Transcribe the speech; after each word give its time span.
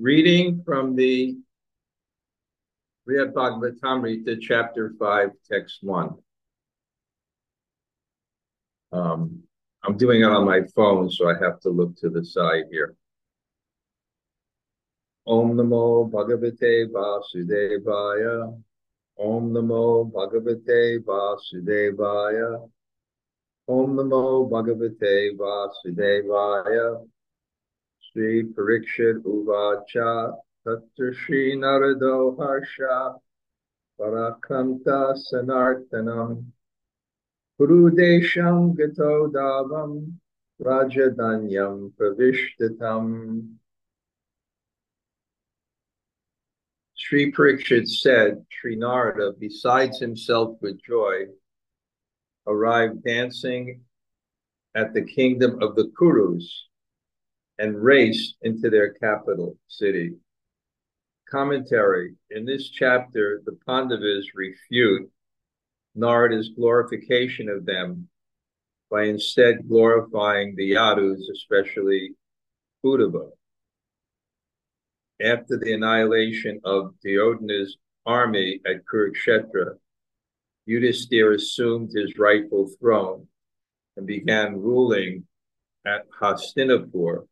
Reading 0.00 0.62
from 0.64 0.96
the 0.96 1.36
Srimad 3.06 3.34
Bhagavatamrita, 3.34 4.40
chapter 4.40 4.94
5, 4.98 5.30
text 5.46 5.80
1. 5.82 6.14
Um, 8.92 9.42
I'm 9.84 9.98
doing 9.98 10.22
it 10.22 10.24
on 10.24 10.46
my 10.46 10.62
phone, 10.74 11.10
so 11.10 11.28
I 11.28 11.34
have 11.44 11.60
to 11.60 11.68
look 11.68 11.96
to 11.96 12.08
the 12.08 12.24
side 12.24 12.64
here. 12.70 12.94
Om 15.26 15.54
Namo 15.58 16.10
Bhagavate 16.10 16.90
Vasudevaya. 16.90 18.58
Om 19.18 19.52
Namo 19.52 20.10
Bhagavate 20.10 21.04
Vasudevaya. 21.04 22.70
Om 23.68 23.96
Namo 23.96 24.50
Bhagavate 24.50 25.36
Vasudevaya. 25.36 27.06
Sri 28.12 28.42
Parikshit 28.42 29.22
Uvacha 29.22 30.34
Tatra 30.66 31.14
Sri 31.14 31.54
Narado 31.56 32.36
Harsha 32.36 33.14
Parakanta 34.00 35.16
Sanartanam 35.32 36.44
Purudesham 37.60 38.76
Gato 38.76 39.28
Davam 39.28 40.14
Rajadanyam 40.60 41.92
Pravishtatam 41.92 43.54
Sri 46.96 47.30
Parikshit 47.30 47.86
said, 47.86 48.44
Sri 48.50 48.74
Narada, 48.74 49.32
besides 49.38 50.00
himself 50.00 50.56
with 50.60 50.82
joy, 50.82 51.26
arrived 52.48 53.04
dancing 53.04 53.82
at 54.74 54.92
the 54.94 55.02
kingdom 55.02 55.62
of 55.62 55.76
the 55.76 55.92
Kurus 55.96 56.69
and 57.60 57.80
raced 57.80 58.36
into 58.40 58.70
their 58.70 58.94
capital 58.94 59.54
city. 59.68 60.14
Commentary 61.30 62.14
In 62.30 62.46
this 62.46 62.70
chapter, 62.70 63.42
the 63.44 63.58
Pandavas 63.66 64.34
refute 64.34 65.10
Narada's 65.94 66.48
glorification 66.56 67.50
of 67.50 67.66
them 67.66 68.08
by 68.90 69.04
instead 69.04 69.68
glorifying 69.68 70.56
the 70.56 70.72
Yadus, 70.72 71.20
especially 71.30 72.14
Uddhava. 72.84 73.28
After 75.22 75.58
the 75.58 75.74
annihilation 75.74 76.60
of 76.64 76.94
Duryodhana's 77.04 77.76
army 78.06 78.60
at 78.64 78.86
Kurukshetra, 78.90 79.74
Yudhisthira 80.66 81.34
assumed 81.34 81.90
his 81.92 82.16
rightful 82.16 82.70
throne 82.80 83.28
and 83.98 84.06
began 84.06 84.56
ruling 84.56 85.26
at 85.84 86.06
Hastinapur, 86.20 87.26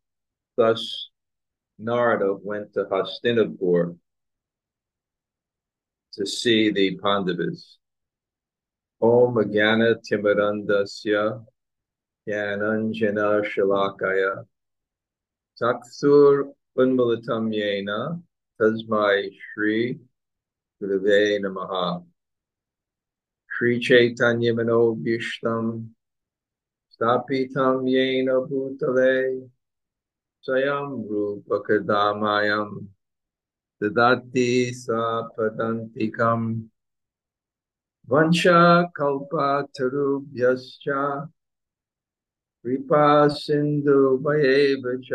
Thus, 0.58 1.10
Narada 1.78 2.34
went 2.42 2.72
to 2.74 2.86
Hastinapur 2.90 3.96
to 6.14 6.26
see 6.26 6.72
the 6.72 6.98
Pandavas. 6.98 7.78
Om 9.00 9.36
Agana 9.36 9.94
Timarandasya 10.02 11.44
Yananjana 12.28 13.44
Shalakaya 13.46 14.44
Taksur 15.62 16.50
Unmalatam 16.76 17.54
Yena 17.54 18.20
Tasmai 18.60 19.30
Shri 19.54 19.96
Gurave 20.82 21.38
Namaha 21.40 22.04
Shri 23.46 23.78
Chaitanya 23.78 24.54
Mano 24.54 24.96
Bhishtam 24.96 25.90
Stapitam 27.00 27.84
Yena 27.86 28.44
Bhutale 28.50 29.48
स्वयं 30.48 31.08
रूपकदामायं 31.08 32.86
ददाति 33.82 34.72
सा 34.74 35.20
पदन्तिकम् 35.20 36.62
वंशकल्पातरुभ्यश्च 38.08 40.84
कृपासिन्धुभयैव 42.64 45.00
च 45.04 45.08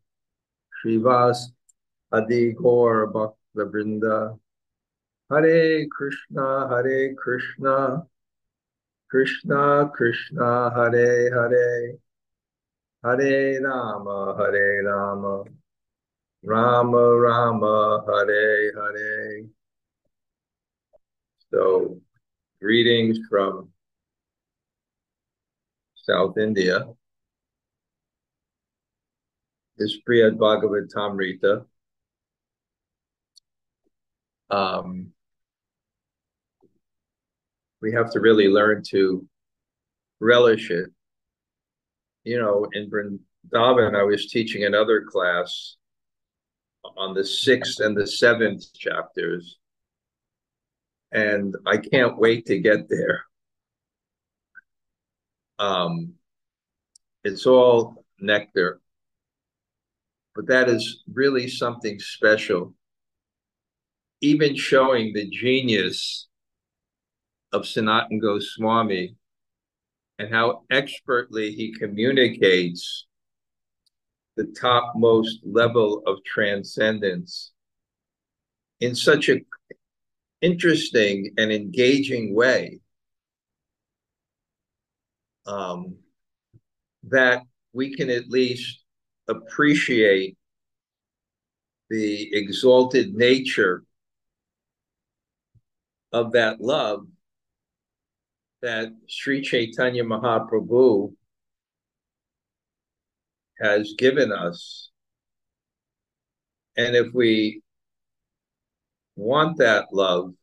Srivas 0.85 1.53
Adi 2.13 2.53
Gaur 2.53 3.07
Bhakta 3.07 3.71
Vrinda, 3.71 4.39
Hare 5.31 5.87
Krishna, 5.87 6.69
Hare 6.69 7.15
Krishna, 7.15 8.03
Krishna 9.11 9.91
Krishna, 9.95 10.71
Hare 10.75 11.31
Hare, 11.31 11.99
Hare 13.05 13.61
Rama, 13.63 14.37
Hare 14.39 14.85
Rama, 14.85 15.45
Rama 16.43 17.19
Rama, 17.19 18.05
Hare 18.07 18.73
Hare. 18.75 19.45
So, 21.53 22.01
greetings 22.61 23.19
from 23.29 23.69
South 25.95 26.39
India 26.39 26.87
is 29.81 29.99
Srimad 30.07 30.37
Bhagavatamrita. 30.37 31.65
Um, 34.51 35.13
we 37.81 37.93
have 37.93 38.13
to 38.13 38.21
really 38.21 38.49
learn 38.49 38.83
to 38.91 39.27
relish 40.21 40.71
it. 40.71 40.91
You 42.25 42.39
know, 42.39 42.67
in 42.75 42.91
Vrindavan, 42.91 43.97
I 43.97 44.03
was 44.03 44.27
teaching 44.27 44.65
another 44.65 45.03
class 45.03 45.77
on 46.99 47.15
the 47.15 47.25
sixth 47.25 47.81
and 47.81 47.97
the 47.97 48.07
seventh 48.07 48.75
chapters, 48.75 49.57
and 51.11 51.57
I 51.67 51.79
can't 51.79 52.19
wait 52.19 52.45
to 52.47 52.59
get 52.59 52.91
there. 52.91 53.25
Um, 55.59 56.15
it's 57.25 57.47
all 57.47 58.05
nectar 58.19 58.81
but 60.41 60.47
that 60.47 60.71
is 60.71 61.03
really 61.13 61.47
something 61.47 61.99
special. 61.99 62.73
Even 64.23 64.57
showing 64.57 65.13
the 65.13 65.29
genius 65.29 66.29
of 67.53 67.67
Sanatan 67.67 68.19
Goswami 68.21 69.17
and 70.19 70.33
how 70.33 70.63
expertly 70.71 71.53
he 71.53 71.75
communicates 71.75 73.07
the 74.39 74.47
topmost 74.59 75.41
level 75.45 76.03
of 76.07 76.25
transcendence 76.25 77.53
in 78.81 78.95
such 78.95 79.29
a 79.29 79.41
interesting 80.41 81.35
and 81.37 81.53
engaging 81.53 82.35
way 82.35 82.81
um, 85.45 85.97
that 87.03 87.43
we 87.75 87.95
can 87.95 88.09
at 88.09 88.31
least 88.31 88.80
appreciate 89.31 90.37
the 91.89 92.35
exalted 92.35 93.15
nature 93.15 93.85
of 96.13 96.33
that 96.33 96.61
love 96.61 97.07
that 98.63 98.93
Sri 99.09 99.41
Chaitanya 99.41 100.05
Mahaprabhu 100.05 101.15
has 103.61 103.95
given 103.97 104.33
us. 104.33 104.91
And 106.77 106.95
if 106.95 107.13
we 107.15 107.63
want 109.17 109.59
that 109.59 109.87
love, 109.93 110.35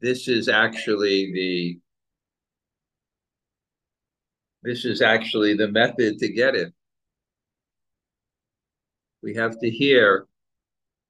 this 0.00 0.28
is 0.28 0.48
actually 0.48 1.32
the 1.32 1.78
this 4.62 4.84
is 4.84 5.00
actually 5.00 5.54
the 5.54 5.68
method 5.68 6.18
to 6.18 6.28
get 6.28 6.54
it. 6.54 6.72
We 9.22 9.34
have 9.34 9.58
to 9.60 9.70
hear 9.70 10.26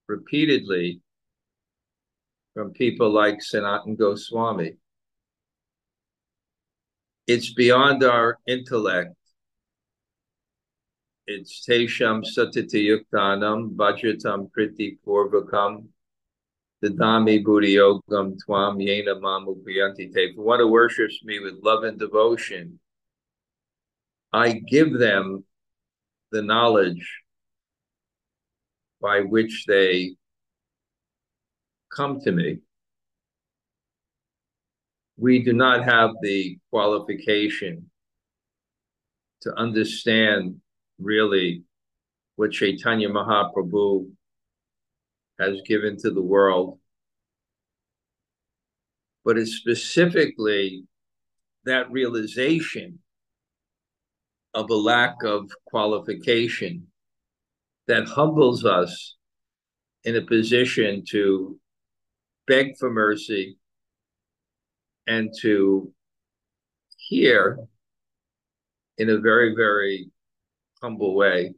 repeatedly 0.09 1.01
from 2.55 2.73
people 2.73 3.11
like 3.11 3.43
Sanatan 3.43 3.97
Goswami. 3.97 4.75
It's 7.27 7.53
beyond 7.55 8.03
our 8.03 8.39
intellect. 8.47 9.15
It's 11.27 11.65
Tesham 11.65 12.25
Satitayuktanam 12.25 13.77
Vajratam 13.77 14.51
Priti 14.51 14.99
Purvakam 15.07 15.87
Dadami 16.83 17.45
Buddhi 17.45 17.77
Yogam 17.77 18.37
Twam 18.45 18.79
Yena 18.79 19.21
Mamu 19.21 19.63
Priyanti 19.63 20.13
Te. 20.13 20.25
If 20.25 20.35
you 20.35 20.43
want 20.43 20.59
to 20.59 20.67
worship 20.67 21.13
me 21.23 21.39
with 21.39 21.63
love 21.63 21.85
and 21.85 22.01
devotion, 22.01 22.81
I 24.33 24.53
give 24.53 24.99
them 24.99 25.45
the 26.31 26.43
knowledge 26.43 27.23
by 29.01 29.23
which 29.23 29.65
they 29.67 30.15
come 31.95 32.21
to 32.21 32.31
me. 32.31 32.59
We 35.17 35.43
do 35.43 35.53
not 35.53 35.85
have 35.85 36.11
the 36.23 36.59
qualification 36.71 37.91
to 39.43 39.55
understand 39.57 40.61
really 40.99 41.65
what 42.37 42.53
Chaitanya 42.53 43.09
Mahaprabhu 43.09 44.11
has 45.39 45.61
given 45.67 45.97
to 45.99 46.11
the 46.11 46.23
world. 46.23 46.79
But 49.25 49.39
it's 49.39 49.53
specifically 49.57 50.85
that 51.65 51.91
realization 51.91 53.01
of 54.55 54.71
a 54.71 54.75
lack 54.75 55.23
of 55.25 55.51
qualification 55.67 56.87
that 57.87 58.09
humbles 58.09 58.65
us 58.65 59.17
in 60.05 60.17
a 60.17 60.23
position 60.23 61.05
to 61.09 61.59
beg 62.47 62.77
for 62.79 62.91
mercy 62.91 63.57
and 65.07 65.31
to 65.41 65.93
hear 66.97 67.59
in 68.99 69.11
a 69.11 69.19
very, 69.19 69.55
very 69.55 70.11
humble 70.83 71.15
way. 71.15 71.55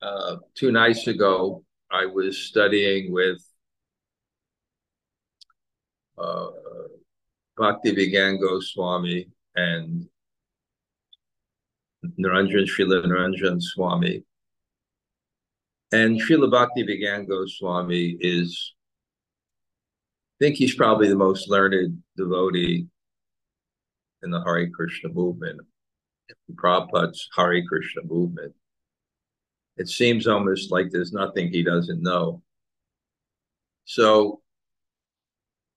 Uh, 0.00 0.36
two 0.54 0.72
nights 0.72 1.06
ago, 1.06 1.64
I 1.90 2.06
was 2.06 2.38
studying 2.38 3.12
with 3.12 3.38
uh, 6.18 6.48
Bhakti 7.56 7.94
Vigyan 7.94 8.40
Goswami 8.40 9.28
and 9.54 10.08
Niranjan 12.04 12.66
Srila 12.66 13.04
Niranjan 13.04 13.60
Swami. 13.60 14.24
And 15.92 16.20
Srila 16.20 16.50
Bhakti 16.50 16.84
Vigyan 16.84 17.28
Goswami 17.28 18.16
is, 18.18 18.74
I 20.40 20.44
think 20.44 20.56
he's 20.56 20.74
probably 20.74 21.08
the 21.08 21.16
most 21.16 21.50
learned 21.50 22.02
devotee 22.16 22.86
in 24.22 24.30
the 24.30 24.42
Hare 24.42 24.70
Krishna 24.70 25.10
movement, 25.10 25.60
Prabhupada's 26.54 27.28
Hare 27.36 27.62
Krishna 27.66 28.02
movement. 28.04 28.54
It 29.76 29.88
seems 29.88 30.26
almost 30.26 30.70
like 30.70 30.90
there's 30.90 31.12
nothing 31.12 31.50
he 31.50 31.62
doesn't 31.62 32.02
know. 32.02 32.42
So 33.84 34.40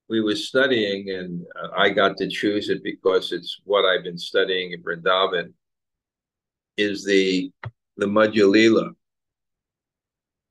we 0.07 0.21
were 0.21 0.35
studying, 0.35 1.09
and 1.09 1.45
uh, 1.61 1.69
I 1.75 1.89
got 1.89 2.17
to 2.17 2.29
choose 2.29 2.69
it 2.69 2.83
because 2.83 3.31
it's 3.31 3.59
what 3.63 3.85
I've 3.85 4.03
been 4.03 4.17
studying 4.17 4.71
in 4.71 4.83
Vrindavan. 4.83 5.53
Is 6.77 7.05
the 7.05 7.51
the 7.97 8.05
Madhya 8.05 8.49
Lila. 8.49 8.91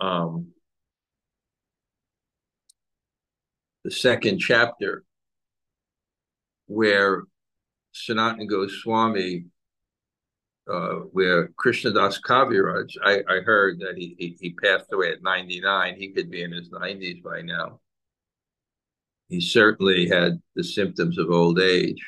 Um, 0.01 0.49
the 3.85 3.91
second 3.91 4.39
chapter, 4.39 5.05
where 6.67 7.25
Sanatana 7.95 8.49
Goswami, 8.49 9.45
uh, 10.71 10.95
where 11.13 11.49
Krishnadas 11.49 12.21
Kaviraj, 12.21 12.97
I, 13.05 13.23
I 13.29 13.41
heard 13.41 13.79
that 13.81 13.97
he, 13.97 14.17
he, 14.19 14.37
he 14.41 14.51
passed 14.55 14.93
away 14.93 15.13
at 15.13 15.23
99. 15.23 15.97
He 15.97 16.09
could 16.09 16.31
be 16.31 16.43
in 16.43 16.53
his 16.53 16.71
90s 16.71 17.23
by 17.23 17.43
now 17.43 17.81
he 19.29 19.41
certainly 19.41 20.09
had 20.09 20.41
the 20.55 20.65
symptoms 20.65 21.19
of 21.19 21.31
old 21.31 21.61
age. 21.61 22.03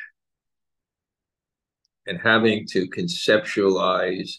And 2.07 2.21
having 2.23 2.67
to 2.69 2.89
conceptualize 2.89 4.31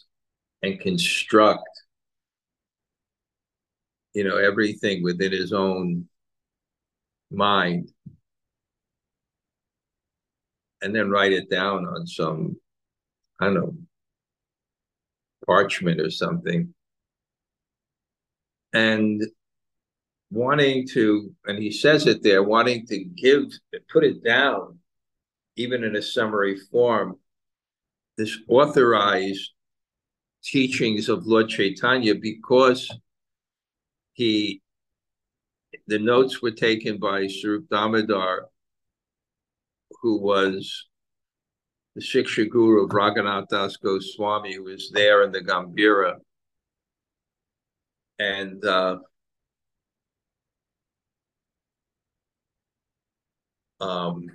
and 0.63 0.79
construct, 0.79 1.67
you 4.13 4.23
know, 4.23 4.37
everything 4.37 5.03
within 5.03 5.31
his 5.31 5.51
own 5.51 6.07
mind 7.29 7.91
and 10.81 10.95
then 10.95 11.09
write 11.09 11.33
it 11.33 11.49
down 11.49 11.85
on 11.85 12.07
some, 12.07 12.55
I 13.39 13.45
don't 13.45 13.55
know, 13.55 13.75
parchment 15.45 15.99
or 15.99 16.09
something. 16.09 16.73
And 18.73 19.23
wanting 20.29 20.87
to, 20.89 21.33
and 21.45 21.57
he 21.57 21.71
says 21.71 22.05
it 22.05 22.21
there, 22.21 22.43
wanting 22.43 22.85
to 22.87 23.03
give, 23.03 23.45
put 23.89 24.03
it 24.03 24.23
down, 24.23 24.79
even 25.55 25.83
in 25.83 25.95
a 25.95 26.01
summary 26.01 26.57
form, 26.57 27.17
this 28.17 28.37
authorized 28.47 29.51
teachings 30.43 31.07
of 31.09 31.27
Lord 31.27 31.49
Chaitanya 31.49 32.15
because 32.15 32.89
he, 34.13 34.61
the 35.87 35.99
notes 35.99 36.41
were 36.41 36.51
taken 36.51 36.97
by 36.97 37.27
Swarup 37.27 37.69
Damodar, 37.69 38.47
who 40.01 40.19
was 40.19 40.87
the 41.95 42.01
Shiksha 42.01 42.49
Guru 42.49 42.85
of 42.85 42.91
Raghunath 42.91 43.49
Das 43.49 43.77
Goswami, 43.77 44.55
who 44.55 44.63
was 44.63 44.91
there 44.91 45.23
in 45.23 45.31
the 45.31 45.41
Gambhira. 45.41 46.15
And 48.19 48.63
uh, 48.65 48.97
um, 53.79 54.31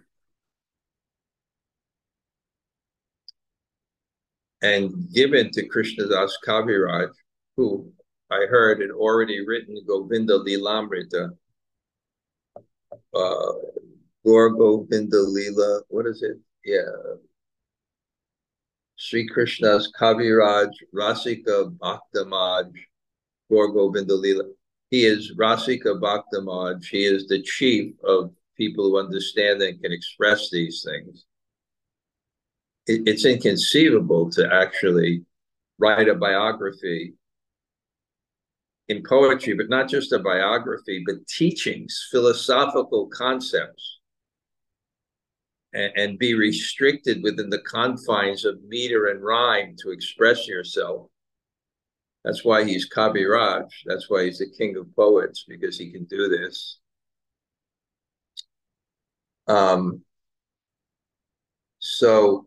and 4.62 5.12
given 5.12 5.50
to 5.50 5.68
Krishnadas 5.68 6.30
Kaviraj, 6.46 7.10
who 7.56 7.92
I 8.30 8.46
heard 8.48 8.80
had 8.80 8.90
already 8.90 9.44
written 9.44 9.84
Govinda 9.86 10.38
Lilamrita, 10.38 11.30
uh, 13.14 13.52
Gaur 14.24 14.50
Govinda 14.50 15.18
Lila, 15.18 15.82
what 15.88 16.06
is 16.06 16.22
it? 16.22 16.38
Yeah. 16.64 17.16
Sri 18.96 19.28
Krishnadas 19.28 19.88
Kaviraj, 20.00 20.70
Rasika 20.94 21.76
Bhaktamaj, 21.76 22.72
Gaur 23.50 23.72
Govinda 23.72 24.14
Lila. 24.14 24.44
He 24.90 25.04
is 25.04 25.34
Rasika 25.36 26.00
Bhaktamaj. 26.00 26.84
He 26.86 27.04
is 27.04 27.26
the 27.26 27.42
chief 27.42 27.94
of 28.04 28.30
people 28.56 28.84
who 28.84 28.98
understand 28.98 29.60
and 29.60 29.82
can 29.82 29.92
express 29.92 30.50
these 30.50 30.86
things. 30.86 31.26
It, 32.86 33.02
it's 33.06 33.24
inconceivable 33.24 34.30
to 34.30 34.52
actually 34.52 35.24
write 35.78 36.08
a 36.08 36.14
biography 36.14 37.14
in 38.88 39.02
poetry, 39.02 39.54
but 39.54 39.68
not 39.68 39.88
just 39.88 40.12
a 40.12 40.18
biography, 40.18 41.02
but 41.06 41.26
teachings, 41.26 42.08
philosophical 42.10 43.08
concepts, 43.08 44.00
and, 45.72 45.92
and 45.96 46.18
be 46.18 46.34
restricted 46.34 47.22
within 47.22 47.48
the 47.48 47.62
confines 47.62 48.44
of 48.44 48.62
meter 48.64 49.06
and 49.06 49.22
rhyme 49.22 49.74
to 49.78 49.90
express 49.90 50.46
yourself. 50.46 51.08
That's 52.24 52.44
why 52.44 52.64
he's 52.64 52.88
Kaviraj. 52.88 53.68
That's 53.86 54.08
why 54.08 54.24
he's 54.24 54.38
the 54.38 54.50
king 54.50 54.76
of 54.76 54.94
poets, 54.94 55.44
because 55.48 55.78
he 55.78 55.90
can 55.90 56.04
do 56.04 56.28
this. 56.28 56.78
Um, 59.48 60.02
so 61.80 62.46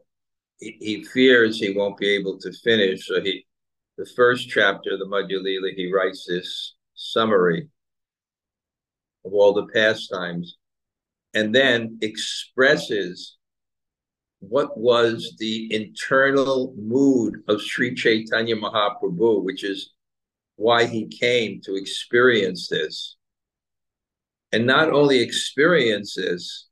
he, 0.59 1.03
fears 1.03 1.59
he 1.59 1.73
won't 1.73 1.97
be 1.97 2.09
able 2.09 2.37
to 2.39 2.51
finish. 2.63 3.07
So 3.07 3.21
he, 3.21 3.45
the 3.97 4.05
first 4.15 4.49
chapter, 4.49 4.93
of 4.93 4.99
the 4.99 5.05
Madhya 5.05 5.41
Lila, 5.41 5.69
he 5.75 5.91
writes 5.91 6.25
this 6.27 6.75
summary 6.95 7.67
of 9.25 9.33
all 9.33 9.53
the 9.53 9.67
pastimes, 9.67 10.57
and 11.33 11.53
then 11.53 11.97
expresses 12.01 13.37
what 14.39 14.77
was 14.77 15.35
the 15.39 15.73
internal 15.73 16.73
mood 16.77 17.41
of 17.47 17.61
Sri 17.61 17.95
Chaitanya 17.95 18.55
Mahaprabhu, 18.55 19.43
which 19.43 19.63
is 19.63 19.91
why 20.55 20.85
he 20.85 21.07
came 21.07 21.59
to 21.61 21.75
experience 21.75 22.69
this. 22.69 23.17
And 24.51 24.65
not 24.65 24.89
only 24.89 25.19
experience 25.19 26.15
this, 26.15 26.67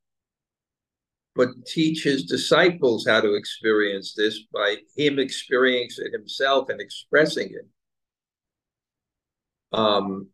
but 1.36 1.50
teach 1.66 2.04
his 2.04 2.24
disciples 2.26 3.08
how 3.08 3.20
to 3.22 3.34
experience 3.34 4.14
this 4.14 4.42
by 4.54 4.78
him 4.96 5.20
experiencing 5.20 6.06
it 6.08 6.14
himself 6.14 6.70
and 6.70 6.80
expressing 6.80 7.50
it. 7.50 7.68
Um, 9.78 10.28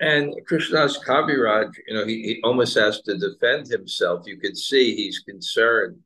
and 0.00 0.34
Krishnadas 0.48 1.02
Kaviraj, 1.04 1.72
you 1.88 1.94
know, 1.94 2.06
he, 2.06 2.22
he 2.22 2.40
almost 2.44 2.74
has 2.76 3.00
to 3.02 3.16
defend 3.16 3.66
himself. 3.66 4.26
You 4.26 4.38
could 4.38 4.56
see 4.56 4.94
he's 4.94 5.20
concerned 5.20 5.98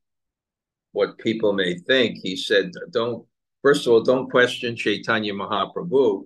what 0.92 1.18
people 1.18 1.52
may 1.52 1.78
think. 1.78 2.18
He 2.22 2.36
said, 2.36 2.72
don't, 2.90 3.26
first 3.62 3.86
of 3.86 3.92
all, 3.92 4.02
don't 4.02 4.30
question 4.30 4.76
Chaitanya 4.76 5.34
Mahaprabhu 5.34 6.24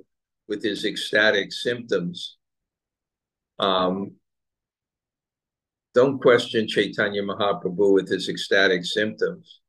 with 0.49 0.63
his 0.63 0.85
ecstatic 0.85 1.53
symptoms. 1.53 2.37
Um, 3.59 4.13
don't 5.95 6.21
question 6.21 6.67
Chaitanya 6.69 7.23
Mahaprabhu 7.23 7.93
with 7.95 8.09
his 8.09 8.29
ecstatic 8.29 8.85
symptoms. 8.85 9.61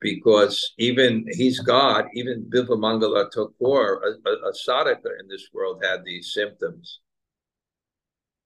because 0.00 0.72
even 0.78 1.26
he's 1.32 1.60
God, 1.60 2.06
even 2.14 2.48
Bilvamangala 2.50 3.30
Thakur, 3.32 4.02
a, 4.02 4.28
a, 4.28 4.32
a 4.48 4.52
sadhaka 4.52 5.20
in 5.20 5.28
this 5.28 5.48
world, 5.52 5.84
had 5.84 6.04
these 6.04 6.32
symptoms. 6.32 7.00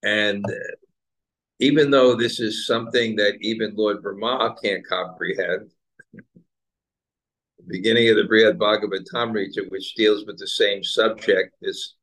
And 0.02 0.44
uh, 0.44 0.74
even 1.60 1.90
though 1.90 2.14
this 2.16 2.40
is 2.40 2.66
something 2.66 3.16
that 3.16 3.34
even 3.40 3.74
Lord 3.76 4.02
Brahma 4.02 4.56
can't 4.62 4.86
comprehend, 4.86 5.70
the 6.12 7.64
beginning 7.68 8.08
of 8.10 8.16
the 8.16 8.24
Brihad 8.24 8.58
Bhagavatamrita, 8.58 9.70
which 9.70 9.94
deals 9.94 10.26
with 10.26 10.38
the 10.38 10.48
same 10.48 10.82
subject, 10.82 11.54
this 11.62 11.94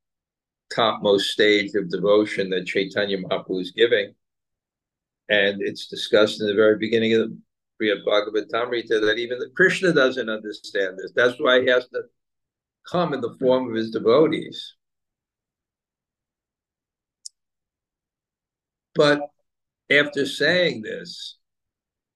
topmost 0.73 1.29
stage 1.29 1.75
of 1.75 1.89
devotion 1.89 2.49
that 2.51 2.65
Chaitanya 2.65 3.17
Mahaprabhu 3.17 3.61
is 3.61 3.71
giving, 3.71 4.13
and 5.31 5.61
it's 5.61 5.87
discussed 5.87 6.41
in 6.41 6.47
the 6.47 6.53
very 6.53 6.77
beginning 6.77 7.13
of 7.13 7.21
the 7.21 7.37
Brihad 7.79 8.03
Bhagavatamrita 8.05 8.99
that 8.99 9.17
even 9.17 9.39
the 9.39 9.49
Krishna 9.55 9.93
doesn't 9.93 10.29
understand 10.29 10.97
this. 10.97 11.13
That's 11.15 11.39
why 11.39 11.61
he 11.61 11.69
has 11.69 11.87
to 11.87 12.01
come 12.85 13.13
in 13.13 13.21
the 13.21 13.37
form 13.39 13.69
of 13.69 13.75
his 13.75 13.91
devotees. 13.91 14.75
But 18.93 19.21
after 19.89 20.25
saying 20.25 20.81
this 20.81 21.37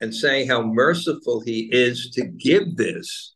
and 0.01 0.13
saying 0.13 0.49
how 0.49 0.61
merciful 0.63 1.39
he 1.39 1.69
is 1.71 2.09
to 2.15 2.25
give 2.25 2.75
this, 2.75 3.33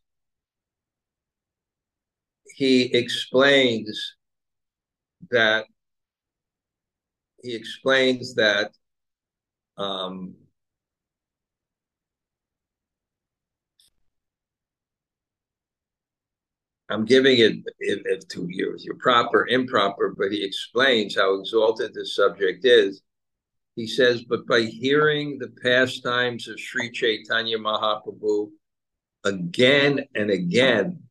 he 2.54 2.94
explains 2.94 4.14
that 5.30 5.64
he 7.42 7.54
explains 7.54 8.34
that 8.34 8.72
um, 9.80 10.34
I'm 16.90 17.04
giving 17.04 17.38
it, 17.38 17.52
it, 17.78 18.02
it 18.04 18.28
to 18.30 18.46
you, 18.50 18.76
you're 18.80 18.96
proper, 18.96 19.46
improper, 19.46 20.14
but 20.16 20.32
he 20.32 20.44
explains 20.44 21.16
how 21.16 21.38
exalted 21.38 21.94
this 21.94 22.16
subject 22.16 22.64
is. 22.64 23.02
He 23.76 23.86
says, 23.86 24.22
but 24.22 24.46
by 24.46 24.62
hearing 24.62 25.38
the 25.38 25.52
pastimes 25.62 26.48
of 26.48 26.60
Sri 26.60 26.90
Chaitanya 26.90 27.58
Mahaprabhu 27.58 28.50
again 29.24 30.04
and 30.14 30.30
again 30.30 31.04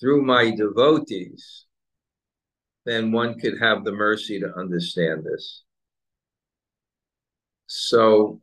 through 0.00 0.22
my 0.22 0.50
devotees, 0.50 1.66
then 2.84 3.12
one 3.12 3.38
could 3.38 3.58
have 3.60 3.84
the 3.84 3.92
mercy 3.92 4.40
to 4.40 4.52
understand 4.58 5.24
this. 5.24 5.62
So, 7.72 8.40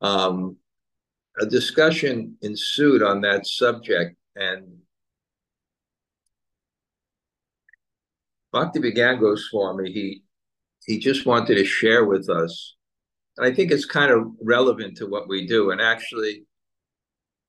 um, 0.00 0.58
a 1.40 1.44
discussion 1.44 2.36
ensued 2.40 3.02
on 3.02 3.20
that 3.22 3.48
subject, 3.48 4.16
and 4.36 4.78
Bhakti 8.52 8.78
Vigyan 8.78 9.18
Goswami, 9.18 9.90
he 9.90 10.22
he 10.84 11.00
just 11.00 11.26
wanted 11.26 11.56
to 11.56 11.64
share 11.64 12.04
with 12.04 12.30
us. 12.30 12.76
And 13.36 13.44
I 13.44 13.52
think 13.52 13.72
it's 13.72 13.86
kind 13.86 14.12
of 14.12 14.28
relevant 14.40 14.96
to 14.98 15.08
what 15.08 15.28
we 15.28 15.48
do. 15.48 15.72
And 15.72 15.80
actually, 15.80 16.44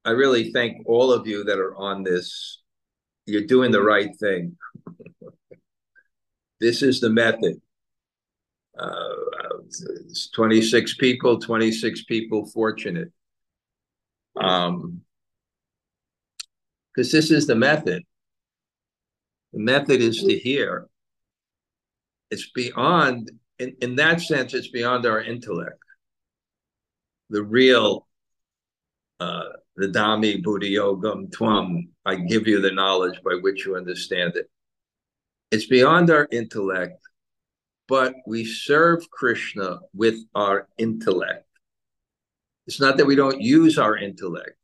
I 0.03 0.09
really 0.09 0.51
thank 0.51 0.87
all 0.87 1.13
of 1.13 1.27
you 1.27 1.43
that 1.43 1.59
are 1.59 1.75
on 1.75 2.01
this. 2.01 2.63
You're 3.27 3.45
doing 3.45 3.71
the 3.71 3.83
right 3.83 4.09
thing. 4.19 4.57
this 6.59 6.81
is 6.81 6.99
the 6.99 7.11
method. 7.11 7.61
Uh, 8.77 9.26
26 10.33 10.95
people, 10.95 11.39
26 11.39 12.03
people 12.05 12.45
fortunate 12.47 13.11
um, 14.39 15.01
because 16.93 17.11
this 17.11 17.31
is 17.31 17.47
the 17.47 17.55
method. 17.55 18.03
The 19.53 19.59
method 19.59 20.01
is 20.01 20.17
to 20.23 20.37
hear. 20.37 20.87
It's 22.31 22.49
beyond, 22.51 23.31
in, 23.59 23.75
in 23.81 23.95
that 23.95 24.21
sense, 24.21 24.53
it's 24.53 24.69
beyond 24.69 25.05
our 25.05 25.21
intellect. 25.21 25.79
The 27.29 27.43
real, 27.43 28.07
uh, 29.19 29.43
the 29.75 29.87
Dami 29.87 30.43
Buddha 30.43 30.67
Yogam 30.67 31.29
Twam, 31.29 31.89
I 32.05 32.15
give 32.15 32.47
you 32.47 32.61
the 32.61 32.71
knowledge 32.71 33.21
by 33.23 33.35
which 33.41 33.65
you 33.65 33.75
understand 33.75 34.35
it. 34.35 34.49
It's 35.51 35.67
beyond 35.67 36.09
our 36.09 36.27
intellect, 36.31 37.01
but 37.87 38.15
we 38.25 38.45
serve 38.45 39.09
Krishna 39.09 39.79
with 39.93 40.15
our 40.35 40.67
intellect. 40.77 41.45
It's 42.65 42.79
not 42.81 42.97
that 42.97 43.05
we 43.05 43.15
don't 43.15 43.41
use 43.41 43.77
our 43.77 43.95
intellect, 43.95 44.57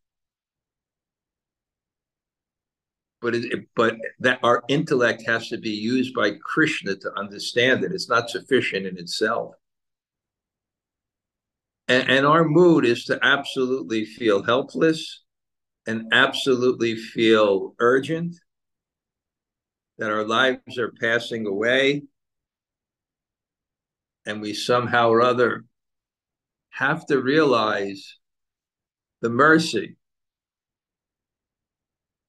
but 3.22 3.34
it, 3.34 3.68
but 3.76 3.96
that 4.20 4.40
our 4.44 4.64
intellect 4.68 5.24
has 5.26 5.48
to 5.50 5.58
be 5.58 5.70
used 5.70 6.14
by 6.14 6.32
Krishna 6.44 6.96
to 6.98 7.18
understand 7.18 7.84
it. 7.84 7.94
It's 7.94 8.10
not 8.10 8.30
sufficient 8.30 8.86
in 8.86 8.98
itself. 8.98 9.54
And, 11.88 12.10
and 12.10 12.26
our 12.26 12.44
mood 12.44 12.86
is 12.86 13.06
to 13.06 13.20
absolutely 13.24 14.04
feel 14.06 14.44
helpless 14.44 15.24
and 15.88 16.12
absolutely 16.12 16.96
feel 16.96 17.76
urgent 17.80 18.36
that 19.98 20.12
our 20.12 20.26
lives 20.26 20.78
are 20.78 20.94
passing 21.00 21.46
away 21.46 22.04
and 24.26 24.42
we 24.42 24.54
somehow 24.54 25.10
or 25.10 25.22
other 25.22 25.66
have 26.70 27.06
to 27.08 27.22
realize 27.22 28.18
the 29.22 29.30
mercy. 29.30 29.96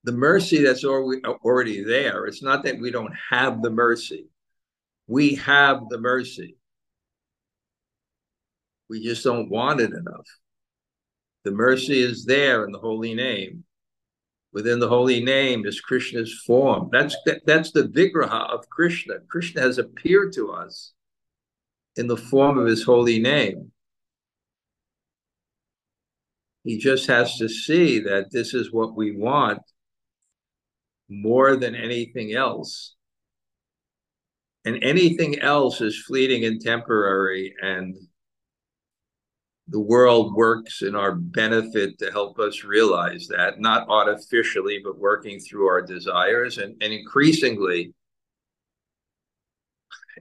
The 0.05 0.13
mercy 0.13 0.63
that's 0.63 0.85
already 0.85 1.83
there. 1.83 2.27
It's 2.27 2.43
not 2.43 2.63
that 2.65 2.79
we 2.79 2.91
don't 2.91 3.15
have 3.31 3.63
the 3.63 3.71
mercy. 3.71 4.29
We 5.07 5.37
have 5.37 5.89
the 5.89 5.99
mercy. 5.99 6.57
We 8.89 9.03
just 9.03 9.25
don't 9.25 9.51
want 9.51 9.81
it 9.81 9.93
enough. 9.93 10.27
The 11.45 11.53
mercy 11.53 12.01
is 12.01 12.25
there 12.27 12.65
in 12.65 12.73
the 12.73 12.79
holy 12.79 13.15
name. 13.15 13.65
Within 14.53 14.79
the 14.79 14.89
holy 14.89 15.23
name 15.23 15.67
is 15.67 15.81
Krishna's 15.81 16.33
form. 16.47 16.89
That's 16.93 17.17
that, 17.27 17.45
that's 17.45 17.73
the 17.73 17.85
vigraha 17.89 18.51
of 18.51 18.69
Krishna. 18.69 19.15
Krishna 19.29 19.63
has 19.63 19.79
appeared 19.79 20.33
to 20.35 20.53
us 20.53 20.93
in 21.97 22.07
the 22.07 22.17
form 22.17 22.59
of 22.59 22.67
his 22.67 22.83
holy 22.83 23.19
name. 23.19 23.71
He 26.65 26.79
just 26.79 27.07
has 27.09 27.37
to 27.37 27.49
see 27.49 28.01
that 28.01 28.31
this 28.33 28.55
is 28.55 28.73
what 28.73 28.97
we 28.97 29.17
want 29.17 29.61
more 31.09 31.57
than 31.57 31.75
anything 31.75 32.33
else. 32.33 32.95
And 34.65 34.83
anything 34.83 35.41
else 35.41 35.83
is 35.83 36.03
fleeting 36.07 36.47
and 36.47 36.59
temporary, 36.59 37.55
and 37.61 37.95
the 39.69 39.81
world 39.81 40.35
works 40.35 40.81
in 40.81 40.95
our 40.95 41.15
benefit 41.15 41.99
to 41.99 42.11
help 42.11 42.39
us 42.39 42.65
realize 42.65 43.27
that, 43.29 43.61
not 43.61 43.87
artificially, 43.89 44.81
but 44.83 44.99
working 44.99 45.39
through 45.39 45.67
our 45.67 45.83
desires 45.83 46.57
and, 46.57 46.83
and 46.83 46.95
increasingly, 46.95 47.93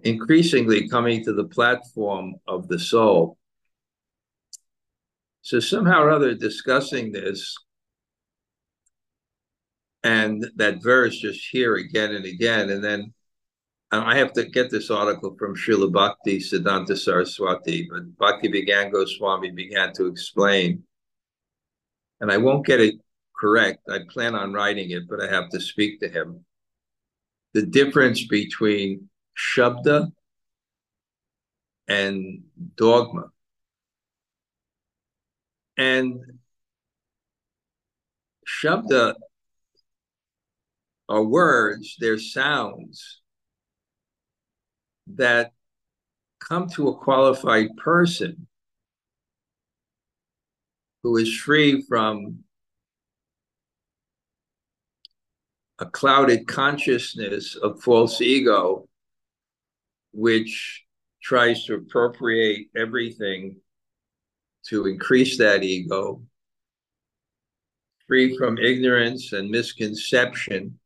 increasingly 0.01 0.89
coming 0.89 1.23
to 1.23 1.33
the 1.33 1.45
platform 1.45 2.35
of 2.47 2.67
the 2.67 2.79
soul 2.79 3.37
so 5.43 5.59
somehow 5.59 6.01
or 6.01 6.09
other, 6.09 6.33
discussing 6.33 7.11
this 7.11 7.53
and 10.01 10.49
that 10.55 10.81
verse 10.81 11.17
just 11.17 11.49
here 11.51 11.75
again 11.75 12.15
and 12.15 12.25
again, 12.25 12.69
and 12.69 12.81
then 12.81 13.13
I 13.91 14.17
have 14.17 14.31
to 14.33 14.45
get 14.45 14.71
this 14.71 14.89
article 14.89 15.35
from 15.37 15.55
Srila 15.55 15.91
Bhakti 15.91 16.39
Siddhanta 16.39 16.97
Saraswati, 16.97 17.87
but 17.91 18.17
Bhakti 18.17 18.49
Vigyan 18.49 18.91
Goswami 18.91 19.51
began 19.51 19.91
to 19.93 20.07
explain, 20.07 20.83
and 22.21 22.31
I 22.31 22.37
won't 22.37 22.65
get 22.65 22.79
it 22.79 22.95
correct. 23.37 23.79
I 23.89 23.99
plan 24.09 24.35
on 24.35 24.53
writing 24.53 24.91
it, 24.91 25.09
but 25.09 25.21
I 25.21 25.29
have 25.29 25.49
to 25.49 25.59
speak 25.59 25.99
to 25.99 26.07
him. 26.07 26.45
The 27.53 27.65
difference 27.65 28.25
between 28.25 29.09
Shabda 29.37 30.11
and 31.87 32.43
dogma. 32.75 33.31
And 35.77 36.19
Shabda 38.47 39.15
are 41.09 41.23
words, 41.23 41.95
they're 41.99 42.19
sounds 42.19 43.21
that 45.07 45.51
come 46.39 46.69
to 46.69 46.89
a 46.89 46.97
qualified 46.97 47.75
person 47.77 48.47
who 51.03 51.17
is 51.17 51.35
free 51.35 51.81
from 51.81 52.43
a 55.79 55.85
clouded 55.85 56.47
consciousness 56.47 57.55
of 57.55 57.81
false 57.81 58.21
ego, 58.21 58.87
which 60.13 60.83
tries 61.21 61.65
to 61.65 61.75
appropriate 61.75 62.67
everything 62.75 63.57
to 64.67 64.85
increase 64.85 65.37
that 65.37 65.63
ego 65.63 66.21
free 68.07 68.37
from 68.37 68.57
ignorance 68.57 69.33
and 69.33 69.49
misconception, 69.49 70.79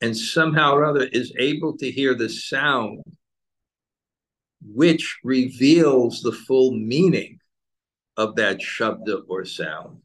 and 0.00 0.16
somehow 0.16 0.72
or 0.72 0.84
other 0.84 1.06
is 1.12 1.32
able 1.38 1.76
to 1.76 1.90
hear 1.90 2.14
the 2.14 2.28
sound 2.28 3.02
which 4.60 5.18
reveals 5.22 6.22
the 6.22 6.32
full 6.32 6.72
meaning 6.72 7.38
of 8.16 8.34
that 8.36 8.58
shabda 8.58 9.22
or 9.28 9.44
sound 9.44 9.98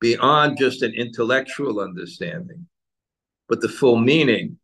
beyond 0.00 0.58
just 0.58 0.82
an 0.82 0.94
intellectual 0.94 1.80
understanding, 1.80 2.66
but 3.48 3.60
the 3.60 3.68
full 3.68 3.96
meaning. 3.96 4.58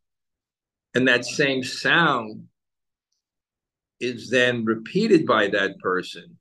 And 0.96 1.06
that 1.08 1.26
same 1.26 1.62
sound 1.62 2.44
is 4.00 4.30
then 4.30 4.64
repeated 4.64 5.26
by 5.26 5.48
that 5.48 5.78
person. 5.78 6.38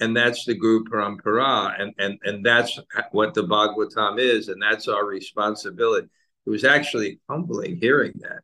And 0.00 0.16
that's 0.16 0.46
the 0.46 0.54
Guru 0.54 0.84
Parampara. 0.84 1.78
And, 1.78 1.92
and, 1.98 2.18
and 2.22 2.42
that's 2.42 2.80
what 3.12 3.34
the 3.34 3.42
Bhagavatam 3.42 4.18
is. 4.18 4.48
And 4.48 4.62
that's 4.62 4.88
our 4.88 5.04
responsibility. 5.04 6.08
It 6.46 6.48
was 6.48 6.64
actually 6.64 7.20
humbling 7.28 7.76
hearing 7.76 8.14
that. 8.20 8.40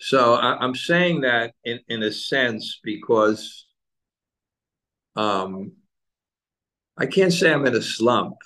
So 0.00 0.34
I, 0.34 0.62
am 0.62 0.74
saying 0.74 1.22
that 1.22 1.54
in, 1.64 1.80
in 1.88 2.02
a 2.02 2.12
sense 2.12 2.78
because 2.84 3.64
um, 5.16 5.72
I 6.98 7.06
can't 7.06 7.32
say 7.32 7.50
I'm 7.50 7.64
in 7.64 7.74
a 7.74 7.80
slump. 7.80 8.36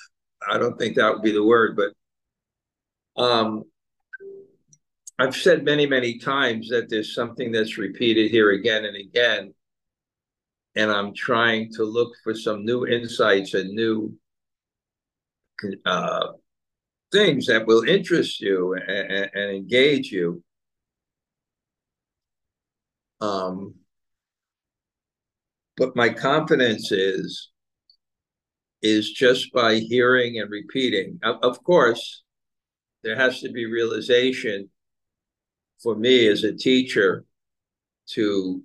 I 0.51 0.59
don't 0.59 0.79
think 0.79 0.97
that 0.97 1.13
would 1.13 1.23
be 1.23 1.33
the 1.33 1.45
word, 1.45 1.77
but 1.77 3.23
um, 3.23 3.65
I've 5.19 5.37
said 5.37 5.65
many, 5.65 5.87
many 5.87 6.19
times 6.19 6.69
that 6.71 6.89
there's 6.89 7.15
something 7.15 7.53
that's 7.53 7.79
repeated 7.79 8.31
here 8.31 8.51
again 8.51 8.85
and 8.85 8.97
again. 8.97 9.55
And 10.75 10.91
I'm 10.91 11.15
trying 11.15 11.73
to 11.75 11.85
look 11.85 12.13
for 12.25 12.35
some 12.35 12.65
new 12.65 12.87
insights 12.87 13.55
and 13.55 13.71
new 13.71 14.17
uh, 15.85 16.29
things 17.13 17.47
that 17.47 17.67
will 17.67 17.85
interest 17.85 18.41
you 18.41 18.75
and, 18.75 19.31
and 19.35 19.51
engage 19.51 20.11
you. 20.11 20.43
Um, 23.21 23.75
but 25.77 25.95
my 25.95 26.09
confidence 26.09 26.91
is 26.91 27.52
is 28.83 29.13
just 29.13 29.53
by 29.53 29.77
hearing 29.77 30.41
and 30.41 30.51
repeating. 30.51 31.19
Of, 31.23 31.63
course, 31.63 32.23
there 33.03 33.17
has 33.17 33.41
to 33.41 33.51
be 33.51 33.67
realization 33.67 34.69
for 35.83 35.95
me 35.97 36.29
as 36.29 36.45
a 36.45 36.53
teacher 36.53 37.25
to 38.11 38.63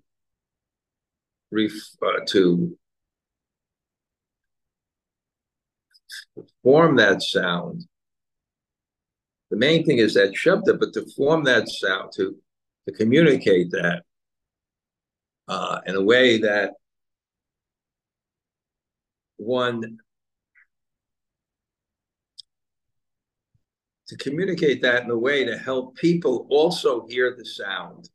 ref, 1.52 1.72
uh, 2.02 2.26
to 2.28 2.78
form 6.64 6.96
that 6.98 7.22
sound. 7.22 7.86
The 9.50 9.58
main 9.58 9.86
thing 9.86 10.00
is 10.00 10.16
that 10.16 10.34
shabda, 10.34 10.80
but 10.80 10.94
to 10.94 11.06
form 11.16 11.44
that 11.46 11.70
sound, 11.70 12.12
to 12.16 12.36
to 12.88 12.94
communicate 12.94 13.72
that 13.72 14.04
uh, 15.48 15.80
in 15.86 15.96
a 15.96 16.02
way 16.02 16.40
that 16.40 16.74
one 19.38 19.98
to 24.08 24.16
communicate 24.18 24.82
that 24.82 25.04
in 25.04 25.10
a 25.12 25.18
way 25.18 25.44
to 25.44 25.58
help 25.58 25.96
people 25.96 26.48
also 26.50 27.06
hear 27.08 27.36
the 27.38 27.46
sound 27.46 28.10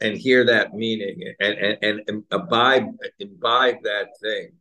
and 0.00 0.16
hear 0.16 0.44
that 0.44 0.74
meaning 0.74 1.34
and, 1.40 1.54
and, 1.54 2.00
and 2.08 2.24
imbibe, 2.32 2.88
imbibe 3.20 3.82
that 3.84 4.08
thing 4.20 4.52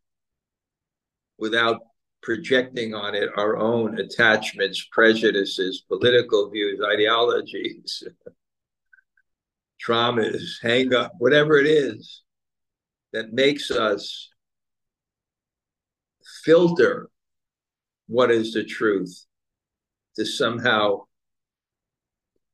without 1.37 1.81
projecting 2.21 2.93
on 2.93 3.15
it 3.15 3.29
our 3.35 3.57
own 3.57 3.99
attachments, 3.99 4.87
prejudices, 4.91 5.83
political 5.87 6.49
views, 6.49 6.79
ideologies, 6.81 8.03
traumas, 9.85 10.61
hang 10.61 10.93
up, 10.93 11.11
whatever 11.17 11.57
it 11.57 11.67
is 11.67 12.21
that 13.11 13.33
makes 13.33 13.71
us 13.71 14.29
filter 16.45 17.09
what 18.07 18.31
is 18.31 18.53
the 18.53 18.63
truth 18.63 19.25
to 20.15 20.25
somehow 20.25 21.01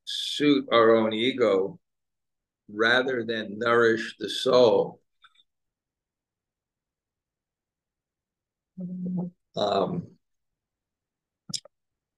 suit 0.05 0.67
our 0.71 0.95
own 0.95 1.13
ego 1.13 1.79
rather 2.71 3.23
than 3.23 3.59
nourish 3.59 4.15
the 4.19 4.29
soul. 4.29 5.01
Um, 9.55 10.07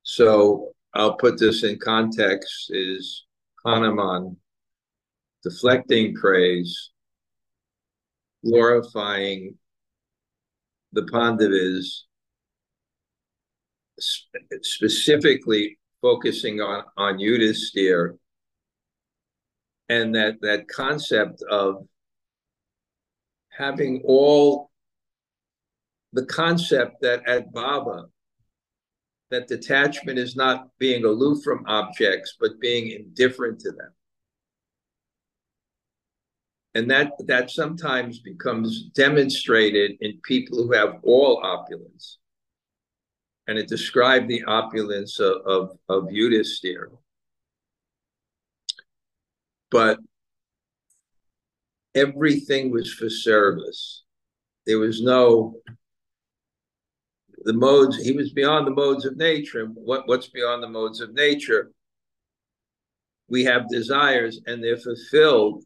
so 0.03 0.73
I'll 0.93 1.15
put 1.15 1.39
this 1.39 1.63
in 1.63 1.79
context 1.79 2.67
is 2.69 3.25
Hanuman 3.65 4.37
deflecting 5.43 6.13
praise, 6.13 6.91
glorifying 8.45 9.57
the 10.93 11.03
Pandavas, 11.03 12.05
specifically 14.63 15.77
focusing 16.01 16.59
on 16.61 16.83
on 16.97 17.17
Yudhisthira 17.17 18.17
and 19.89 20.15
that 20.15 20.35
that 20.41 20.67
concept 20.67 21.43
of 21.49 21.85
having 23.49 24.01
all 24.05 24.71
the 26.13 26.25
concept 26.25 27.01
that 27.01 27.27
at 27.27 27.51
Baba 27.51 28.05
that 29.29 29.47
detachment 29.47 30.19
is 30.19 30.35
not 30.35 30.67
being 30.77 31.05
aloof 31.05 31.43
from 31.43 31.65
objects 31.67 32.35
but 32.39 32.59
being 32.59 32.91
indifferent 32.91 33.59
to 33.59 33.71
them. 33.71 33.93
And 36.73 36.89
that 36.89 37.11
that 37.27 37.51
sometimes 37.51 38.19
becomes 38.19 38.83
demonstrated 38.95 39.97
in 39.99 40.21
people 40.23 40.57
who 40.63 40.71
have 40.71 40.99
all 41.03 41.41
opulence 41.43 42.17
and 43.51 43.59
it 43.59 43.67
described 43.67 44.29
the 44.29 44.45
opulence 44.45 45.19
of, 45.19 45.41
of, 45.45 45.77
of 45.89 46.03
Yudhisthira. 46.05 46.87
But 49.69 49.99
everything 51.93 52.71
was 52.71 52.93
for 52.93 53.09
service. 53.09 54.03
There 54.65 54.79
was 54.79 55.01
no 55.01 55.55
the 57.43 57.51
modes, 57.51 58.01
he 58.01 58.13
was 58.13 58.31
beyond 58.31 58.67
the 58.67 58.71
modes 58.71 59.03
of 59.03 59.17
nature. 59.17 59.65
And 59.65 59.75
what, 59.75 60.07
what's 60.07 60.29
beyond 60.29 60.63
the 60.63 60.69
modes 60.69 61.01
of 61.01 61.13
nature? 61.13 61.71
We 63.27 63.43
have 63.43 63.67
desires 63.67 64.39
and 64.45 64.63
they're 64.63 64.77
fulfilled 64.77 65.65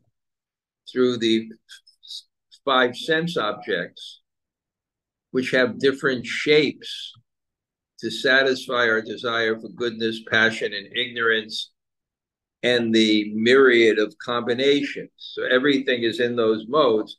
through 0.92 1.18
the 1.20 1.50
five 2.64 2.98
sense 2.98 3.38
objects, 3.38 4.22
which 5.30 5.52
have 5.52 5.78
different 5.78 6.26
shapes 6.26 7.14
to 8.00 8.12
satisfy 8.12 8.88
our 8.90 9.02
desire 9.02 9.60
for 9.60 9.70
goodness, 9.70 10.22
passion, 10.30 10.74
and 10.74 10.96
ignorance, 10.96 11.72
and 12.64 12.94
the 12.94 13.32
myriad 13.34 14.00
of 14.00 14.18
combinations. 14.18 15.12
So 15.18 15.44
everything 15.44 16.04
is 16.04 16.20
in 16.20 16.36
those 16.36 16.68
modes. 16.68 17.18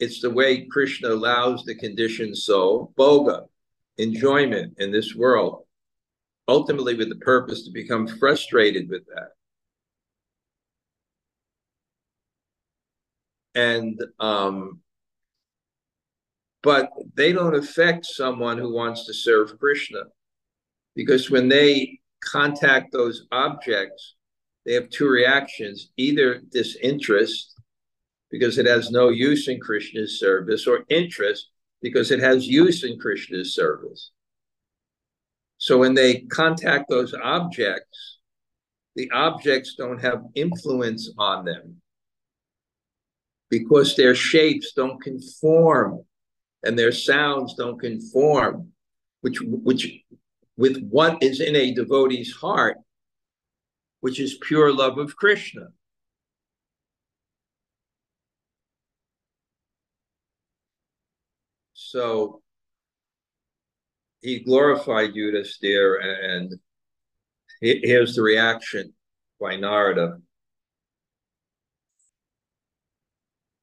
It's 0.00 0.20
the 0.20 0.30
way 0.30 0.66
Krishna 0.66 1.08
allows 1.08 1.64
the 1.64 1.74
conditioned 1.74 2.36
soul, 2.36 2.92
bhoga, 2.98 3.46
enjoyment 3.98 4.74
in 4.78 4.90
this 4.92 5.14
world, 5.14 5.64
ultimately 6.48 6.94
with 6.94 7.08
the 7.08 7.16
purpose 7.16 7.64
to 7.64 7.70
become 7.70 8.06
frustrated 8.06 8.88
with 8.88 9.02
that. 9.06 9.30
And 13.54 14.02
um, 14.20 14.80
but 16.62 16.90
they 17.14 17.32
don't 17.32 17.54
affect 17.54 18.04
someone 18.04 18.58
who 18.58 18.74
wants 18.74 19.06
to 19.06 19.14
serve 19.14 19.58
Krishna 19.58 20.00
because 20.96 21.30
when 21.30 21.48
they 21.48 22.00
contact 22.24 22.90
those 22.90 23.26
objects, 23.30 24.16
they 24.64 24.72
have 24.72 24.90
two 24.90 25.08
reactions 25.08 25.90
either 25.96 26.40
disinterest, 26.50 27.54
because 28.30 28.58
it 28.58 28.66
has 28.66 28.90
no 28.90 29.10
use 29.10 29.46
in 29.46 29.60
Krishna's 29.60 30.18
service, 30.18 30.66
or 30.66 30.84
interest, 30.88 31.50
because 31.80 32.10
it 32.10 32.18
has 32.18 32.48
use 32.48 32.82
in 32.82 32.98
Krishna's 32.98 33.54
service. 33.54 34.10
So 35.58 35.78
when 35.78 35.94
they 35.94 36.22
contact 36.22 36.88
those 36.88 37.14
objects, 37.14 38.18
the 38.96 39.10
objects 39.12 39.74
don't 39.76 40.00
have 40.00 40.24
influence 40.34 41.12
on 41.18 41.44
them 41.44 41.80
because 43.50 43.94
their 43.94 44.14
shapes 44.14 44.72
don't 44.74 45.00
conform 45.00 46.02
and 46.64 46.78
their 46.78 46.92
sounds 46.92 47.54
don't 47.54 47.78
conform, 47.78 48.72
which 49.20 49.40
which 49.40 50.02
with 50.56 50.82
what 50.88 51.22
is 51.22 51.40
in 51.40 51.56
a 51.56 51.74
devotee's 51.74 52.32
heart, 52.32 52.78
which 54.00 54.20
is 54.20 54.38
pure 54.42 54.72
love 54.72 54.98
of 54.98 55.16
Krishna. 55.16 55.68
so 61.96 62.42
he 64.20 64.40
glorified 64.40 65.14
Yudhisthira, 65.14 66.04
and, 66.04 66.50
and 66.50 66.60
here's 67.60 68.16
the 68.16 68.22
reaction 68.22 68.92
by 69.40 69.56
Narada. 69.56 70.18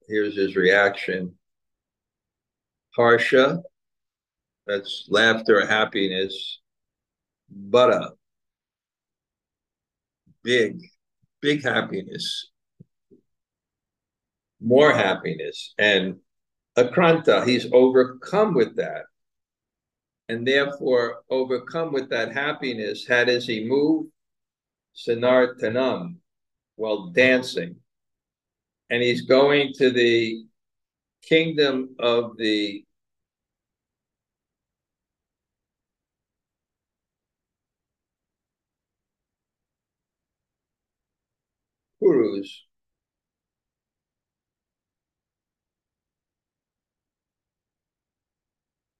Here's 0.08 0.36
his 0.36 0.56
reaction. 0.56 1.36
Harsha, 2.96 3.62
that's 4.66 5.06
laughter, 5.10 5.66
happiness. 5.68 6.60
Buddha, 7.56 8.12
big, 10.44 10.82
big 11.42 11.64
happiness, 11.64 12.50
more 14.62 14.94
happiness. 14.94 15.74
And 15.78 16.18
Akranta, 16.78 17.46
he's 17.46 17.68
overcome 17.72 18.54
with 18.54 18.76
that. 18.78 19.04
And 20.30 20.48
therefore, 20.48 21.24
overcome 21.30 21.92
with 21.92 22.10
that 22.10 22.34
happiness, 22.34 23.06
how 23.08 23.26
does 23.26 23.46
he 23.46 23.66
move? 23.66 24.08
Sanartanam, 24.96 26.16
while 26.76 27.08
dancing. 27.08 27.76
And 28.90 29.04
he's 29.04 29.24
going 29.24 29.74
to 29.76 29.92
the 29.92 30.46
kingdom 31.24 31.96
of 32.00 32.38
the 32.38 32.86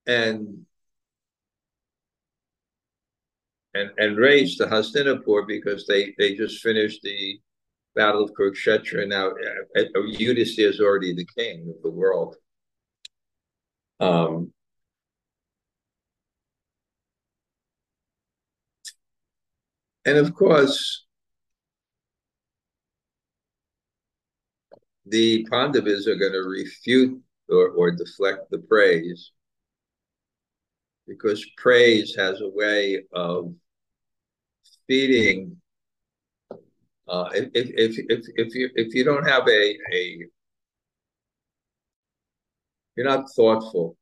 And 0.06 0.66
and 3.74 3.90
and 3.98 4.18
raised 4.18 4.58
to 4.58 4.66
Hastinapur 4.66 5.48
because 5.48 5.88
they 5.88 6.14
they 6.18 6.36
just 6.36 6.62
finished 6.62 7.02
the 7.04 7.40
Battle 7.96 8.24
of 8.24 8.32
Kurukshetra. 8.34 9.02
And 9.02 9.10
now 9.10 9.30
uh, 9.30 9.82
uh, 9.82 9.84
Yudhisthira 9.96 10.70
is 10.70 10.80
already 10.80 11.14
the 11.14 11.28
king 11.38 11.74
of 11.76 11.82
the 11.84 11.92
world. 11.92 12.36
Um, 14.00 14.52
and 20.06 20.18
of 20.18 20.34
course, 20.34 21.03
the 25.06 25.46
Pandavas 25.50 26.08
are 26.08 26.16
going 26.16 26.32
to 26.32 26.40
refute 26.40 27.22
or, 27.50 27.70
or 27.70 27.92
deflect 27.92 28.50
the 28.50 28.60
praise 28.60 29.32
because 31.08 31.46
praise 31.58 32.16
has 32.16 32.40
a 32.42 32.50
way 32.50 33.04
of 33.14 33.54
feeding 34.88 35.58
uh, 37.08 37.30
if, 37.34 37.50
if, 37.54 37.98
if, 38.10 38.26
if, 38.36 38.56
you, 38.56 38.70
if 38.76 38.96
you 38.96 39.04
don't 39.04 39.28
have 39.28 39.48
a, 39.48 39.78
a, 39.94 40.20
you're 42.96 43.06
not 43.06 43.26
thoughtful, 43.36 43.98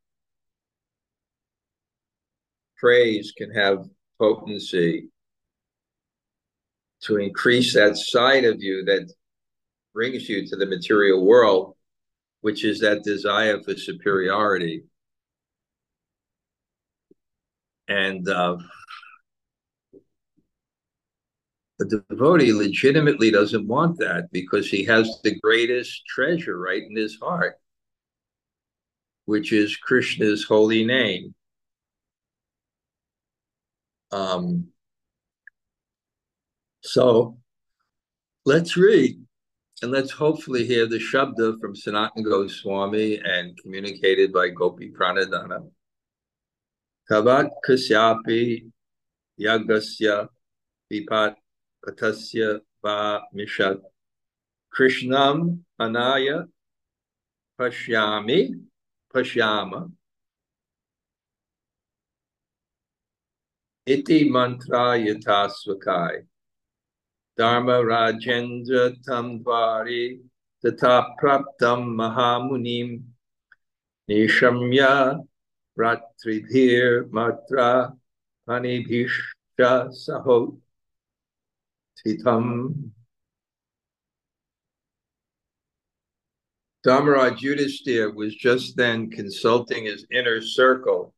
praise 2.77 3.33
can 3.35 3.51
have 3.51 3.85
potency 4.19 5.09
to 7.01 7.17
increase 7.17 7.73
that 7.73 7.97
side 7.97 8.45
of 8.45 8.61
you 8.61 8.85
that 8.85 9.11
brings 9.93 10.27
you 10.29 10.47
to 10.47 10.55
the 10.55 10.65
material 10.65 11.25
world, 11.25 11.75
which 12.41 12.63
is 12.63 12.79
that 12.79 13.03
desire 13.03 13.61
for 13.61 13.75
superiority. 13.75 14.83
And 17.87 18.27
uh, 18.27 18.57
the 21.79 22.03
devotee 22.09 22.53
legitimately 22.53 23.31
doesn't 23.31 23.67
want 23.67 23.97
that 23.99 24.29
because 24.31 24.69
he 24.69 24.83
has 24.85 25.19
the 25.23 25.39
greatest 25.39 26.05
treasure 26.05 26.57
right 26.57 26.83
in 26.83 26.95
his 26.95 27.17
heart, 27.21 27.59
which 29.25 29.51
is 29.51 29.75
Krishna's 29.75 30.43
holy 30.43 30.85
name. 30.85 31.33
Um, 34.11 34.67
so 36.81 37.37
let's 38.45 38.77
read 38.77 39.25
and 39.81 39.91
let's 39.91 40.11
hopefully 40.11 40.65
hear 40.65 40.85
the 40.85 40.99
Shabda 40.99 41.59
from 41.59 41.73
Sanatana 41.73 42.23
Goswami 42.23 43.19
and 43.23 43.57
communicated 43.57 44.31
by 44.31 44.49
Gopiparanadhana. 44.51 45.67
Kavat 47.09 47.49
Kasyapi 47.67 48.69
Yagasya 49.39 50.27
Vipat 50.91 51.35
Patasya 51.83 52.59
Va 52.83 53.21
Mishat. 53.35 53.81
Krishnam 54.77 55.61
Anaya 55.79 56.45
Pashyami 57.59 58.51
Pashyama 59.13 59.91
Iti 63.87 64.29
Mantra 64.29 64.95
Yatasvakai 64.99 66.25
Dharma 67.41 67.81
Rajendra 67.81 68.95
Tamvari 69.03 70.19
Tata 70.61 71.07
Praptam 71.19 71.87
Mahamunim 71.97 73.01
Nishamya 74.07 75.25
Ratribhir 75.75 77.09
Matra 77.09 77.97
Panibhishya 78.47 79.09
Sahot 79.59 80.55
Titam. 81.97 82.91
Dharmaraj 86.85 87.39
Yudhisthira 87.39 88.13
was 88.13 88.35
just 88.35 88.77
then 88.77 89.09
consulting 89.09 89.85
his 89.85 90.05
inner 90.11 90.41
circle 90.43 91.15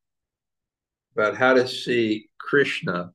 about 1.18 1.36
how 1.36 1.54
to 1.54 1.68
see 1.68 2.30
Krishna 2.40 3.12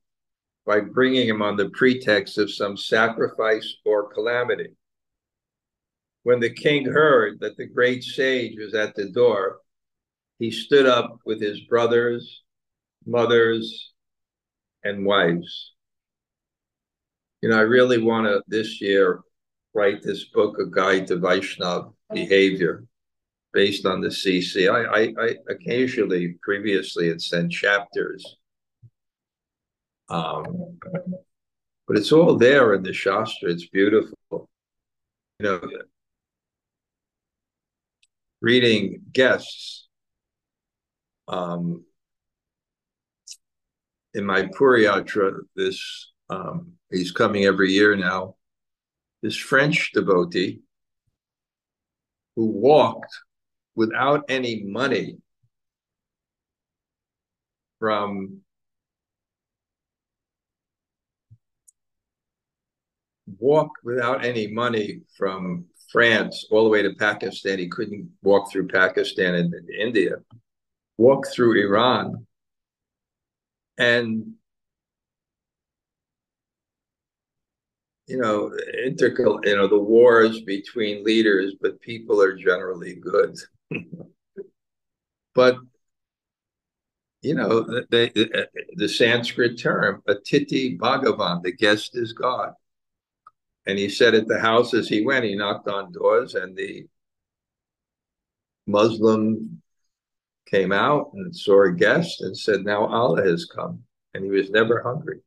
by 0.69 0.79
bringing 0.79 1.27
him 1.27 1.41
on 1.41 1.57
the 1.57 1.69
pretext 1.71 2.37
of 2.37 2.51
some 2.51 2.77
sacrifice 2.77 3.77
or 3.85 4.13
calamity. 4.13 4.69
When 6.23 6.39
the 6.39 6.53
king 6.53 6.85
heard 6.85 7.39
that 7.39 7.57
the 7.57 7.65
great 7.65 8.03
sage 8.03 8.55
was 8.57 8.75
at 8.75 8.93
the 8.95 9.09
door, 9.09 9.59
he 10.37 10.51
stood 10.51 10.85
up 10.85 11.17
with 11.25 11.41
his 11.41 11.59
brothers, 11.61 12.43
mothers, 13.05 13.91
and 14.83 15.05
wives 15.05 15.73
you 17.41 17.49
know, 17.49 17.57
I 17.57 17.61
really 17.61 18.01
want 18.01 18.27
to 18.27 18.41
this 18.47 18.81
year 18.81 19.21
write 19.73 20.01
this 20.01 20.25
book, 20.25 20.57
A 20.59 20.65
Guide 20.65 21.07
to 21.07 21.17
Vaishnav 21.17 21.93
Behavior, 22.13 22.85
based 23.53 23.85
on 23.85 24.01
the 24.01 24.09
CC. 24.09 24.69
I, 24.69 25.03
I, 25.03 25.27
I 25.27 25.35
occasionally 25.49 26.35
previously 26.41 27.07
had 27.07 27.21
sent 27.21 27.51
chapters, 27.51 28.37
um, 30.09 30.79
but 31.87 31.97
it's 31.97 32.11
all 32.11 32.37
there 32.37 32.73
in 32.73 32.83
the 32.83 32.93
Shastra. 32.93 33.51
It's 33.51 33.67
beautiful. 33.67 34.15
You 34.31 34.47
know, 35.39 35.61
reading 38.41 39.01
guests. 39.11 39.87
Um, 41.27 41.85
in 44.15 44.25
my 44.25 44.43
Puriyatra, 44.43 45.39
this 45.55 46.11
um, 46.29 46.73
he's 46.91 47.11
coming 47.11 47.45
every 47.45 47.71
year 47.71 47.95
now. 47.95 48.35
This 49.21 49.35
French 49.35 49.91
devotee 49.93 50.61
who 52.35 52.45
walked 52.45 53.13
without 53.75 54.23
any 54.29 54.63
money 54.63 55.17
from 57.79 58.41
walked 63.39 63.83
without 63.83 64.25
any 64.25 64.47
money 64.47 65.01
from 65.17 65.65
France 65.91 66.45
all 66.51 66.63
the 66.63 66.69
way 66.69 66.81
to 66.81 66.93
Pakistan. 66.95 67.59
He 67.59 67.67
couldn't 67.67 68.09
walk 68.21 68.51
through 68.51 68.67
Pakistan 68.67 69.35
and, 69.35 69.53
India. 69.69 70.15
Walked 70.97 71.29
through 71.33 71.61
Iran 71.65 72.25
and 73.77 74.33
you 78.07 78.17
know, 78.17 78.51
integral, 78.83 79.39
you 79.43 79.55
know, 79.55 79.67
the 79.67 79.77
wars 79.77 80.41
between 80.41 81.03
leaders, 81.03 81.53
but 81.61 81.79
people 81.79 82.19
are 82.19 82.35
generally 82.35 82.95
good. 82.95 83.37
but 85.35 85.57
you 87.21 87.35
know, 87.35 87.63
the, 87.63 88.29
uh, 88.33 88.59
the 88.75 88.87
Sanskrit 88.87 89.59
term, 89.59 90.01
Atiti 90.07 90.77
Bhagavan, 90.77 91.43
the 91.43 91.51
guest 91.51 91.91
is 91.95 92.13
God. 92.13 92.53
And 93.69 93.77
he 93.77 93.87
said 93.87 94.15
at 94.15 94.27
the 94.27 94.39
house 94.39 94.73
as 94.73 94.87
he 94.87 95.05
went, 95.05 95.25
he 95.25 95.35
knocked 95.35 95.67
on 95.67 95.91
doors, 95.91 96.33
and 96.33 96.57
the 96.57 96.87
Muslim 98.65 99.61
came 100.47 100.71
out 100.71 101.11
and 101.13 101.35
saw 101.35 101.65
a 101.65 101.71
guest 101.71 102.21
and 102.21 102.35
said, 102.35 102.61
Now 102.61 102.87
Allah 102.87 103.23
has 103.23 103.45
come. 103.45 103.83
And 104.15 104.23
he 104.23 104.31
was 104.31 104.49
never 104.49 104.81
hungry. 104.81 105.19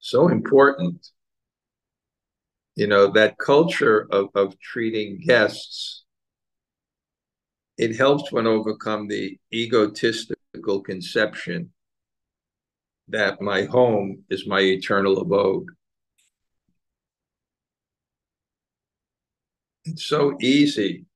So 0.00 0.28
important. 0.28 1.08
You 2.74 2.86
know, 2.86 3.10
that 3.12 3.38
culture 3.38 4.06
of, 4.10 4.28
of 4.34 4.60
treating 4.60 5.18
guests, 5.18 6.04
it 7.78 7.96
helps 7.96 8.30
one 8.30 8.46
overcome 8.46 9.08
the 9.08 9.38
egotistical 9.50 10.82
conception 10.82 11.70
that 13.08 13.40
my 13.40 13.62
home 13.62 14.24
is 14.30 14.46
my 14.46 14.60
eternal 14.60 15.18
abode. 15.18 15.66
It's 19.84 20.04
so 20.04 20.36
easy 20.40 21.06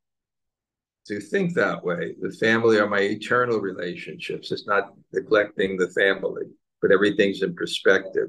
to 1.07 1.21
think 1.21 1.55
that 1.55 1.85
way. 1.85 2.15
The 2.21 2.33
family 2.33 2.79
are 2.79 2.89
my 2.89 3.01
eternal 3.01 3.61
relationships. 3.61 4.51
It's 4.51 4.67
not 4.67 4.95
neglecting 5.13 5.77
the 5.77 5.91
family, 5.91 6.45
but 6.81 6.93
everything's 6.93 7.43
in 7.43 7.55
perspective. 7.55 8.29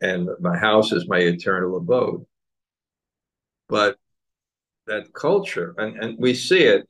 And 0.00 0.30
my 0.40 0.56
house 0.56 0.92
is 0.92 1.08
my 1.08 1.18
eternal 1.18 1.76
abode. 1.76 2.24
But 3.68 3.98
that 4.86 5.12
culture, 5.12 5.74
and, 5.78 6.02
and 6.02 6.18
we 6.18 6.34
see 6.34 6.64
it. 6.64 6.88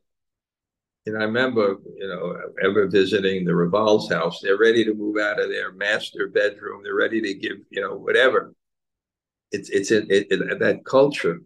And 1.07 1.17
I 1.17 1.25
remember, 1.25 1.77
you 1.97 2.07
know, 2.07 2.37
ever 2.63 2.87
visiting 2.87 3.45
the 3.45 3.55
Raval's 3.55 4.11
house, 4.11 4.41
they're 4.41 4.59
ready 4.59 4.85
to 4.85 4.95
move 4.95 5.17
out 5.17 5.41
of 5.41 5.49
their 5.49 5.73
master 5.73 6.29
bedroom. 6.29 6.83
They're 6.83 6.95
ready 6.95 7.21
to 7.23 7.35
give, 7.35 7.57
you 7.71 7.81
know, 7.81 7.97
whatever. 7.97 8.55
It's 9.51 9.71
it's 9.71 9.91
in 9.91 10.07
that 10.09 10.83
culture 10.85 11.41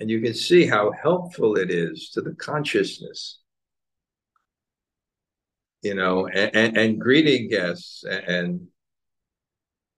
and 0.00 0.08
you 0.08 0.20
can 0.22 0.34
see 0.34 0.66
how 0.66 0.90
helpful 0.90 1.56
it 1.56 1.70
is 1.70 2.08
to 2.14 2.22
the 2.22 2.34
consciousness. 2.34 3.38
You 5.82 5.94
know, 5.94 6.26
and, 6.26 6.54
and, 6.54 6.76
and 6.76 7.00
greeting 7.00 7.48
guests. 7.48 8.04
And 8.04 8.66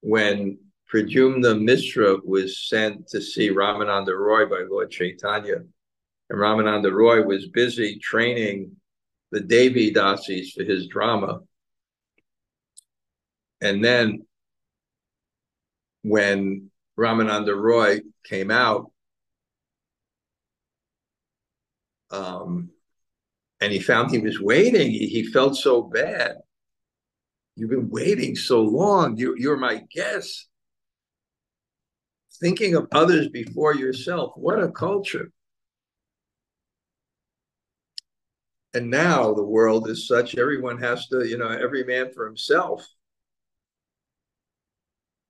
when 0.00 0.58
Pradyumna 0.92 1.61
Mishra 1.61 2.18
was 2.24 2.68
sent 2.68 3.08
to 3.08 3.20
see 3.20 3.50
Ramananda 3.50 4.16
Roy 4.16 4.46
by 4.46 4.64
Lord 4.68 4.90
Chaitanya, 4.90 5.62
and 6.33 6.40
Ramananda 6.40 6.90
Roy 6.90 7.23
was 7.23 7.47
busy 7.49 7.99
training 7.99 8.75
the 9.33 9.40
Devi 9.40 9.92
Dasis 9.92 10.55
for 10.55 10.64
his 10.64 10.87
drama. 10.87 11.40
And 13.61 13.85
then 13.85 14.25
when 16.01 16.71
Ramananda 16.99 17.55
Roy 17.55 18.01
came 18.25 18.51
out, 18.51 18.90
um, 22.11 22.71
and 23.61 23.71
he 23.71 23.79
found 23.79 24.11
he 24.11 24.18
was 24.18 24.40
waiting. 24.40 24.90
He, 24.90 25.09
he, 25.09 25.25
felt 25.25 25.57
so 25.57 25.83
bad. 25.83 26.37
You've 27.57 27.71
been 27.71 27.90
waiting 27.90 28.37
so 28.37 28.62
long. 28.62 29.18
You, 29.18 29.35
you're 29.37 29.59
my 29.59 29.83
guest. 29.95 30.49
Thinking 32.40 32.75
of 32.75 32.88
others 32.90 33.29
before 33.29 33.75
yourself. 33.75 34.33
What 34.35 34.62
a 34.62 34.71
culture. 34.71 35.31
And 38.74 38.90
now 38.90 39.35
the 39.35 39.44
world 39.44 39.88
is 39.88 40.08
such, 40.08 40.37
everyone 40.37 40.78
has 40.78 41.06
to, 41.08 41.26
you 41.26 41.37
know, 41.37 41.48
every 41.48 41.85
man 41.85 42.11
for 42.12 42.24
himself. 42.24 42.87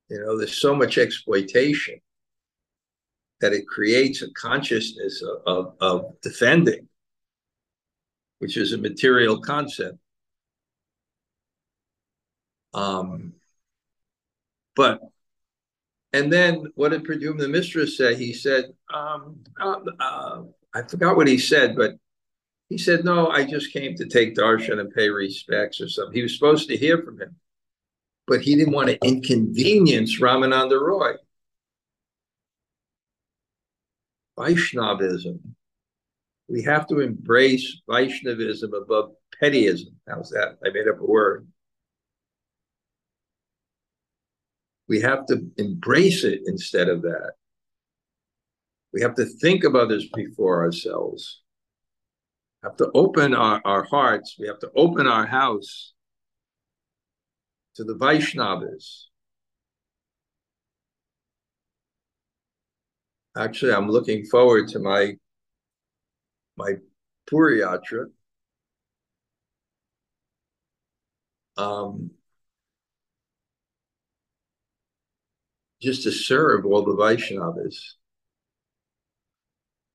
You 0.09 0.19
know, 0.21 0.37
there's 0.37 0.57
so 0.57 0.75
much 0.75 0.97
exploitation 0.97 1.99
that 3.41 3.51
it 3.51 3.67
creates 3.67 4.21
a 4.21 4.31
consciousness 4.31 5.21
of, 5.21 5.41
of, 5.45 5.75
of 5.81 6.21
defending, 6.21 6.87
which 8.39 8.55
is 8.55 8.71
a 8.71 8.77
material 8.77 9.41
concept. 9.41 9.97
Um, 12.73 13.33
but 14.75 15.01
and 16.13 16.31
then 16.31 16.67
what 16.75 16.89
did 16.89 17.03
the 17.03 17.47
mistress 17.47 17.97
say? 17.97 18.15
He 18.15 18.33
said, 18.33 18.65
um, 18.93 19.39
uh, 19.59 19.79
uh, 19.99 20.43
I 20.73 20.83
forgot 20.83 21.17
what 21.17 21.27
he 21.27 21.39
said, 21.39 21.75
but 21.75 21.95
he 22.69 22.77
said, 22.77 23.05
no, 23.05 23.27
I 23.27 23.45
just 23.45 23.71
came 23.71 23.95
to 23.95 24.05
take 24.05 24.35
darshan 24.35 24.79
and 24.79 24.93
pay 24.93 25.09
respects 25.09 25.79
or 25.79 25.87
something. 25.87 26.15
He 26.15 26.23
was 26.23 26.33
supposed 26.33 26.67
to 26.69 26.77
hear 26.77 27.01
from 27.03 27.19
him, 27.19 27.35
but 28.25 28.41
he 28.41 28.55
didn't 28.55 28.73
want 28.73 28.89
to 28.89 28.97
inconvenience 29.05 30.19
Ramananda 30.19 30.79
Roy. 30.79 31.13
Vaishnavism. 34.39 35.55
We 36.47 36.63
have 36.63 36.87
to 36.87 36.99
embrace 36.99 37.81
Vaishnavism 37.87 38.73
above 38.73 39.11
pettyism. 39.41 39.93
How's 40.07 40.29
that? 40.31 40.57
I 40.65 40.69
made 40.69 40.87
up 40.87 40.99
a 40.99 41.05
word. 41.05 41.47
We 44.87 45.01
have 45.01 45.25
to 45.27 45.49
embrace 45.57 46.23
it 46.23 46.41
instead 46.45 46.89
of 46.89 47.03
that. 47.03 47.33
We 48.91 49.01
have 49.01 49.15
to 49.15 49.25
think 49.25 49.63
of 49.63 49.75
others 49.75 50.07
before 50.13 50.63
ourselves. 50.63 51.42
Have 52.63 52.77
to 52.77 52.89
open 52.93 53.33
our, 53.35 53.61
our 53.65 53.83
hearts. 53.83 54.37
We 54.39 54.47
have 54.47 54.59
to 54.59 54.71
open 54.75 55.05
our 55.05 55.25
house 55.25 55.93
to 57.75 57.83
the 57.83 57.95
Vaishnavas, 57.95 59.05
actually, 63.37 63.73
I'm 63.73 63.89
looking 63.89 64.25
forward 64.25 64.67
to 64.69 64.79
my 64.79 65.13
my 66.55 66.73
Puri 67.27 67.59
Yatra. 67.61 68.05
Um, 71.57 72.11
just 75.81 76.03
to 76.03 76.11
serve 76.11 76.65
all 76.65 76.83
the 76.83 76.95
Vaishnavas. 76.95 77.75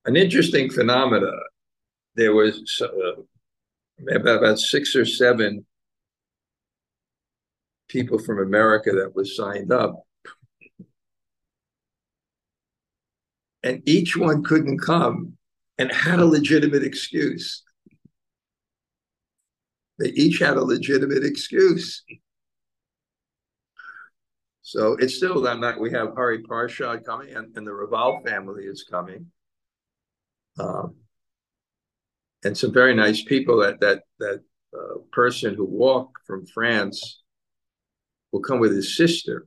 An 0.04 0.16
interesting 0.16 0.70
phenomena. 0.70 1.32
There 2.18 2.34
was 2.34 2.82
uh, 2.82 3.22
about, 4.12 4.58
six 4.58 4.96
or 4.96 5.04
seven 5.04 5.64
people 7.88 8.18
from 8.18 8.40
America 8.40 8.90
that 8.90 9.14
was 9.14 9.36
signed 9.36 9.70
up 9.72 10.02
and 13.62 13.88
each 13.88 14.16
one 14.16 14.42
couldn't 14.42 14.78
come 14.78 15.34
and 15.78 15.92
had 15.92 16.18
a 16.18 16.26
legitimate 16.26 16.82
excuse. 16.82 17.62
They 20.00 20.08
each 20.08 20.40
had 20.40 20.56
a 20.56 20.64
legitimate 20.64 21.24
excuse. 21.24 22.02
So 24.62 24.94
it's 24.94 25.14
still 25.14 25.40
that 25.42 25.60
night. 25.60 25.78
We 25.78 25.92
have 25.92 26.14
Hari 26.16 26.42
Parshad 26.42 27.04
coming, 27.04 27.32
and, 27.32 27.56
and 27.56 27.64
the 27.64 27.70
Raval 27.70 28.26
family 28.26 28.64
is 28.64 28.84
coming, 28.90 29.26
um, 30.58 30.96
and 32.44 32.56
some 32.56 32.72
very 32.72 32.94
nice 32.94 33.22
people. 33.22 33.58
That 33.58 33.80
that 33.80 34.02
that 34.18 34.42
uh, 34.76 34.98
person 35.12 35.54
who 35.54 35.64
walked 35.64 36.24
from 36.26 36.46
France 36.46 37.22
will 38.32 38.40
come 38.40 38.60
with 38.60 38.72
his 38.74 38.96
sister, 38.96 39.46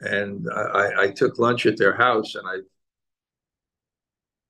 and 0.00 0.46
I, 0.54 1.02
I 1.02 1.10
took 1.10 1.38
lunch 1.38 1.66
at 1.66 1.76
their 1.76 1.94
house, 1.94 2.34
and 2.34 2.46
I, 2.46 2.54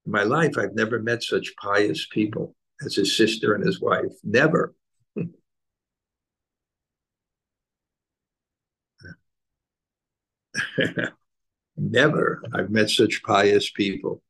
in 0.06 0.12
my 0.12 0.22
life, 0.22 0.56
I've 0.56 0.74
never 0.74 0.98
met 1.00 1.22
such 1.22 1.54
pious 1.60 2.06
people 2.10 2.54
as 2.84 2.94
his 2.94 3.16
sister 3.16 3.54
and 3.54 3.64
his 3.64 3.80
wife. 3.80 4.12
Never. 4.24 4.74
Never. 11.76 12.42
I've 12.52 12.70
met 12.70 12.90
such 12.90 13.22
pious 13.22 13.70
people. 13.70 14.22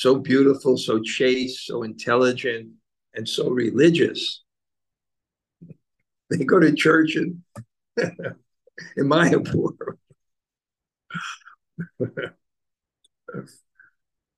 So 0.00 0.16
beautiful, 0.16 0.78
so 0.78 0.98
chaste, 1.02 1.66
so 1.66 1.82
intelligent, 1.82 2.70
and 3.12 3.28
so 3.28 3.50
religious. 3.50 4.42
They 6.30 6.38
go 6.38 6.58
to 6.58 6.74
church 6.74 7.16
and 7.16 7.42
in 7.98 9.04
Mayapur. 9.06 9.98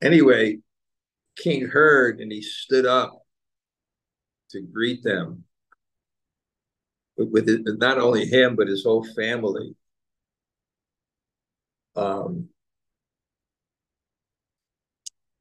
anyway, 0.02 0.58
King 1.36 1.68
heard 1.68 2.18
and 2.18 2.32
he 2.32 2.42
stood 2.42 2.84
up 2.84 3.22
to 4.50 4.62
greet 4.62 5.04
them 5.04 5.44
with, 7.16 7.28
with 7.28 7.78
not 7.78 7.98
only 7.98 8.26
him 8.26 8.56
but 8.56 8.66
his 8.66 8.82
whole 8.82 9.06
family. 9.14 9.76
Um, 11.94 12.48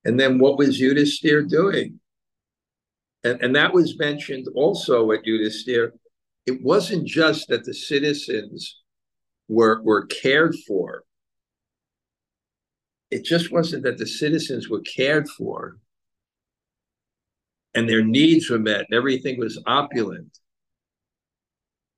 and 0.06 0.20
then 0.20 0.40
what 0.40 0.58
was 0.58 0.80
Yudhisthira 0.80 1.48
doing? 1.48 2.00
And, 3.24 3.42
and 3.42 3.56
that 3.56 3.74
was 3.74 4.00
mentioned 4.00 4.48
also 4.56 5.12
at 5.12 5.26
Yudhisthira. 5.26 5.92
It 6.46 6.62
wasn't 6.64 7.08
just 7.08 7.50
that 7.50 7.66
the 7.66 7.74
citizens 7.74 8.82
were, 9.48 9.82
were 9.84 10.06
cared 10.08 10.56
for 10.68 11.04
it 13.12 13.26
just 13.26 13.52
wasn't 13.52 13.84
that 13.84 13.98
the 13.98 14.08
citizens 14.08 14.70
were 14.70 14.80
cared 14.80 15.28
for, 15.28 15.78
and 17.76 17.88
their 17.88 18.04
needs 18.04 18.50
were 18.50 18.58
met 18.58 18.86
and 18.90 18.98
everything 18.98 19.38
was 19.38 19.62
opulent. 19.68 20.38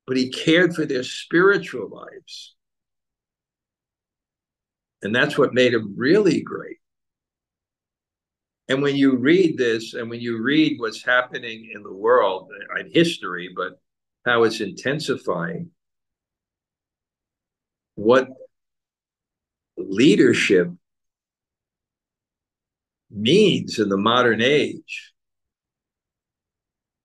But 0.05 0.17
he 0.17 0.29
cared 0.29 0.75
for 0.75 0.85
their 0.85 1.03
spiritual 1.03 1.89
lives. 1.89 2.55
And 5.01 5.15
that's 5.15 5.37
what 5.37 5.53
made 5.53 5.73
him 5.73 5.93
really 5.95 6.41
great. 6.41 6.77
And 8.69 8.81
when 8.81 8.95
you 8.95 9.17
read 9.17 9.57
this 9.57 9.93
and 9.93 10.09
when 10.09 10.21
you 10.21 10.41
read 10.41 10.79
what's 10.79 11.03
happening 11.03 11.71
in 11.73 11.83
the 11.83 11.93
world 11.93 12.49
in 12.79 12.91
history, 12.91 13.49
but 13.55 13.79
how 14.25 14.43
it's 14.43 14.61
intensifying, 14.61 15.71
what 17.95 18.29
leadership 19.77 20.69
means 23.11 23.79
in 23.79 23.89
the 23.89 23.97
modern 23.97 24.41
age. 24.41 25.13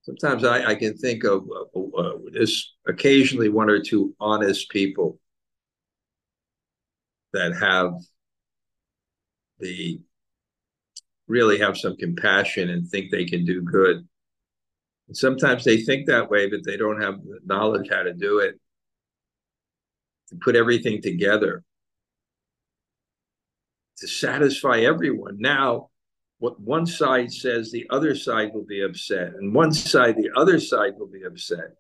Sometimes 0.03 0.45
I, 0.45 0.71
I 0.71 0.75
can 0.75 0.97
think 0.97 1.25
of 1.25 1.47
uh, 1.75 1.81
uh, 1.81 2.13
this 2.33 2.73
occasionally 2.87 3.51
one 3.51 3.69
or 3.69 3.83
two 3.83 4.15
honest 4.19 4.71
people 4.71 5.19
that 7.35 7.55
have 7.55 7.93
the 9.59 10.01
really 11.29 11.59
have 11.59 11.77
some 11.77 11.97
compassion 11.97 12.71
and 12.71 12.89
think 12.89 13.11
they 13.11 13.25
can 13.25 13.45
do 13.45 13.63
good. 13.63 14.07
And 15.09 15.17
sometimes 15.17 15.65
they 15.65 15.79
think 15.79 16.07
that 16.07 16.31
way, 16.31 16.49
but 16.49 16.65
they 16.65 16.77
don't 16.77 17.01
have 17.01 17.23
the 17.23 17.39
knowledge 17.45 17.89
how 17.91 18.03
to 18.03 18.13
do 18.13 18.39
it. 18.39 18.59
To 20.29 20.37
put 20.37 20.57
everything 20.57 21.01
together 21.01 21.65
to 23.99 24.07
satisfy 24.07 24.81
everyone. 24.81 25.39
Now, 25.41 25.91
what 26.39 26.61
one 26.61 26.87
side 26.87 27.33
says, 27.33 27.71
the 27.71 27.87
other 27.91 28.15
side 28.15 28.53
will 28.55 28.65
be 28.65 28.83
upset, 28.83 29.35
and 29.35 29.55
one 29.55 29.73
side, 29.73 30.17
the 30.17 30.31
other 30.37 30.61
side 30.61 30.93
will 30.99 31.09
be 31.09 31.25
upset. 31.25 31.77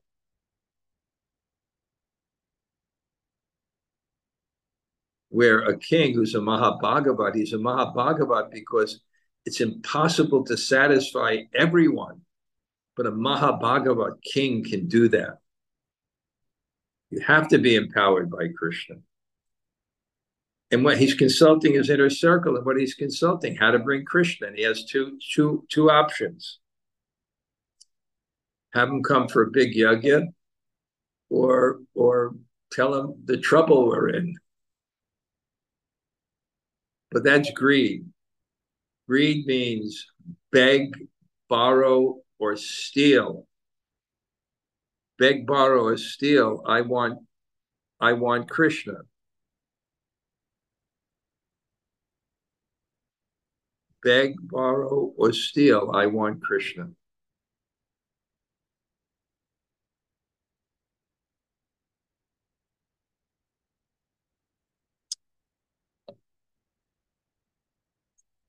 Where 5.30 5.60
a 5.60 5.78
king 5.78 6.14
who's 6.14 6.34
a 6.34 6.38
Mahabhagavat, 6.38 7.36
he's 7.36 7.52
a 7.52 7.58
Mahabhagavat 7.58 8.50
because 8.50 9.00
it's 9.46 9.60
impossible 9.60 10.44
to 10.44 10.56
satisfy 10.56 11.38
everyone, 11.54 12.20
but 12.96 13.06
a 13.06 13.10
Mahabhagavat 13.10 14.22
king 14.22 14.64
can 14.64 14.88
do 14.88 15.08
that. 15.08 15.38
You 17.10 17.20
have 17.20 17.48
to 17.48 17.58
be 17.58 17.74
empowered 17.74 18.30
by 18.30 18.48
Krishna. 18.48 18.96
And 20.70 20.84
what 20.84 20.98
he's 20.98 21.14
consulting 21.14 21.74
his 21.74 21.88
inner 21.88 22.10
circle, 22.10 22.56
and 22.56 22.66
what 22.66 22.76
he's 22.76 22.94
consulting, 22.94 23.56
how 23.56 23.70
to 23.70 23.78
bring 23.78 24.04
Krishna. 24.04 24.48
And 24.48 24.56
he 24.56 24.64
has 24.64 24.84
two, 24.84 25.18
two, 25.34 25.64
two 25.70 25.90
options. 25.90 26.58
Have 28.74 28.90
him 28.90 29.02
come 29.02 29.28
for 29.28 29.42
a 29.42 29.50
big 29.50 29.74
yajna, 29.74 30.26
or 31.30 31.80
or 31.94 32.34
tell 32.70 32.94
him 32.94 33.14
the 33.24 33.38
trouble 33.38 33.86
we're 33.86 34.10
in. 34.10 34.36
But 37.10 37.24
that's 37.24 37.50
greed. 37.52 38.04
Greed 39.08 39.46
means 39.46 40.06
beg, 40.52 41.08
borrow, 41.48 42.20
or 42.38 42.56
steal. 42.56 43.46
Beg, 45.18 45.46
borrow, 45.46 45.84
or 45.84 45.96
steal. 45.96 46.62
I 46.66 46.82
want, 46.82 47.18
I 47.98 48.12
want 48.12 48.50
Krishna. 48.50 48.98
Beg, 54.04 54.34
borrow, 54.42 55.12
or 55.16 55.32
steal. 55.32 55.90
I 55.94 56.06
want 56.06 56.42
Krishna. 56.42 56.90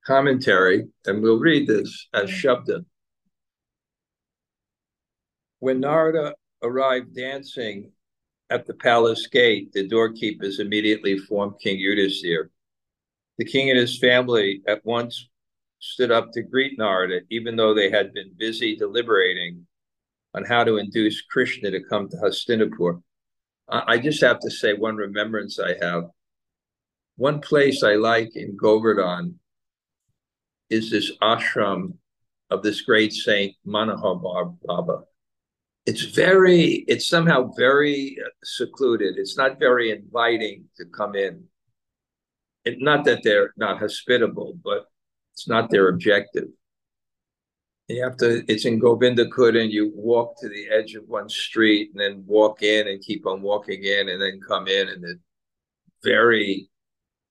Commentary, 0.09 0.87
and 1.05 1.21
we'll 1.21 1.37
read 1.37 1.67
this 1.67 2.07
as 2.15 2.31
Shabda. 2.31 2.83
When 5.59 5.79
Narada 5.79 6.33
arrived 6.63 7.15
dancing 7.15 7.91
at 8.49 8.65
the 8.65 8.73
palace 8.73 9.27
gate, 9.27 9.71
the 9.71 9.87
doorkeepers 9.87 10.59
immediately 10.59 11.11
informed 11.11 11.59
King 11.61 11.77
Yudhisthira. 11.77 12.49
The 13.37 13.45
king 13.45 13.69
and 13.69 13.77
his 13.77 13.99
family 13.99 14.63
at 14.67 14.83
once 14.83 15.29
stood 15.77 16.09
up 16.09 16.31
to 16.33 16.41
greet 16.41 16.79
Narada, 16.79 17.19
even 17.29 17.55
though 17.55 17.75
they 17.75 17.91
had 17.91 18.11
been 18.11 18.31
busy 18.35 18.75
deliberating 18.75 19.67
on 20.33 20.43
how 20.43 20.63
to 20.63 20.77
induce 20.77 21.21
Krishna 21.21 21.69
to 21.69 21.83
come 21.83 22.09
to 22.09 22.17
Hastinapur. 22.17 23.03
I 23.69 23.99
just 23.99 24.21
have 24.21 24.39
to 24.39 24.49
say 24.49 24.73
one 24.73 24.95
remembrance 24.95 25.59
I 25.59 25.75
have. 25.79 26.05
One 27.17 27.41
place 27.41 27.83
I 27.83 27.93
like 27.93 28.35
in 28.35 28.57
Govardhan 28.57 29.39
is 30.69 30.91
this 30.91 31.11
ashram 31.21 31.93
of 32.49 32.63
this 32.63 32.81
great 32.81 33.13
saint 33.13 33.55
Manohar 33.65 34.57
Baba. 34.65 35.03
It's 35.85 36.03
very, 36.03 36.85
it's 36.87 37.07
somehow 37.07 37.51
very 37.57 38.17
uh, 38.23 38.29
secluded. 38.43 39.15
It's 39.17 39.37
not 39.37 39.59
very 39.59 39.91
inviting 39.91 40.65
to 40.77 40.85
come 40.85 41.15
in. 41.15 41.43
It, 42.65 42.77
not 42.79 43.05
that 43.05 43.21
they're 43.23 43.53
not 43.57 43.79
hospitable, 43.79 44.59
but 44.63 44.85
it's 45.33 45.47
not 45.47 45.69
their 45.69 45.89
objective. 45.89 46.49
You 47.87 48.03
have 48.03 48.17
to, 48.17 48.43
it's 48.47 48.65
in 48.65 48.77
Govinda 48.77 49.27
Kund, 49.29 49.57
and 49.57 49.71
you 49.71 49.91
walk 49.95 50.39
to 50.41 50.49
the 50.49 50.67
edge 50.69 50.93
of 50.93 51.07
one 51.07 51.27
street 51.27 51.89
and 51.91 51.99
then 51.99 52.23
walk 52.27 52.61
in 52.61 52.87
and 52.87 53.01
keep 53.01 53.25
on 53.25 53.41
walking 53.41 53.83
in 53.83 54.09
and 54.09 54.21
then 54.21 54.39
come 54.47 54.67
in. 54.67 54.89
And 54.89 55.03
it's 55.03 55.21
very 56.03 56.69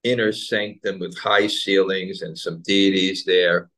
inner 0.04 0.32
sanctum 0.32 0.98
with 0.98 1.18
high 1.18 1.46
ceilings 1.46 2.22
and 2.22 2.38
some 2.38 2.62
deities 2.62 3.24
there. 3.24 3.70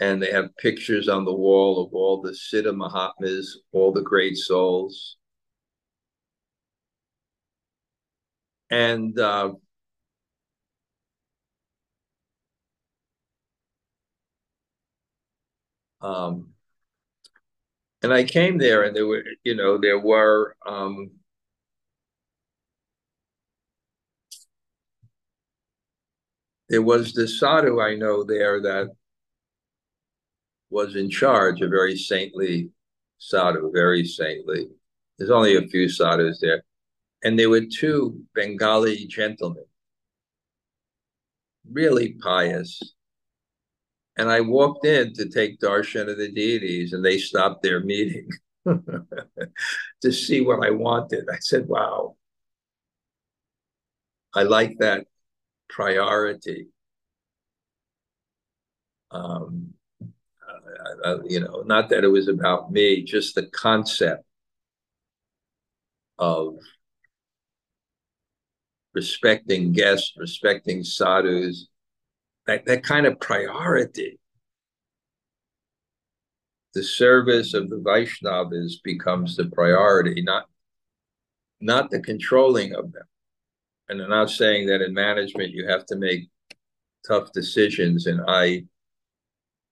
And 0.00 0.22
they 0.22 0.30
have 0.32 0.56
pictures 0.56 1.08
on 1.08 1.24
the 1.24 1.34
wall 1.34 1.84
of 1.84 1.92
all 1.92 2.22
the 2.22 2.30
Siddha 2.30 2.74
Mahatmas, 2.74 3.58
all 3.72 3.92
the 3.92 4.02
great 4.02 4.36
souls. 4.36 5.16
And 8.70 9.18
uh, 9.18 9.52
um, 16.00 16.54
and 18.02 18.12
I 18.12 18.24
came 18.24 18.58
there, 18.58 18.84
and 18.84 18.96
there 18.96 19.06
were, 19.06 19.24
you 19.44 19.54
know, 19.54 19.76
there 19.78 19.98
were 19.98 20.56
um, 20.64 21.10
there 26.70 26.82
was 26.82 27.12
this 27.12 27.40
sadhu 27.40 27.80
I 27.80 27.96
know 27.96 28.22
there 28.22 28.62
that 28.62 28.90
was 30.70 30.94
in 30.94 31.10
charge, 31.10 31.60
a 31.60 31.68
very 31.68 31.96
saintly 31.96 32.70
sadhu, 33.18 33.72
very 33.74 34.04
saintly. 34.06 34.68
There's 35.18 35.32
only 35.32 35.56
a 35.56 35.66
few 35.66 35.88
sadhus 35.88 36.38
there. 36.40 36.62
And 37.24 37.36
there 37.36 37.50
were 37.50 37.66
two 37.66 38.22
Bengali 38.36 39.04
gentlemen, 39.08 39.64
really 41.70 42.12
pious. 42.22 42.80
And 44.16 44.30
I 44.30 44.40
walked 44.40 44.86
in 44.86 45.12
to 45.14 45.28
take 45.28 45.58
darshan 45.58 46.08
of 46.08 46.18
the 46.18 46.30
deities, 46.30 46.92
and 46.92 47.04
they 47.04 47.18
stopped 47.18 47.64
their 47.64 47.80
meeting 47.80 48.28
to 48.64 50.12
see 50.12 50.40
what 50.40 50.64
I 50.64 50.70
wanted. 50.70 51.26
I 51.30 51.38
said, 51.40 51.66
wow, 51.66 52.16
I 54.32 54.44
like 54.44 54.78
that 54.78 55.06
priority. 55.70 56.68
Um, 59.10 59.74
uh, 60.42 61.08
uh, 61.08 61.18
you 61.24 61.40
know, 61.40 61.62
not 61.66 61.88
that 61.90 62.04
it 62.04 62.08
was 62.08 62.28
about 62.28 62.70
me, 62.70 63.02
just 63.02 63.34
the 63.34 63.46
concept 63.46 64.24
of 66.18 66.56
respecting 68.92 69.72
guests, 69.72 70.12
respecting 70.16 70.84
sadhus, 70.84 71.68
that, 72.46 72.66
that 72.66 72.84
kind 72.84 73.06
of 73.06 73.20
priority. 73.20 74.18
The 76.74 76.82
service 76.82 77.54
of 77.54 77.68
the 77.68 77.76
Vaishnavas 77.76 78.74
becomes 78.84 79.36
the 79.36 79.46
priority, 79.46 80.22
not, 80.22 80.46
not 81.60 81.90
the 81.90 82.00
controlling 82.00 82.74
of 82.74 82.92
them 82.92 83.04
and 83.90 84.00
I'm 84.00 84.08
not 84.08 84.30
saying 84.30 84.68
that 84.68 84.82
in 84.82 84.94
management 84.94 85.50
you 85.50 85.66
have 85.68 85.84
to 85.86 85.96
make 85.96 86.30
tough 87.06 87.32
decisions, 87.32 88.06
and 88.06 88.20
I 88.28 88.64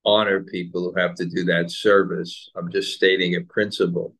honor 0.04 0.42
people 0.42 0.82
who 0.82 1.00
have 1.00 1.14
to 1.16 1.26
do 1.26 1.44
that 1.44 1.70
service. 1.70 2.50
I'm 2.56 2.70
just 2.70 2.94
stating 2.94 3.36
a 3.36 3.42
principle 3.42 4.14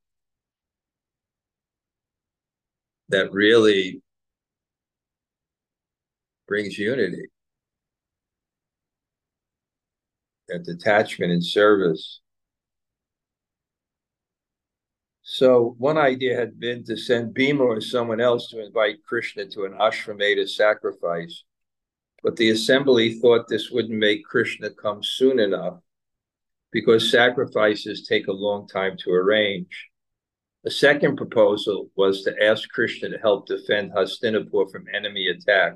that 3.08 3.32
really 3.32 4.00
brings 6.46 6.78
unity. 6.78 7.26
That 10.48 10.64
detachment 10.64 11.32
and 11.32 11.44
service. 11.44 12.20
So 15.30 15.74
one 15.76 15.98
idea 15.98 16.34
had 16.34 16.58
been 16.58 16.84
to 16.84 16.96
send 16.96 17.34
Bhima 17.34 17.62
or 17.62 17.82
someone 17.82 18.18
else 18.18 18.48
to 18.48 18.64
invite 18.64 19.04
Krishna 19.04 19.44
to 19.48 19.66
an 19.66 19.74
Ashvamedha 19.74 20.48
sacrifice, 20.48 21.44
but 22.22 22.36
the 22.36 22.48
assembly 22.48 23.12
thought 23.12 23.46
this 23.46 23.70
wouldn't 23.70 23.98
make 23.98 24.24
Krishna 24.24 24.70
come 24.70 25.02
soon 25.02 25.38
enough 25.38 25.80
because 26.72 27.10
sacrifices 27.10 28.06
take 28.06 28.26
a 28.26 28.32
long 28.32 28.66
time 28.68 28.96
to 29.00 29.10
arrange. 29.10 29.90
A 30.64 30.70
second 30.70 31.16
proposal 31.18 31.90
was 31.94 32.22
to 32.22 32.34
ask 32.42 32.66
Krishna 32.70 33.10
to 33.10 33.18
help 33.18 33.46
defend 33.46 33.92
Hastinapur 33.92 34.72
from 34.72 34.86
enemy 34.94 35.28
attack. 35.28 35.74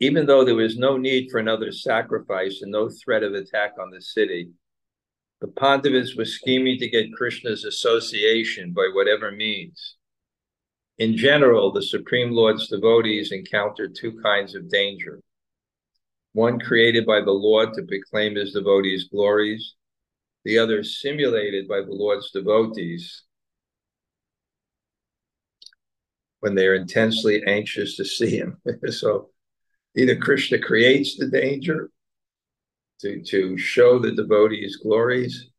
Even 0.00 0.26
though 0.26 0.44
there 0.44 0.54
was 0.54 0.76
no 0.76 0.98
need 0.98 1.30
for 1.30 1.38
another 1.38 1.72
sacrifice 1.72 2.60
and 2.60 2.72
no 2.72 2.90
threat 2.90 3.22
of 3.22 3.32
attack 3.32 3.76
on 3.80 3.90
the 3.90 4.02
city, 4.02 4.50
the 5.40 5.48
Pandavas 5.48 6.16
were 6.16 6.24
scheming 6.24 6.78
to 6.78 6.88
get 6.88 7.12
Krishna's 7.12 7.64
association 7.64 8.72
by 8.72 8.90
whatever 8.92 9.30
means. 9.30 9.96
In 10.98 11.16
general, 11.16 11.72
the 11.72 11.82
Supreme 11.82 12.32
Lord's 12.32 12.68
devotees 12.68 13.30
encountered 13.30 13.94
two 13.94 14.20
kinds 14.20 14.54
of 14.54 14.68
danger 14.68 15.20
one 16.32 16.60
created 16.60 17.04
by 17.04 17.20
the 17.20 17.32
Lord 17.32 17.72
to 17.74 17.82
proclaim 17.82 18.36
his 18.36 18.52
devotees' 18.52 19.08
glories, 19.08 19.74
the 20.44 20.58
other 20.58 20.84
simulated 20.84 21.66
by 21.66 21.80
the 21.80 21.90
Lord's 21.90 22.30
devotees 22.30 23.24
when 26.40 26.54
they 26.54 26.66
are 26.66 26.74
intensely 26.74 27.42
anxious 27.46 27.96
to 27.96 28.04
see 28.04 28.36
him. 28.36 28.60
so 28.90 29.30
either 29.96 30.14
Krishna 30.14 30.58
creates 30.58 31.16
the 31.16 31.26
danger 31.26 31.90
to, 33.00 33.22
to 33.22 33.56
show 33.58 33.98
the 33.98 34.12
devotees' 34.12 34.76
glories, 34.76 35.50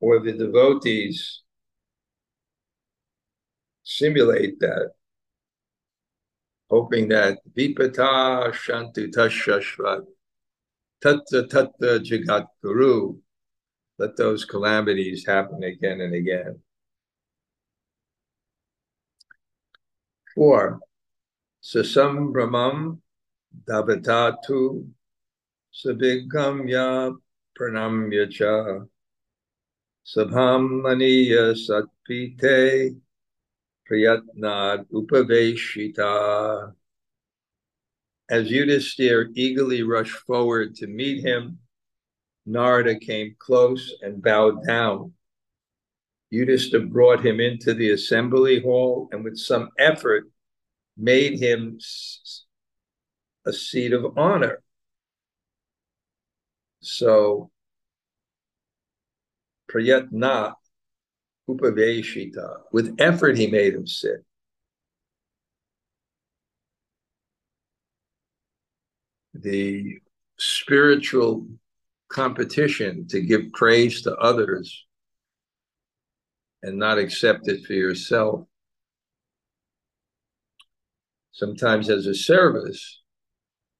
or 0.00 0.20
the 0.20 0.32
devotees 0.32 1.42
simulate 3.82 4.58
that, 4.60 4.90
hoping 6.68 7.08
that 7.08 7.38
vipata 7.56 8.52
shantu 8.52 9.10
tashashvat 9.10 10.04
tatta 11.00 11.46
tatta 11.46 12.00
jagat 12.00 12.46
guru, 12.62 13.16
let 13.98 14.16
those 14.16 14.44
calamities 14.44 15.26
happen 15.26 15.62
again 15.62 16.00
and 16.00 16.14
again. 16.14 16.60
Four, 20.34 20.80
sasambramam 21.62 22.98
davatatu 23.64 24.86
sabigamya 25.76 27.14
pranamya 27.58 28.30
cha 28.30 28.86
sabham 30.06 30.80
maniya 30.82 31.54
satpite 31.54 32.96
prayatnad 33.88 34.86
upaveshita. 34.90 36.72
As 38.28 38.50
Yudhisthira 38.50 39.26
eagerly 39.34 39.82
rushed 39.82 40.16
forward 40.16 40.74
to 40.76 40.86
meet 40.86 41.22
him, 41.22 41.58
Narada 42.46 42.98
came 42.98 43.36
close 43.38 43.94
and 44.02 44.22
bowed 44.22 44.66
down. 44.66 45.12
Yudhisthira 46.32 46.90
brought 46.90 47.24
him 47.24 47.38
into 47.38 47.74
the 47.74 47.90
assembly 47.90 48.60
hall 48.60 49.08
and 49.12 49.22
with 49.22 49.36
some 49.36 49.68
effort 49.78 50.24
made 50.96 51.38
him 51.38 51.78
a 53.44 53.52
seat 53.52 53.92
of 53.92 54.16
honor. 54.16 54.62
So, 56.88 57.50
prayatna 59.68 60.54
upaveshita, 61.50 62.60
with 62.70 62.94
effort 63.00 63.36
he 63.36 63.48
made 63.48 63.74
him 63.74 63.88
sit. 63.88 64.24
The 69.34 69.98
spiritual 70.38 71.48
competition 72.08 73.08
to 73.08 73.20
give 73.20 73.52
praise 73.52 74.02
to 74.02 74.14
others 74.14 74.86
and 76.62 76.78
not 76.78 76.98
accept 76.98 77.48
it 77.48 77.66
for 77.66 77.72
yourself. 77.72 78.46
Sometimes, 81.32 81.90
as 81.90 82.06
a 82.06 82.14
service 82.14 83.02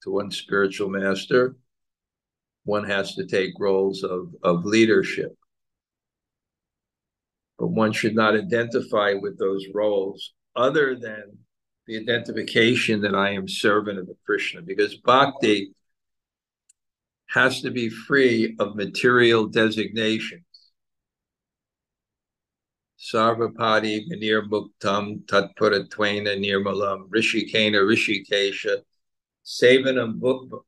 to 0.03 0.11
one 0.11 0.33
spiritual 0.33 0.89
master, 0.89 1.55
one 2.67 2.85
has 2.85 3.14
to 3.14 3.25
take 3.25 3.53
roles 3.59 4.03
of, 4.03 4.29
of 4.43 4.64
leadership. 4.64 5.35
But 7.59 7.69
one 7.69 7.93
should 7.93 8.14
not 8.14 8.35
identify 8.35 9.14
with 9.14 9.39
those 9.39 9.64
roles 9.73 10.35
other 10.55 10.97
than 10.97 11.39
the 11.87 11.97
identification 11.97 13.01
that 13.03 13.14
I 13.14 13.31
am 13.31 13.47
servant 13.47 14.01
of 14.01 14.07
the 14.09 14.17
Krishna, 14.27 14.62
because 14.62 14.97
bhakti 14.97 15.73
has 17.29 17.62
to 17.62 17.71
be 17.71 17.89
free 17.89 18.57
of 18.59 18.75
material 18.75 19.47
designations. 19.47 20.43
Sarvapadi 22.99 24.09
Vinir 24.11 24.49
Muktam 24.49 25.25
Tatpuratvaina 25.27 26.37
Nirmalam 26.37 27.09
Rishikena 27.11 27.81
Rishikesha 27.85 28.79
Savanam 29.45 30.19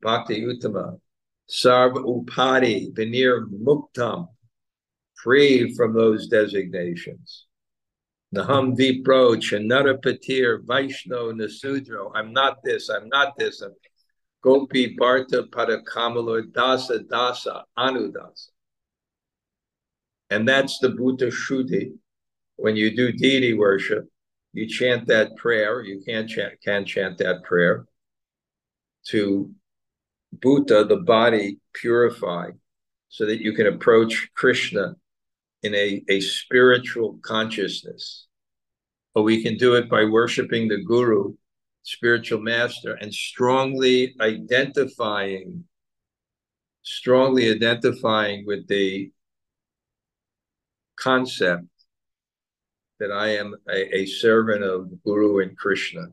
Bhakti 0.01 0.45
Uttama 0.45 0.97
Sarva 1.49 2.03
Upadi 2.03 2.93
Vinir 2.93 3.45
Muktam 3.49 4.27
free 5.15 5.73
from 5.75 5.93
those 5.93 6.27
designations. 6.27 7.45
Naham 8.35 8.77
Vipro 8.77 9.35
Chanarapatir 9.35 10.63
Vaishno 10.63 11.33
Nasudro. 11.33 12.11
I'm 12.13 12.31
not 12.31 12.57
this, 12.63 12.89
I'm 12.89 13.09
not 13.09 13.37
this. 13.37 13.61
I'm 13.61 13.73
Gopi 14.43 14.95
Bharta 14.95 15.49
Padakamalo 15.49 16.43
Dasa 16.51 16.99
Dasa 16.99 17.63
Anudasa. 17.77 18.49
And 20.29 20.47
that's 20.47 20.77
the 20.79 20.89
Bhuta 20.89 21.31
Shuddhi. 21.31 21.91
When 22.57 22.75
you 22.75 22.95
do 22.95 23.11
deity 23.11 23.53
worship, 23.53 24.07
you 24.53 24.67
chant 24.67 25.07
that 25.07 25.35
prayer. 25.37 25.81
You 25.81 26.01
can't 26.05 26.29
chant, 26.29 26.53
can 26.63 26.85
chant 26.85 27.17
that 27.17 27.43
prayer 27.43 27.85
to 29.07 29.51
Bhuta, 30.37 30.87
the 30.87 30.97
body, 30.97 31.59
purify 31.73 32.51
so 33.09 33.25
that 33.25 33.41
you 33.41 33.53
can 33.53 33.67
approach 33.67 34.29
Krishna 34.35 34.95
in 35.63 35.73
a, 35.75 36.03
a 36.09 36.21
spiritual 36.21 37.19
consciousness. 37.21 38.27
But 39.13 39.23
we 39.23 39.43
can 39.43 39.57
do 39.57 39.75
it 39.75 39.89
by 39.89 40.05
worshiping 40.05 40.67
the 40.67 40.83
Guru, 40.83 41.33
spiritual 41.83 42.41
master, 42.41 42.93
and 42.93 43.13
strongly 43.13 44.15
identifying, 44.21 45.65
strongly 46.83 47.51
identifying 47.51 48.45
with 48.45 48.67
the 48.67 49.11
concept 50.97 51.65
that 52.99 53.11
I 53.11 53.29
am 53.29 53.55
a, 53.69 53.97
a 53.99 54.05
servant 54.05 54.63
of 54.63 55.03
Guru 55.03 55.39
and 55.39 55.57
Krishna. 55.57 56.07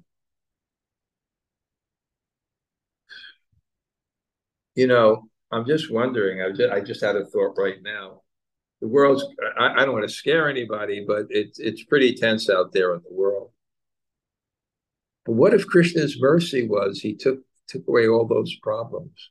You 4.76 4.86
know, 4.86 5.24
I'm 5.50 5.66
just 5.66 5.90
wondering. 5.90 6.40
I 6.42 6.50
just, 6.52 6.72
I 6.72 6.80
just 6.80 7.04
had 7.04 7.16
a 7.16 7.26
thought 7.26 7.58
right 7.58 7.82
now 7.82 8.22
the 8.80 8.88
world's 8.88 9.24
I, 9.58 9.82
I 9.82 9.84
don't 9.84 9.94
want 9.94 10.08
to 10.08 10.14
scare 10.14 10.48
anybody, 10.48 11.04
but 11.06 11.26
it's 11.30 11.58
it's 11.58 11.84
pretty 11.84 12.14
tense 12.14 12.50
out 12.50 12.72
there 12.72 12.94
in 12.94 13.02
the 13.02 13.14
world. 13.14 13.50
But 15.24 15.32
what 15.32 15.54
if 15.54 15.66
Krishna's 15.66 16.20
mercy 16.20 16.68
was 16.68 17.00
he 17.00 17.14
took 17.14 17.40
took 17.68 17.86
away 17.88 18.06
all 18.08 18.26
those 18.26 18.54
problems? 18.62 19.30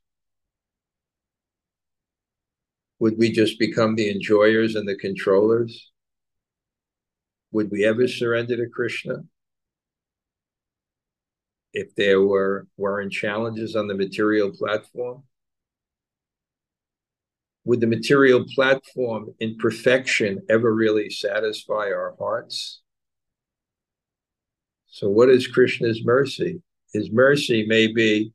Would 2.99 3.17
we 3.17 3.31
just 3.31 3.59
become 3.59 3.95
the 3.95 4.09
enjoyers 4.09 4.75
and 4.75 4.87
the 4.87 4.95
controllers? 4.95 5.91
Would 7.51 7.71
we 7.71 7.85
ever 7.85 8.07
surrender 8.07 8.57
to 8.57 8.69
Krishna? 8.69 9.23
If 11.73 11.93
there 11.95 12.21
were 12.21 12.67
weren't 12.77 13.11
challenges 13.11 13.75
on 13.75 13.87
the 13.87 13.95
material 13.95 14.51
platform? 14.51 15.23
Would 17.65 17.81
the 17.81 17.87
material 17.87 18.45
platform 18.53 19.33
in 19.39 19.57
perfection 19.57 20.41
ever 20.49 20.73
really 20.73 21.09
satisfy 21.09 21.87
our 21.87 22.15
hearts? 22.19 22.81
So, 24.87 25.09
what 25.09 25.29
is 25.29 25.47
Krishna's 25.47 26.05
mercy? 26.05 26.61
His 26.93 27.11
mercy 27.11 27.65
may 27.67 27.87
be 27.87 28.31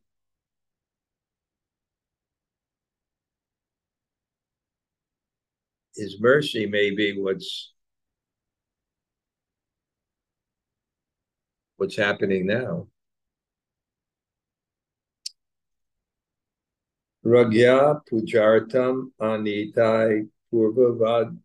his 5.94 6.20
mercy 6.20 6.66
may 6.66 6.90
be 6.90 7.18
what's 7.18 7.72
what's 11.76 11.96
happening 11.96 12.46
now. 12.46 12.86
Ragya 17.24 18.00
Pujartam 18.10 19.10
Anitai 19.20 20.28
Purvavad 20.50 21.38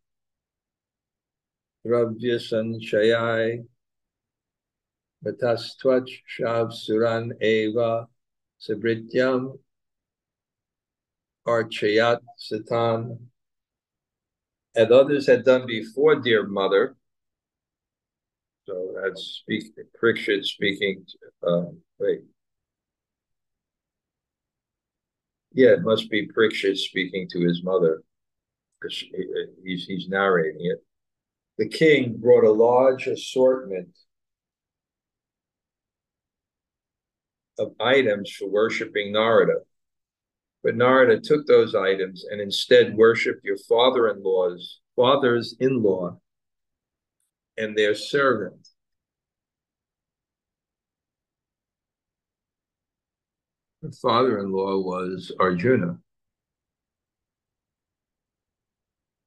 Ravya 1.85 2.39
Sanchayai 2.39 3.65
Matastwach 5.23 6.09
Shav 6.27 6.71
Suran 6.71 7.31
Eva 7.41 8.07
Sabrityam 8.61 9.57
Archayat 11.45 12.21
Satan 12.37 13.29
and 14.75 14.91
others 14.91 15.27
had 15.27 15.45
done 15.45 15.65
before, 15.65 16.15
dear 16.15 16.45
mother. 16.45 16.95
So 18.67 18.95
that's 19.01 19.41
speak 19.41 19.71
Parikshit 20.01 20.43
speaking. 20.43 21.05
Uh, 21.45 21.65
wait. 21.99 22.21
Yeah, 25.55 25.69
it 25.69 25.83
must 25.83 26.09
be 26.09 26.27
Parikshit 26.27 26.75
speaking 26.77 27.29
to 27.31 27.39
his 27.39 27.63
mother 27.63 28.03
because 28.79 29.05
uh, 29.17 29.51
he's, 29.63 29.85
he's 29.85 30.09
narrating 30.09 30.65
it. 30.65 30.83
The 31.57 31.69
king 31.69 32.17
brought 32.17 32.43
a 32.43 32.51
large 32.51 33.07
assortment 33.07 33.87
of 37.57 37.71
items 37.79 38.29
for 38.31 38.49
worshiping 38.49 39.13
Narada. 39.13 39.59
But 40.61 40.75
Narada 40.75 41.21
took 41.21 41.47
those 41.47 41.73
items 41.73 42.25
and 42.29 42.41
instead 42.41 42.93
worshiped 42.93 43.45
your 43.45 43.57
father-in-law's 43.57 44.81
fathers-in-law 44.97 46.19
and 47.57 47.77
their 47.77 47.95
servant. 47.95 48.64
Her 53.85 53.91
father-in-law 53.91 54.79
was 54.79 55.31
Arjuna. 55.39 55.99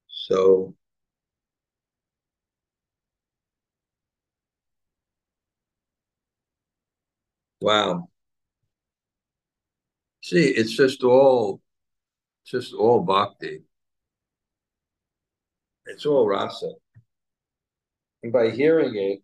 So 0.08 0.74
wow. 7.60 8.08
See, 10.22 10.48
it's 10.48 10.76
just 10.76 11.04
all 11.04 11.60
just 12.44 12.74
all 12.74 13.04
bhakti. 13.04 13.62
It's 15.86 16.04
all 16.04 16.26
rasa. 16.26 16.72
And 18.24 18.32
by 18.32 18.50
hearing 18.50 18.96
it, 18.96 19.22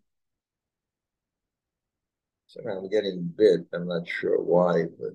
I'm 2.68 2.88
getting 2.88 3.32
bit. 3.36 3.66
I'm 3.72 3.88
not 3.88 4.08
sure 4.08 4.40
why, 4.40 4.84
but 4.98 5.14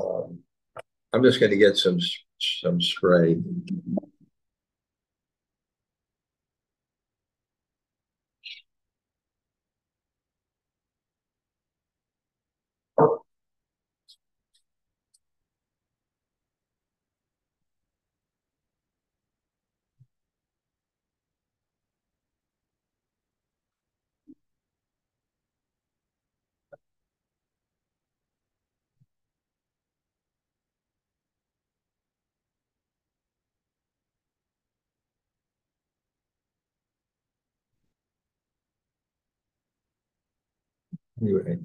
um, 0.00 0.38
I'm 1.12 1.22
just 1.22 1.40
going 1.40 1.50
to 1.50 1.58
get 1.58 1.76
some 1.76 1.98
some 2.40 2.80
spray. 2.80 3.36
Anyway, 41.22 41.58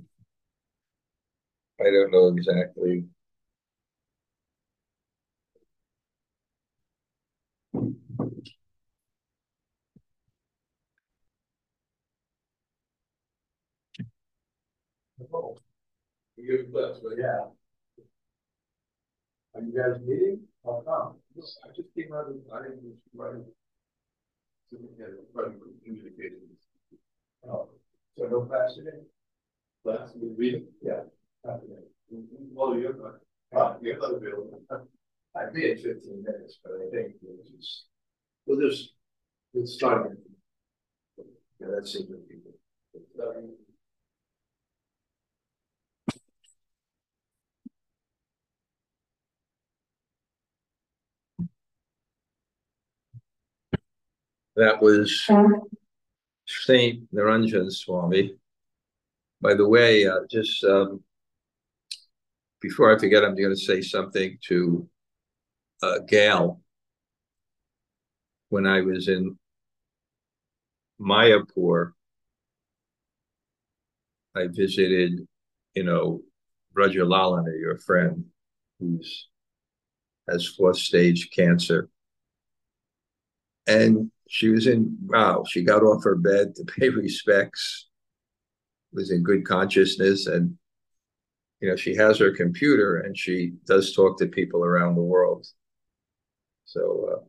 I 1.79 1.85
don't 1.85 2.11
know 2.11 2.27
exactly. 2.27 3.05
Oh, 15.33 15.57
you 16.37 16.67
blessed, 16.71 17.01
but 17.03 17.17
yeah. 17.17 17.47
Are 19.55 19.61
you 19.61 19.73
guys 19.75 19.99
meeting? 20.05 20.41
I'll 20.65 20.81
come. 20.81 21.15
I 21.65 21.75
just 21.75 21.93
came 21.95 22.13
out 22.13 22.29
of, 22.29 22.35
I 22.53 22.63
didn't, 22.63 22.95
right. 23.13 23.43
Communications. 25.83 26.59
Oh, 27.49 27.69
so 28.17 28.27
no 28.27 28.41
class 28.41 28.75
today? 28.75 28.99
Class, 29.83 30.11
we 30.15 30.29
read? 30.35 30.63
Yeah. 30.81 31.01
Well, 31.43 32.77
you're 32.77 32.95
not, 32.97 33.15
uh, 33.55 33.77
you're 33.81 33.97
not 33.97 34.13
available. 34.15 34.61
I'd 35.35 35.53
be 35.53 35.71
in 35.71 35.77
fifteen 35.77 36.23
minutes, 36.23 36.59
but 36.63 36.73
I 36.73 36.89
think 36.91 37.15
we'll 37.21 37.43
just, 37.45 37.85
we'll 38.45 38.69
just, 38.69 38.93
we'll 39.53 39.67
start. 39.67 40.17
Yeah, 41.59 41.67
that's 41.73 41.95
it. 41.95 42.07
That 54.55 54.81
was 54.81 55.29
Saint 56.47 57.13
Niranjan 57.13 57.71
Swami. 57.71 58.37
By 59.41 59.53
the 59.53 59.67
way, 59.67 60.07
uh, 60.07 60.21
just 60.29 60.63
um, 60.63 61.03
before 62.61 62.95
I 62.95 62.99
forget, 62.99 63.23
I'm 63.23 63.35
going 63.35 63.49
to 63.49 63.55
say 63.55 63.81
something 63.81 64.37
to 64.47 64.89
uh, 65.83 65.99
Gail. 66.07 66.61
When 68.49 68.65
I 68.65 68.81
was 68.81 69.07
in 69.07 69.37
Mayapur, 70.99 71.91
I 74.35 74.47
visited, 74.47 75.27
you 75.75 75.83
know, 75.83 76.21
Braja 76.73 76.99
Lalana, 77.01 77.59
your 77.59 77.77
friend, 77.77 78.25
who's 78.79 79.27
has 80.29 80.47
fourth 80.47 80.77
stage 80.77 81.29
cancer. 81.35 81.89
And 83.65 84.11
she 84.29 84.49
was 84.49 84.67
in, 84.67 84.97
wow, 85.05 85.43
she 85.47 85.63
got 85.63 85.83
off 85.83 86.03
her 86.03 86.15
bed 86.15 86.55
to 86.55 86.65
pay 86.65 86.89
respects, 86.89 87.87
was 88.93 89.11
in 89.11 89.23
good 89.23 89.45
consciousness. 89.45 90.27
And, 90.27 90.57
you 91.59 91.69
know, 91.69 91.75
she 91.75 91.95
has 91.95 92.19
her 92.19 92.31
computer 92.31 93.01
and 93.01 93.17
she 93.17 93.53
does 93.65 93.93
talk 93.93 94.17
to 94.19 94.27
people 94.27 94.63
around 94.63 94.95
the 94.95 95.01
world. 95.01 95.47
So, 96.65 97.23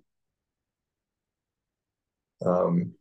uh, 2.45 2.49
um, 2.49 2.93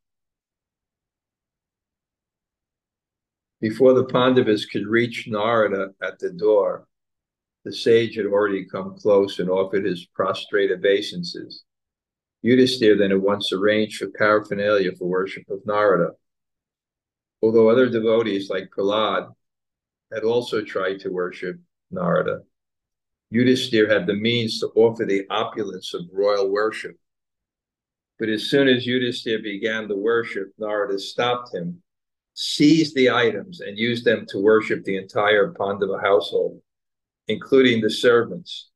before 3.61 3.93
the 3.93 4.05
Pandavas 4.05 4.65
could 4.65 4.87
reach 4.87 5.27
Narada 5.27 5.89
at 6.01 6.19
the 6.19 6.31
door, 6.31 6.87
the 7.65 7.73
sage 7.73 8.15
had 8.15 8.25
already 8.25 8.65
come 8.65 8.95
close 8.97 9.39
and 9.39 9.49
offered 9.49 9.85
his 9.85 10.05
prostrate 10.13 10.71
obeisances. 10.71 11.63
Yudhisthira 12.45 12.97
then 12.97 13.11
at 13.11 13.21
once 13.21 13.51
arranged 13.51 13.97
for 13.97 14.09
paraphernalia 14.17 14.91
for 14.95 15.05
worship 15.05 15.43
of 15.49 15.65
Narada. 15.65 16.11
Although 17.41 17.69
other 17.69 17.89
devotees 17.89 18.49
like 18.49 18.71
Prahlad 18.75 19.31
had 20.11 20.23
also 20.23 20.63
tried 20.63 20.99
to 21.01 21.09
worship 21.09 21.57
Narada, 21.91 22.41
Yudhisthira 23.33 23.89
had 23.89 24.07
the 24.07 24.15
means 24.15 24.59
to 24.59 24.67
offer 24.75 25.05
the 25.05 25.25
opulence 25.29 25.93
of 25.93 26.03
royal 26.11 26.49
worship. 26.49 26.97
But 28.19 28.29
as 28.29 28.49
soon 28.49 28.67
as 28.67 28.87
Yudhisthira 28.87 29.43
began 29.43 29.87
the 29.87 29.97
worship, 29.97 30.51
Narada 30.57 30.97
stopped 30.97 31.53
him, 31.53 31.83
seized 32.33 32.95
the 32.95 33.11
items, 33.11 33.59
and 33.59 33.77
used 33.77 34.05
them 34.05 34.25
to 34.29 34.39
worship 34.39 34.83
the 34.83 34.97
entire 34.97 35.53
Pandava 35.53 35.99
household, 35.99 36.61
including 37.27 37.81
the 37.81 37.89
servants, 37.89 38.69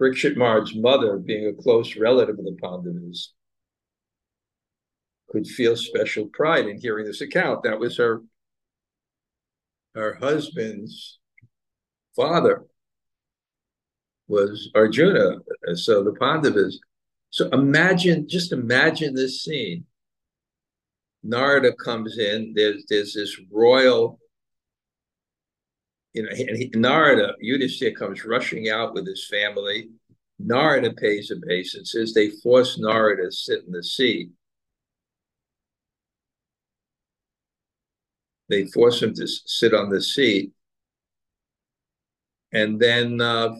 Maharaj's 0.00 0.74
mother, 0.74 1.18
being 1.18 1.46
a 1.46 1.62
close 1.62 1.94
relative 1.96 2.38
of 2.38 2.44
the 2.44 2.56
Pandavas, 2.60 3.34
could 5.30 5.46
feel 5.46 5.76
special 5.76 6.26
pride 6.26 6.66
in 6.66 6.80
hearing 6.80 7.06
this 7.06 7.20
account. 7.20 7.62
That 7.62 7.78
was 7.78 7.96
her, 7.98 8.22
her 9.94 10.14
husband's 10.14 11.18
father 12.16 12.64
was 14.28 14.70
Arjuna. 14.74 15.38
So 15.74 16.02
the 16.04 16.12
Pandavas. 16.12 16.78
So 17.30 17.48
imagine, 17.50 18.28
just 18.28 18.52
imagine 18.52 19.14
this 19.14 19.44
scene. 19.44 19.84
Narada 21.22 21.72
comes 21.74 22.18
in. 22.18 22.52
There's 22.54 22.84
there's 22.88 23.14
this 23.14 23.38
royal 23.52 24.18
you 26.12 26.24
know, 26.24 26.30
and 26.30 26.56
he, 26.56 26.70
Narada, 26.74 27.34
Yudhishthira 27.40 27.94
comes 27.94 28.24
rushing 28.24 28.68
out 28.68 28.94
with 28.94 29.06
his 29.06 29.28
family. 29.28 29.90
Narada 30.38 30.92
pays 30.92 31.30
obeisances. 31.30 32.14
They 32.14 32.30
force 32.30 32.78
Narada 32.78 33.26
to 33.26 33.32
sit 33.32 33.64
in 33.64 33.72
the 33.72 33.82
seat. 33.82 34.30
They 38.50 38.66
force 38.66 39.00
him 39.00 39.14
to 39.14 39.26
sit 39.26 39.72
on 39.72 39.88
the 39.88 40.02
seat. 40.02 40.52
And 42.52 42.80
then, 42.80 43.20
uh, 43.20 43.54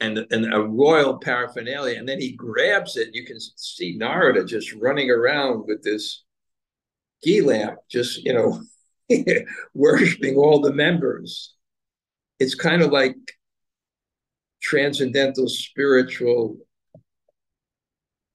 and, 0.00 0.26
and 0.30 0.54
a 0.54 0.60
royal 0.60 1.18
paraphernalia. 1.18 1.98
And 1.98 2.08
then 2.08 2.20
he 2.20 2.32
grabs 2.32 2.96
it. 2.96 3.14
You 3.14 3.24
can 3.24 3.38
see 3.40 3.96
Narada 3.96 4.44
just 4.44 4.74
running 4.74 5.10
around 5.10 5.64
with 5.66 5.82
this 5.82 6.24
ghee 7.22 7.40
lamp, 7.40 7.78
just, 7.90 8.22
you 8.22 8.34
know, 8.34 8.62
worshiping 9.74 10.36
all 10.36 10.60
the 10.60 10.72
members. 10.72 11.54
It's 12.38 12.54
kind 12.54 12.82
of 12.82 12.92
like 12.92 13.16
transcendental 14.60 15.48
spiritual 15.48 16.58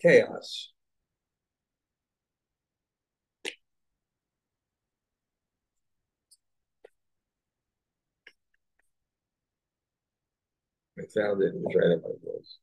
chaos. 0.01 0.72
I 10.97 11.03
found 11.13 11.41
it. 11.41 11.55
It 11.55 11.61
was 11.61 11.75
right 11.75 11.91
in 11.91 12.01
my 12.01 12.09
voice. 12.23 12.57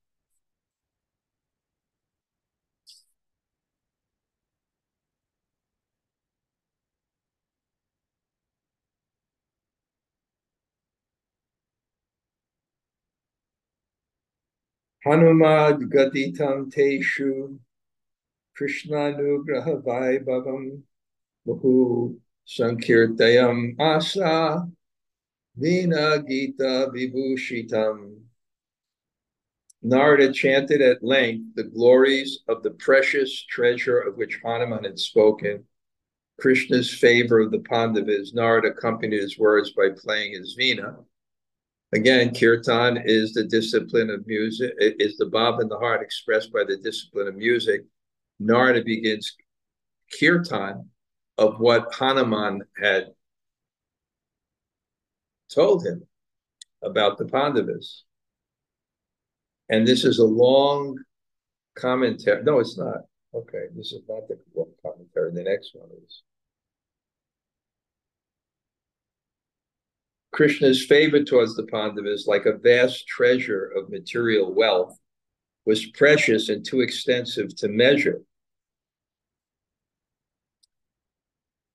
Hanumad 15.06 15.80
Gaditam 15.90 16.70
Teshu 16.72 17.58
Krishnanugraha 18.56 19.82
Vaibhavam 19.82 20.82
Muhu 21.48 22.18
Sankirtayam 22.46 23.80
Asa 23.80 24.68
Vina 25.56 26.22
Gita 26.26 26.90
Vibhushitam. 26.94 28.20
Narada 29.82 30.32
chanted 30.32 30.80
at 30.80 31.02
length 31.02 31.54
the 31.54 31.64
glories 31.64 32.40
of 32.48 32.62
the 32.62 32.70
precious 32.70 33.44
treasure 33.44 33.98
of 33.98 34.16
which 34.16 34.40
Hanuman 34.44 34.84
had 34.84 34.98
spoken, 34.98 35.64
Krishna's 36.38 36.92
favor 36.92 37.40
of 37.40 37.50
the 37.50 37.60
Pandavas. 37.60 38.32
Narada 38.34 38.68
accompanied 38.68 39.20
his 39.20 39.38
words 39.38 39.72
by 39.72 39.88
playing 39.96 40.34
his 40.34 40.54
vina. 40.54 40.96
Again, 41.92 42.34
kirtan 42.34 43.02
is 43.04 43.32
the 43.32 43.44
discipline 43.44 44.10
of 44.10 44.26
music, 44.26 44.72
is 44.78 45.16
the 45.16 45.26
bhav 45.26 45.60
in 45.60 45.68
the 45.68 45.78
heart 45.78 46.02
expressed 46.02 46.52
by 46.52 46.62
the 46.62 46.76
discipline 46.76 47.26
of 47.26 47.34
music. 47.34 47.84
Narada 48.38 48.84
begins 48.84 49.36
kirtan 50.18 50.88
of 51.36 51.58
what 51.58 51.92
Hanuman 51.94 52.62
had 52.80 53.08
told 55.52 55.84
him 55.84 56.06
about 56.82 57.18
the 57.18 57.26
Pandavas. 57.26 58.04
And 59.68 59.86
this 59.86 60.04
is 60.04 60.18
a 60.18 60.24
long 60.24 60.98
commentary. 61.76 62.42
No, 62.42 62.58
it's 62.58 62.78
not. 62.78 63.02
Okay, 63.34 63.66
this 63.76 63.92
is 63.92 64.02
not 64.08 64.26
the 64.28 64.38
long 64.54 64.72
commentary. 64.84 65.32
The 65.32 65.42
next 65.42 65.70
one 65.74 65.88
is. 66.04 66.22
Krishna's 70.32 70.84
favor 70.84 71.22
towards 71.22 71.54
the 71.54 71.66
Pandavas, 71.66 72.26
like 72.26 72.46
a 72.46 72.56
vast 72.56 73.06
treasure 73.06 73.72
of 73.76 73.90
material 73.90 74.54
wealth, 74.54 74.98
was 75.66 75.86
precious 75.90 76.48
and 76.48 76.64
too 76.64 76.80
extensive 76.80 77.54
to 77.56 77.68
measure. 77.68 78.22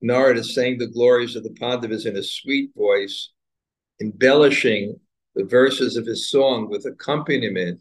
Narada 0.01 0.43
sang 0.43 0.78
the 0.78 0.88
glories 0.88 1.36
of 1.36 1.43
the 1.43 1.55
Pandavas 1.59 2.05
in 2.05 2.17
a 2.17 2.23
sweet 2.23 2.71
voice, 2.76 3.32
embellishing 4.02 5.00
the 5.36 5.43
verses 5.43 5.98
of 5.98 6.06
his 6.06 6.30
song 6.30 6.70
with 6.70 6.86
accompaniment 6.86 7.80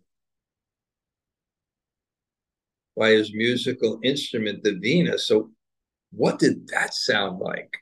by 2.97 3.11
his 3.11 3.35
musical 3.35 3.99
instrument, 4.03 4.63
the 4.63 4.73
Veena. 4.73 5.19
So, 5.19 5.51
what 6.13 6.39
did 6.39 6.69
that 6.69 6.95
sound 6.95 7.41
like? 7.41 7.77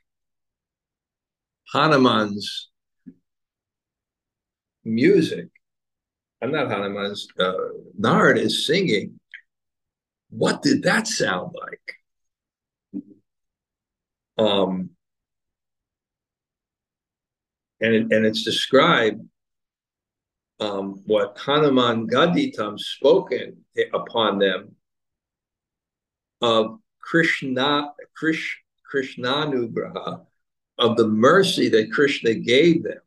Hanuman's 1.71 2.69
music. 4.83 5.47
I'm 6.41 6.51
not 6.51 6.69
Hanuman's. 6.69 7.27
Uh, 7.39 7.53
Narad 7.99 8.37
is 8.37 8.67
singing. 8.67 9.19
What 10.29 10.61
did 10.61 10.83
that 10.83 11.07
sound 11.07 11.55
like? 11.59 13.03
Um, 14.37 14.89
and 17.83 17.93
it, 17.93 18.01
and 18.11 18.25
it's 18.25 18.43
described 18.43 19.21
um, 20.59 21.01
what 21.05 21.37
Hanuman 21.37 22.07
Gaditam 22.07 22.79
spoken 22.79 23.57
upon 23.93 24.39
them 24.39 24.75
of 26.41 26.79
Krishna 27.01 27.91
Krish, 28.19 28.53
Krishnanugraha 28.91 30.25
of 30.77 30.95
the 30.95 31.07
mercy 31.07 31.69
that 31.69 31.91
Krishna 31.91 32.33
gave 32.33 32.83
them. 32.83 32.99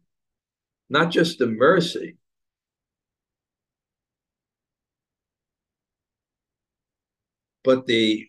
Not 0.90 1.10
just 1.10 1.38
the 1.38 1.46
mercy, 1.46 2.18
but 7.64 7.86
the 7.86 8.28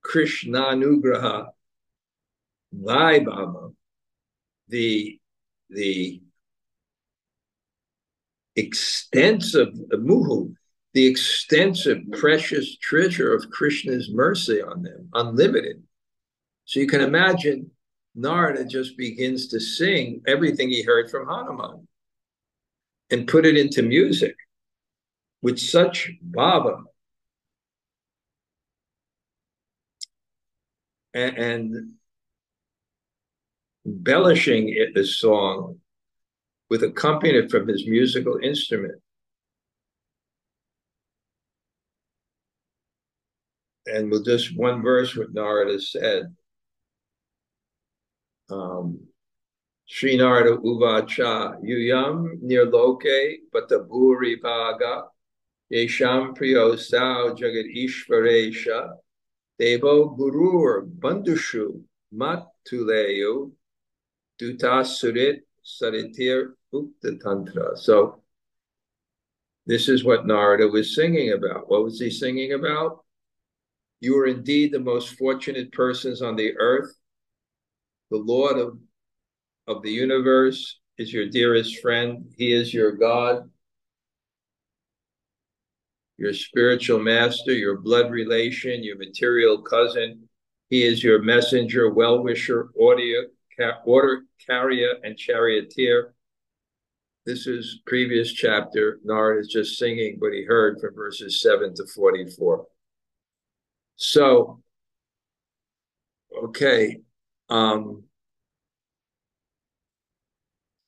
Krishna 0.00 0.60
Nugraha 0.74 1.48
Vaibhava, 2.74 3.67
the 4.68 5.18
the 5.70 6.22
extensive 8.56 9.68
muhu, 9.92 10.54
the 10.94 11.06
extensive 11.06 11.98
precious 12.12 12.76
treasure 12.78 13.34
of 13.34 13.50
Krishna's 13.50 14.10
mercy 14.10 14.60
on 14.60 14.82
them, 14.82 15.08
unlimited. 15.14 15.82
So 16.64 16.80
you 16.80 16.86
can 16.86 17.00
imagine 17.00 17.70
Narada 18.14 18.64
just 18.64 18.96
begins 18.96 19.48
to 19.48 19.60
sing 19.60 20.22
everything 20.26 20.70
he 20.70 20.82
heard 20.82 21.10
from 21.10 21.28
Hanuman 21.28 21.86
and 23.10 23.28
put 23.28 23.46
it 23.46 23.56
into 23.56 23.82
music 23.82 24.34
with 25.40 25.58
such 25.58 26.10
bhava 26.30 26.82
and, 31.14 31.36
and 31.36 31.92
embellishing 33.88 34.68
it, 34.68 34.94
the 34.94 35.04
song 35.04 35.78
with 36.68 36.82
accompaniment 36.82 37.50
from 37.50 37.66
his 37.66 37.86
musical 37.86 38.38
instrument. 38.42 39.00
And 43.86 44.10
with 44.10 44.26
just 44.26 44.54
one 44.56 44.82
verse, 44.82 45.16
what 45.16 45.32
Narada 45.32 45.80
said 45.80 46.36
um, 48.50 49.00
Srinarda 49.90 50.58
Uvacha 50.58 51.58
Yuyam 51.64 52.42
Nirloke 52.42 53.38
Bataburi 53.54 54.36
Bhaga 54.42 55.04
Yesham 55.72 56.36
Priyosau 56.36 57.38
Jagat 57.38 57.74
Ishvaresha 57.74 58.90
Devo 59.58 60.18
Gurur 60.18 60.86
Bandushu 60.86 61.80
Matuleyu 62.14 63.52
Dutasurit 64.40 65.40
Saritir 65.64 66.52
Ukta 66.72 67.20
Tantra. 67.20 67.76
So 67.76 68.22
this 69.66 69.88
is 69.88 70.04
what 70.04 70.26
Narada 70.26 70.68
was 70.68 70.94
singing 70.94 71.32
about. 71.32 71.68
What 71.70 71.84
was 71.84 72.00
he 72.00 72.10
singing 72.10 72.52
about? 72.52 73.04
You 74.00 74.16
are 74.18 74.26
indeed 74.26 74.72
the 74.72 74.80
most 74.80 75.18
fortunate 75.18 75.72
persons 75.72 76.22
on 76.22 76.36
the 76.36 76.56
earth 76.58 76.94
the 78.10 78.16
Lord 78.16 78.58
of, 78.58 78.78
of 79.66 79.82
the 79.82 79.90
universe 79.90 80.78
is 80.96 81.12
your 81.12 81.28
dearest 81.28 81.80
friend. 81.80 82.24
He 82.36 82.52
is 82.52 82.72
your 82.72 82.92
God, 82.92 83.50
your 86.16 86.32
spiritual 86.32 87.00
master, 87.00 87.52
your 87.52 87.78
blood 87.78 88.10
relation, 88.10 88.82
your 88.82 88.96
material 88.96 89.62
cousin. 89.62 90.28
He 90.70 90.84
is 90.84 91.04
your 91.04 91.22
messenger, 91.22 91.90
well 91.92 92.22
wisher, 92.22 92.70
order, 92.74 93.26
order 93.84 94.22
carrier, 94.44 94.94
and 95.02 95.16
charioteer. 95.16 96.14
This 97.26 97.46
is 97.46 97.80
previous 97.86 98.32
chapter. 98.32 99.00
Narad 99.06 99.40
is 99.40 99.48
just 99.48 99.78
singing 99.78 100.16
what 100.18 100.32
he 100.32 100.44
heard 100.44 100.80
from 100.80 100.94
verses 100.94 101.40
7 101.40 101.74
to 101.74 101.86
44. 101.94 102.66
So, 103.96 104.62
okay, 106.44 106.98
um, 107.50 108.04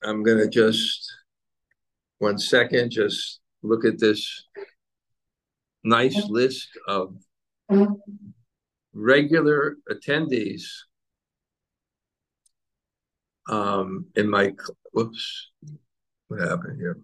I'm 0.03 0.23
going 0.23 0.39
to 0.39 0.49
just, 0.49 1.13
one 2.19 2.39
second, 2.39 2.91
just 2.91 3.41
look 3.63 3.85
at 3.85 3.99
this 3.99 4.45
nice 5.85 6.29
list 6.29 6.69
of 6.89 7.15
regular 8.93 9.77
attendees 9.91 10.63
um, 13.51 14.07
in 14.15 14.31
my, 14.31 14.55
whoops, 14.93 15.51
what 16.29 16.41
happened 16.41 16.81
here? 16.81 16.99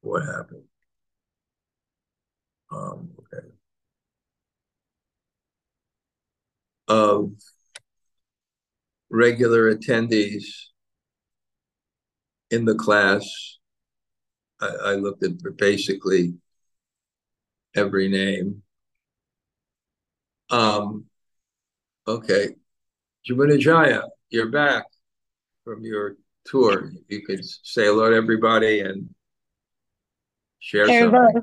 What 0.00 0.24
happened? 0.24 0.62
Um, 2.70 3.10
okay. 3.18 3.46
Of 6.86 7.32
regular 9.10 9.74
attendees 9.74 10.44
in 12.50 12.64
the 12.64 12.74
class. 12.74 13.58
I, 14.60 14.66
I 14.66 14.94
looked 14.94 15.24
at 15.24 15.32
basically 15.56 16.34
every 17.74 18.08
name. 18.08 18.62
Um, 20.50 21.07
okay. 22.08 22.48
Janamejaya, 23.28 24.02
you're 24.30 24.50
back 24.50 24.84
from 25.64 25.84
your 25.84 26.16
tour. 26.46 26.90
You 27.08 27.22
could 27.24 27.44
say 27.44 27.84
hello 27.84 28.10
to 28.10 28.16
everybody 28.16 28.80
and 28.80 29.14
share 30.60 30.86
something. 30.86 31.42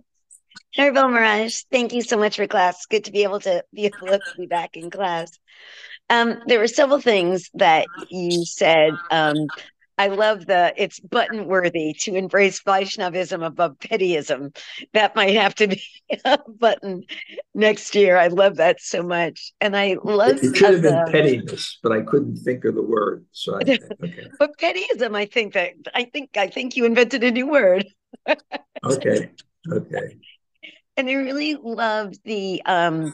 Haribol 0.77 1.09
Maharaj, 1.09 1.63
thank 1.71 1.93
you 1.93 2.01
so 2.01 2.17
much 2.17 2.35
for 2.35 2.47
class. 2.47 2.85
Good 2.85 3.05
to 3.05 3.11
be 3.11 3.23
able 3.23 3.39
to 3.41 3.63
be 3.73 3.85
able 3.85 4.07
to 4.07 4.21
be 4.37 4.45
back 4.45 4.75
in 4.75 4.89
class. 4.89 5.31
Um, 6.09 6.41
there 6.47 6.59
were 6.59 6.67
several 6.67 6.99
things 6.99 7.49
that 7.53 7.87
you 8.09 8.45
said. 8.45 8.91
Um, 9.09 9.47
I 9.97 10.07
love 10.07 10.45
the 10.45 10.73
it's 10.75 10.99
button 10.99 11.45
worthy 11.45 11.93
to 12.01 12.15
embrace 12.15 12.61
Vaishnavism 12.61 13.43
above 13.43 13.79
pettyism. 13.79 14.55
That 14.93 15.15
might 15.15 15.35
have 15.35 15.55
to 15.55 15.67
be 15.67 15.81
a 16.25 16.39
button 16.47 17.05
next 17.53 17.95
year. 17.95 18.17
I 18.17 18.27
love 18.27 18.57
that 18.57 18.81
so 18.81 19.03
much. 19.03 19.53
And 19.61 19.75
I 19.75 19.95
love 20.03 20.43
it 20.43 20.55
should 20.55 20.73
have 20.73 20.81
been 20.81 21.05
pettiness, 21.11 21.79
but 21.81 21.91
I 21.91 22.01
couldn't 22.01 22.37
think 22.37 22.65
of 22.65 22.75
the 22.75 22.81
word. 22.81 23.25
So 23.31 23.55
I, 23.55 23.59
okay. 24.03 24.27
but 24.37 24.57
pettyism, 24.57 25.15
I 25.15 25.25
think 25.25 25.53
that 25.53 25.73
I 25.93 26.05
think 26.05 26.35
I 26.35 26.47
think 26.47 26.75
you 26.75 26.85
invented 26.85 27.23
a 27.23 27.31
new 27.31 27.47
word. 27.47 27.85
okay. 28.83 29.31
Okay. 29.71 30.17
And 30.97 31.09
I 31.09 31.13
really 31.15 31.55
loved 31.55 32.21
the 32.23 32.61
um 32.65 33.13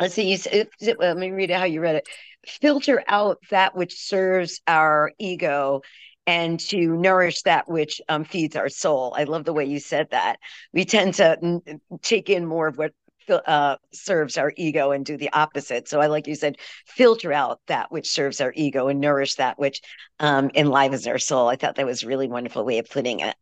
let's 0.00 0.14
see, 0.14 0.30
you 0.30 0.36
said, 0.36 0.68
let 0.98 1.16
me 1.16 1.30
read 1.30 1.50
it 1.50 1.56
how 1.56 1.64
you 1.64 1.80
read 1.80 1.96
it. 1.96 2.08
Filter 2.46 3.02
out 3.08 3.38
that 3.50 3.76
which 3.76 3.98
serves 3.98 4.60
our 4.66 5.12
ego 5.18 5.82
and 6.26 6.60
to 6.60 6.96
nourish 6.96 7.42
that 7.42 7.68
which 7.68 8.00
um, 8.08 8.24
feeds 8.24 8.54
our 8.54 8.68
soul. 8.68 9.14
I 9.16 9.24
love 9.24 9.44
the 9.44 9.52
way 9.52 9.64
you 9.64 9.80
said 9.80 10.08
that. 10.10 10.38
We 10.72 10.84
tend 10.84 11.14
to 11.14 11.38
n- 11.42 11.80
take 12.02 12.30
in 12.30 12.44
more 12.46 12.66
of 12.66 12.76
what 12.76 12.92
uh, 13.28 13.76
serves 13.92 14.38
our 14.38 14.52
ego 14.56 14.92
and 14.92 15.04
do 15.04 15.16
the 15.16 15.32
opposite. 15.32 15.88
So 15.88 16.00
I 16.00 16.06
like 16.06 16.26
you 16.26 16.34
said, 16.34 16.56
filter 16.86 17.32
out 17.32 17.60
that 17.66 17.90
which 17.90 18.08
serves 18.10 18.40
our 18.40 18.52
ego 18.54 18.88
and 18.88 19.00
nourish 19.00 19.34
that 19.34 19.58
which 19.58 19.80
um, 20.18 20.50
enlivens 20.54 21.06
our 21.06 21.18
soul. 21.18 21.48
I 21.48 21.56
thought 21.56 21.76
that 21.76 21.86
was 21.86 22.02
a 22.02 22.06
really 22.06 22.28
wonderful 22.28 22.64
way 22.64 22.78
of 22.78 22.88
putting 22.88 23.20
it. 23.20 23.36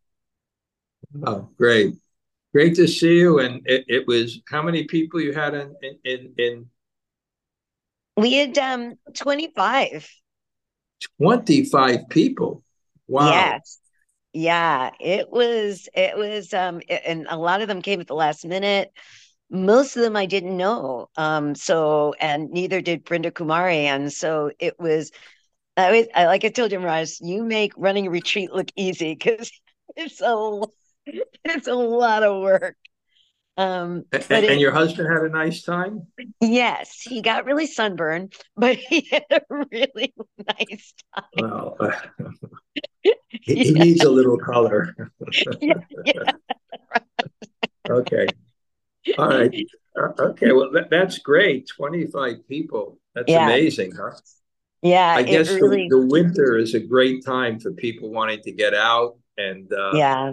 Oh, 1.24 1.48
great 1.56 1.94
great 2.56 2.74
to 2.74 2.88
see 2.88 3.18
you. 3.18 3.38
And 3.38 3.60
it, 3.66 3.84
it 3.86 4.06
was 4.06 4.40
how 4.48 4.62
many 4.62 4.84
people 4.84 5.20
you 5.20 5.34
had 5.34 5.52
in 5.52 5.76
in 6.04 6.32
in? 6.38 6.66
We 8.16 8.32
had 8.32 8.56
um 8.56 8.94
twenty 9.12 9.52
five. 9.54 10.08
Twenty 11.20 11.66
five 11.66 12.08
people. 12.08 12.62
Wow. 13.08 13.32
Yes. 13.32 13.78
Yeah, 14.32 14.90
it 14.98 15.30
was 15.30 15.86
it 15.94 16.16
was 16.16 16.54
um 16.54 16.80
and 16.88 17.26
a 17.28 17.36
lot 17.36 17.60
of 17.60 17.68
them 17.68 17.82
came 17.82 18.00
at 18.00 18.06
the 18.06 18.14
last 18.14 18.46
minute. 18.46 18.90
Most 19.50 19.96
of 19.96 20.02
them 20.02 20.16
I 20.16 20.24
didn't 20.24 20.56
know. 20.56 21.10
Um 21.18 21.54
so 21.54 22.14
and 22.18 22.50
neither 22.50 22.80
did 22.80 23.04
Brenda 23.04 23.30
Kumari 23.30 23.84
and 23.84 24.10
so 24.10 24.50
it 24.58 24.80
was 24.80 25.12
I 25.76 25.90
was 25.90 26.06
I 26.14 26.24
like 26.24 26.46
I 26.46 26.48
told 26.48 26.72
you 26.72 26.78
Raj, 26.78 27.20
you 27.20 27.44
make 27.44 27.74
running 27.76 28.06
a 28.06 28.10
retreat 28.10 28.50
look 28.50 28.68
easy 28.76 29.14
cuz 29.14 29.52
it's 29.96 30.22
a 30.22 30.62
it's 31.44 31.68
a 31.68 31.74
lot 31.74 32.22
of 32.22 32.42
work. 32.42 32.76
Um, 33.58 34.04
and, 34.12 34.26
and 34.28 34.44
it, 34.44 34.58
your 34.58 34.72
husband 34.72 35.10
had 35.10 35.22
a 35.22 35.30
nice 35.30 35.62
time. 35.62 36.06
Yes, 36.42 37.00
he 37.00 37.22
got 37.22 37.46
really 37.46 37.66
sunburned, 37.66 38.34
but 38.54 38.76
he 38.90 39.08
had 39.10 39.24
a 39.30 39.40
really 39.50 40.14
nice 40.58 40.92
time. 41.14 41.24
Well, 41.38 41.76
uh, 41.80 41.90
he, 43.02 43.14
yeah. 43.46 43.62
he, 43.64 43.70
needs 43.72 44.04
a 44.04 44.10
little 44.10 44.36
color. 44.36 44.94
yeah, 45.60 45.72
yeah. 46.04 46.32
okay. 47.88 48.26
All 49.16 49.28
right. 49.28 49.66
Uh, 49.98 50.08
okay. 50.18 50.52
Well, 50.52 50.70
that, 50.72 50.90
that's 50.90 51.18
great. 51.18 51.66
Twenty-five 51.68 52.46
people. 52.48 52.98
That's 53.14 53.32
amazing, 53.32 53.92
huh? 53.92 54.10
Yeah. 54.82 55.14
I 55.16 55.22
guess 55.22 55.48
really... 55.50 55.88
the, 55.88 55.96
the, 55.96 56.06
winter 56.06 56.58
is 56.58 56.74
a 56.74 56.80
great 56.80 57.24
time 57.24 57.58
for 57.58 57.72
people 57.72 58.10
wanting 58.10 58.42
to 58.42 58.52
get 58.52 58.74
out 58.74 59.16
and 59.38 59.72
uh, 59.72 59.92
yeah 59.94 60.32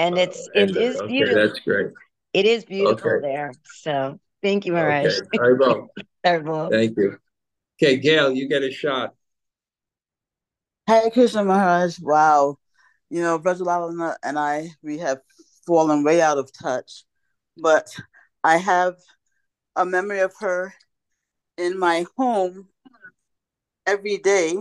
and 0.00 0.16
it's 0.16 0.48
uh, 0.48 0.62
it 0.62 0.76
is 0.76 0.96
okay, 0.96 1.08
beautiful. 1.08 1.42
That's 1.42 1.60
great. 1.60 1.88
It 2.32 2.46
is 2.46 2.64
beautiful 2.64 3.10
okay. 3.10 3.20
there. 3.20 3.52
So 3.82 4.18
thank 4.42 4.64
you, 4.64 4.72
Maharaj. 4.72 5.06
Okay. 5.06 5.38
I 5.38 5.52
will. 5.52 5.88
I 6.24 6.38
will. 6.38 6.70
Thank 6.70 6.96
you. 6.96 7.18
Okay, 7.76 7.98
Gail, 7.98 8.32
you 8.32 8.48
get 8.48 8.62
a 8.62 8.70
shot. 8.70 9.14
Hey, 10.86 11.10
Krishna 11.12 11.44
Maharaj. 11.44 11.98
Wow. 12.00 12.56
You 13.10 13.20
know, 13.20 13.38
Brajalala 13.38 14.16
and 14.22 14.38
I, 14.38 14.70
we 14.82 14.98
have 14.98 15.20
fallen 15.66 16.02
way 16.02 16.22
out 16.22 16.38
of 16.38 16.52
touch, 16.52 17.04
but 17.56 17.94
I 18.42 18.56
have 18.56 18.94
a 19.76 19.84
memory 19.84 20.20
of 20.20 20.32
her 20.40 20.72
in 21.58 21.78
my 21.78 22.06
home 22.16 22.68
every 23.86 24.18
day. 24.18 24.56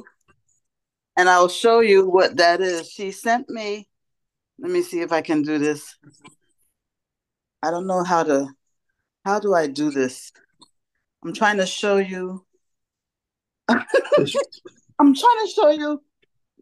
And 1.16 1.30
I'll 1.30 1.50
show 1.50 1.80
you 1.82 2.10
what 2.10 2.38
that 2.38 2.62
is. 2.62 2.90
She 2.90 3.12
sent 3.12 3.50
me 3.50 3.89
let 4.62 4.72
me 4.72 4.82
see 4.82 5.02
if 5.02 5.12
I 5.12 5.22
can 5.22 5.42
do 5.42 5.58
this. 5.58 5.98
I 7.64 7.72
don't 7.72 7.88
know 7.88 8.04
how 8.04 8.24
to, 8.24 8.48
how 9.26 9.40
do 9.40 9.54
I 9.54 9.68
do 9.68 9.92
this? 9.92 10.32
I'm 11.24 11.34
trying 11.34 11.58
to 11.58 11.66
show 11.66 11.98
you. 11.98 12.46
I'm 13.70 15.16
trying 15.16 15.46
to 15.46 15.52
show 15.54 15.70
you 15.70 16.02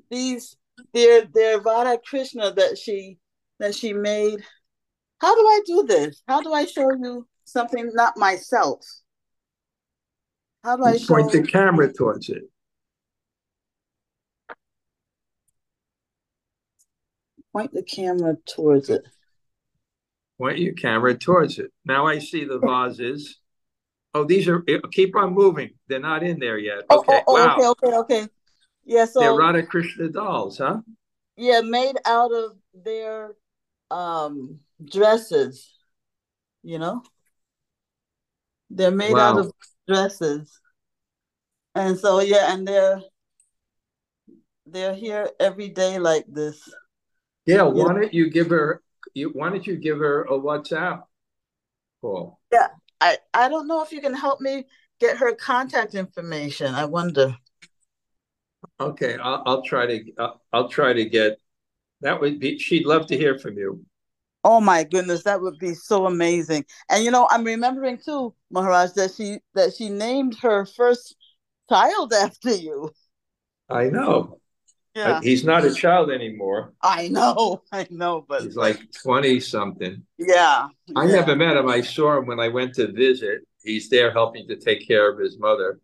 these 0.09 0.57
their 0.93 1.25
their 1.33 1.59
Radha 1.59 1.99
Krishna 2.05 2.53
that 2.53 2.77
she 2.77 3.17
that 3.59 3.75
she 3.75 3.93
made. 3.93 4.43
How 5.19 5.35
do 5.35 5.41
I 5.41 5.61
do 5.65 5.83
this? 5.87 6.21
How 6.27 6.41
do 6.41 6.53
I 6.53 6.65
show 6.65 6.89
you 6.91 7.27
something 7.45 7.91
not 7.93 8.17
myself? 8.17 8.85
How 10.63 10.77
do 10.77 10.83
I 10.83 10.97
point 11.07 11.31
the 11.31 11.43
camera 11.43 11.91
towards 11.91 12.29
it? 12.29 12.43
Point 17.57 17.73
the 17.73 17.81
camera 17.81 18.37
towards 18.45 18.89
it. 18.89 19.03
Point 20.37 20.59
your 20.59 20.73
camera 20.73 21.17
towards 21.17 21.57
it. 21.57 21.71
Now 21.85 22.05
I 22.05 22.19
see 22.19 22.45
the 22.45 22.59
vases. 22.59 23.39
Oh, 24.13 24.25
these 24.25 24.47
are 24.47 24.63
keep 24.91 25.15
on 25.15 25.33
moving. 25.33 25.71
They're 25.87 25.99
not 25.99 26.21
in 26.21 26.37
there 26.39 26.59
yet. 26.59 26.83
Oh, 26.91 26.99
okay. 26.99 27.21
Oh, 27.27 27.35
oh, 27.35 27.45
wow. 27.45 27.55
Okay, 27.55 27.67
okay, 27.67 27.97
okay. 27.97 28.27
Yeah, 28.85 29.05
so 29.05 29.19
they're 29.19 29.35
Radha 29.35 29.63
Krishna 29.63 30.09
dolls, 30.09 30.59
huh? 30.59 30.81
Yeah, 31.35 31.61
made 31.61 31.95
out 32.05 32.31
of 32.31 32.57
their 32.75 33.33
um 33.89 34.59
dresses, 34.85 35.67
you 36.61 36.77
know? 36.77 37.01
They're 38.69 38.91
made 38.91 39.13
wow. 39.13 39.31
out 39.31 39.39
of 39.39 39.51
dresses. 39.87 40.59
And 41.73 41.97
so 41.97 42.19
yeah, 42.19 42.53
and 42.53 42.67
they're 42.67 43.01
they're 44.67 44.93
here 44.93 45.31
every 45.39 45.69
day 45.69 45.97
like 45.97 46.25
this. 46.27 46.61
Yeah, 47.47 47.63
why 47.63 47.93
don't 47.93 48.13
you 48.13 48.29
give 48.29 48.49
her? 48.49 48.81
You, 49.13 49.29
why 49.29 49.49
don't 49.49 49.65
you 49.65 49.77
give 49.77 49.99
her 49.99 50.23
a 50.23 50.31
WhatsApp 50.31 51.03
call? 52.01 52.39
Yeah, 52.51 52.67
I 53.01 53.17
I 53.33 53.49
don't 53.49 53.67
know 53.67 53.83
if 53.83 53.91
you 53.91 54.01
can 54.01 54.13
help 54.13 54.41
me 54.41 54.65
get 54.99 55.17
her 55.17 55.33
contact 55.33 55.95
information. 55.95 56.75
I 56.75 56.85
wonder. 56.85 57.37
Okay, 58.79 59.17
I'll, 59.17 59.43
I'll 59.45 59.61
try 59.63 59.85
to 59.85 60.03
I'll, 60.19 60.41
I'll 60.53 60.69
try 60.69 60.93
to 60.93 61.05
get. 61.05 61.39
That 62.01 62.21
would 62.21 62.39
be. 62.39 62.59
She'd 62.59 62.85
love 62.85 63.07
to 63.07 63.17
hear 63.17 63.39
from 63.39 63.57
you. 63.57 63.85
Oh 64.43 64.61
my 64.61 64.83
goodness, 64.83 65.23
that 65.23 65.41
would 65.41 65.57
be 65.59 65.73
so 65.73 66.05
amazing. 66.05 66.65
And 66.89 67.03
you 67.03 67.11
know, 67.11 67.27
I'm 67.31 67.43
remembering 67.43 67.97
too, 67.97 68.33
Maharaj, 68.51 68.91
that 68.91 69.13
she 69.15 69.39
that 69.55 69.73
she 69.75 69.89
named 69.89 70.37
her 70.41 70.65
first 70.65 71.15
child 71.69 72.13
after 72.21 72.51
you. 72.55 72.91
I 73.69 73.85
know. 73.85 74.39
Yeah. 74.97 75.19
He's 75.21 75.43
not 75.43 75.63
a 75.63 75.71
child 75.71 76.09
anymore. 76.09 76.73
I 76.81 77.07
know, 77.07 77.61
I 77.71 77.85
know, 77.91 78.25
but 78.27 78.41
he's 78.41 78.55
like 78.55 78.79
20 79.03 79.39
something. 79.39 80.03
Yeah. 80.17 80.69
I 80.95 81.05
yeah. 81.05 81.11
never 81.11 81.35
met 81.35 81.55
him. 81.55 81.69
I 81.69 81.81
saw 81.81 82.17
him 82.17 82.25
when 82.25 82.39
I 82.39 82.47
went 82.47 82.73
to 82.75 82.91
visit. 82.91 83.41
he's 83.63 83.89
there 83.89 84.11
helping 84.11 84.47
to 84.47 84.55
take 84.55 84.87
care 84.87 85.11
of 85.11 85.19
his 85.19 85.37
mother. 85.37 85.79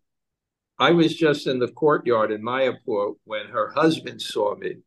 I 0.80 0.92
was 0.92 1.16
just 1.16 1.46
in 1.46 1.60
the 1.60 1.68
courtyard 1.68 2.32
in 2.32 2.42
Mayapur 2.42 3.14
when 3.26 3.46
her 3.50 3.72
husband 3.72 4.20
saw 4.20 4.56
me 4.56 4.78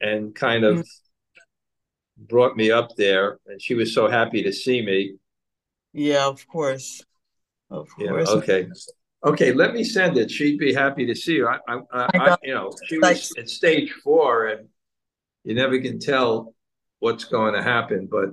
and 0.00 0.34
kind 0.34 0.64
of 0.64 0.78
mm-hmm. 0.78 2.24
brought 2.24 2.56
me 2.56 2.72
up 2.72 2.96
there, 2.96 3.38
and 3.46 3.62
she 3.62 3.74
was 3.74 3.94
so 3.94 4.10
happy 4.10 4.42
to 4.42 4.52
see 4.52 4.82
me. 4.82 5.14
Yeah, 5.92 6.26
of 6.26 6.44
course. 6.48 7.04
Of 7.70 7.88
course. 7.90 8.28
Yeah, 8.28 8.34
okay. 8.38 8.68
Okay, 9.24 9.52
let 9.52 9.72
me 9.72 9.84
send 9.84 10.18
it. 10.18 10.30
She'd 10.30 10.58
be 10.58 10.72
happy 10.72 11.06
to 11.06 11.14
see 11.14 11.34
you. 11.34 11.46
I, 11.46 11.58
I, 11.68 11.80
I, 11.92 12.08
I 12.14 12.36
you 12.42 12.54
know, 12.54 12.72
she 12.86 12.98
was 12.98 13.32
at 13.38 13.48
stage 13.48 13.92
four, 14.02 14.46
and 14.46 14.68
you 15.44 15.54
never 15.54 15.78
can 15.80 16.00
tell 16.00 16.54
what's 16.98 17.24
going 17.24 17.54
to 17.54 17.62
happen. 17.62 18.08
But 18.10 18.30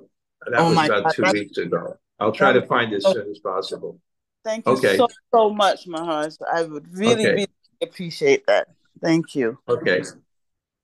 that 0.49 0.59
oh 0.59 0.69
was 0.69 0.87
about 0.87 1.03
God, 1.03 1.13
two 1.13 1.39
weeks 1.39 1.57
ago. 1.57 1.95
I'll 2.19 2.31
try 2.31 2.53
to 2.53 2.65
find 2.65 2.91
it 2.91 2.97
as 2.97 3.03
soon 3.03 3.29
as 3.29 3.39
possible. 3.39 3.99
Thank 4.43 4.65
you 4.65 4.73
okay. 4.73 4.97
so 4.97 5.07
so 5.33 5.49
much, 5.51 5.85
Maharaj. 5.85 6.35
I 6.51 6.63
would 6.63 6.97
really, 6.97 7.25
okay. 7.25 7.31
really 7.33 7.47
appreciate 7.81 8.47
that. 8.47 8.67
Thank 9.01 9.35
you. 9.35 9.59
Okay. 9.67 10.01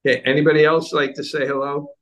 Okay. 0.06 0.22
Anybody 0.22 0.66
else 0.66 0.93
like 0.93 1.16
to 1.16 1.24
say 1.24 1.47
hello? 1.47 1.95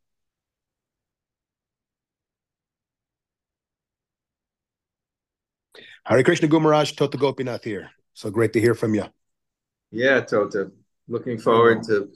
Hare 6.06 6.24
Krishna 6.24 6.48
Gumaraj, 6.48 6.96
Tota 6.96 7.18
Gopinath 7.18 7.64
here. 7.64 7.90
So 8.14 8.30
great 8.30 8.54
to 8.54 8.60
hear 8.60 8.76
from 8.76 8.94
you. 8.94 9.06
Yeah, 9.92 10.22
Tota. 10.22 10.72
Looking 11.08 11.38
forward 11.38 11.84
to 11.84 12.12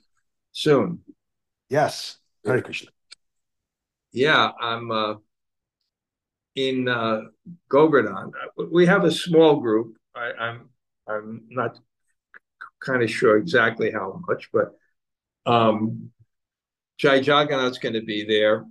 soon. 0.52 1.00
Yes. 1.70 2.18
Hare 2.46 2.62
Krishna. 2.62 2.90
Yeah, 4.12 4.52
I'm 4.60 4.92
uh, 4.92 5.16
in 6.56 6.88
uh, 6.88 7.22
Govardhan. 7.70 8.32
We 8.72 8.86
have 8.88 9.04
a 9.06 9.12
small 9.12 9.58
group. 9.58 9.96
I, 10.16 10.32
I'm 10.40 10.70
I'm 11.08 11.44
not 11.50 11.78
kind 12.80 13.04
of 13.04 13.10
sure 13.10 13.38
exactly 13.38 13.92
how 13.92 14.22
much, 14.28 14.50
but 14.52 14.76
um, 15.46 16.12
Jai 16.98 17.16
Jagannath's 17.16 17.78
going 17.78 17.94
to 17.94 18.02
be 18.02 18.26
there. 18.26 18.66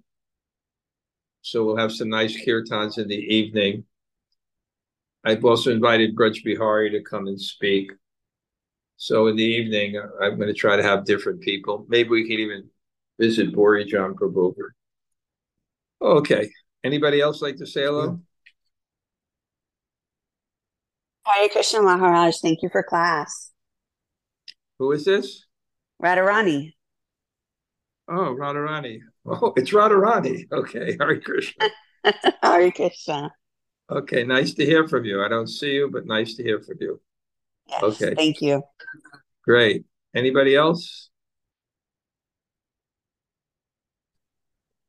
So 1.43 1.64
we'll 1.64 1.77
have 1.77 1.93
some 1.93 2.09
nice 2.09 2.37
kirtans 2.37 2.99
in 2.99 3.09
the 3.09 3.14
evening. 3.14 3.85
I've 5.27 5.45
also 5.45 5.72
invited 5.72 6.14
Braj 6.14 6.45
Bihari 6.45 6.89
to 6.91 7.03
come 7.03 7.27
and 7.27 7.41
speak. 7.41 7.91
So 8.97 9.27
in 9.27 9.35
the 9.35 9.43
evening, 9.43 10.01
I'm 10.22 10.37
going 10.37 10.47
to 10.47 10.55
try 10.55 10.77
to 10.77 10.85
have 10.85 11.05
different 11.05 11.41
people. 11.41 11.85
Maybe 11.89 12.11
we 12.11 12.29
can 12.29 12.39
even 12.39 12.70
visit 13.18 13.53
Bori 13.53 13.85
John 13.87 14.14
Prabhu. 14.14 14.55
Okay. 16.01 16.49
Anybody 16.85 17.20
else 17.20 17.43
like 17.43 17.57
to 17.57 17.66
say 17.66 17.83
hello? 17.83 18.20
Hare 21.24 21.49
Krishna 21.49 21.83
Maharaj, 21.83 22.37
thank 22.41 22.62
you 22.62 22.68
for 22.70 22.85
class. 22.85 23.51
Who 24.79 24.93
is 24.93 25.05
this? 25.05 25.45
Radharani. 26.01 26.72
Oh, 28.09 28.37
Radharani. 28.39 29.01
Oh, 29.27 29.53
it's 29.57 29.72
Radharani. 29.72 30.45
Okay. 30.53 30.97
Hare 31.01 31.20
Krishna. 31.20 31.68
Hare 32.43 32.70
Krishna. 32.70 33.33
Okay, 33.89 34.24
nice 34.24 34.53
to 34.55 34.64
hear 34.64 34.89
from 34.89 35.05
you. 35.05 35.22
I 35.22 35.28
don't 35.28 35.47
see 35.47 35.74
you, 35.74 35.89
but 35.91 36.07
nice 36.07 36.34
to 36.34 36.43
hear 36.43 36.61
from 36.61 36.76
you. 36.80 37.01
Yes, 37.68 37.82
okay. 37.82 38.14
Thank 38.14 38.41
you. 38.41 38.62
Great. 39.45 39.84
Anybody 40.14 40.57
else? 40.57 41.11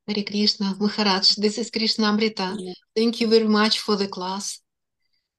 Hare 0.07 0.23
Krishna, 0.23 0.73
Maharaj, 0.79 1.35
this 1.35 1.57
is 1.57 1.69
Krishna 1.69 2.07
Amrita. 2.07 2.57
Thank 2.95 3.19
you 3.19 3.27
very 3.27 3.47
much 3.47 3.79
for 3.79 3.97
the 3.97 4.07
class. 4.07 4.61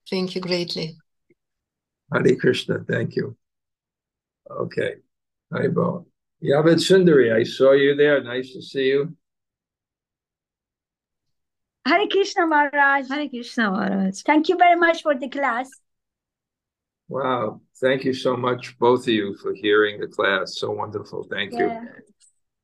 Thank 0.09 0.35
you 0.35 0.41
greatly. 0.41 0.97
Hare 2.13 2.37
Krishna, 2.37 2.85
thank 2.87 3.17
you. 3.17 3.37
Okay. 4.51 4.97
Hi, 5.53 5.69
Bo. 5.69 6.07
Yavid 6.45 6.79
Sundari, 6.79 7.35
I 7.35 7.43
saw 7.45 7.73
you 7.73 7.97
there. 7.97 8.23
Nice 8.23 8.53
to 8.53 8.63
see 8.63 8.89
you. 8.89 9.17
Hare 11.89 12.07
Krishna 12.07 12.47
Maharaj. 12.47 13.09
Hare 13.09 13.29
Krishna 13.29 13.71
Maharaj. 13.71 14.21
Thank 14.23 14.49
you 14.49 14.57
very 14.57 14.79
much 14.79 15.03
for 15.03 15.15
the 15.15 15.29
class. 15.29 15.71
Wow. 17.09 17.61
Thank 17.81 18.05
you 18.05 18.13
so 18.13 18.37
much, 18.37 18.79
both 18.79 19.03
of 19.03 19.09
you, 19.09 19.37
for 19.37 19.55
hearing 19.55 19.99
the 20.01 20.09
class. 20.09 20.59
So 20.59 20.71
wonderful. 20.71 21.27
Thank 21.31 21.53
yeah. 21.53 21.61
you. 21.61 21.89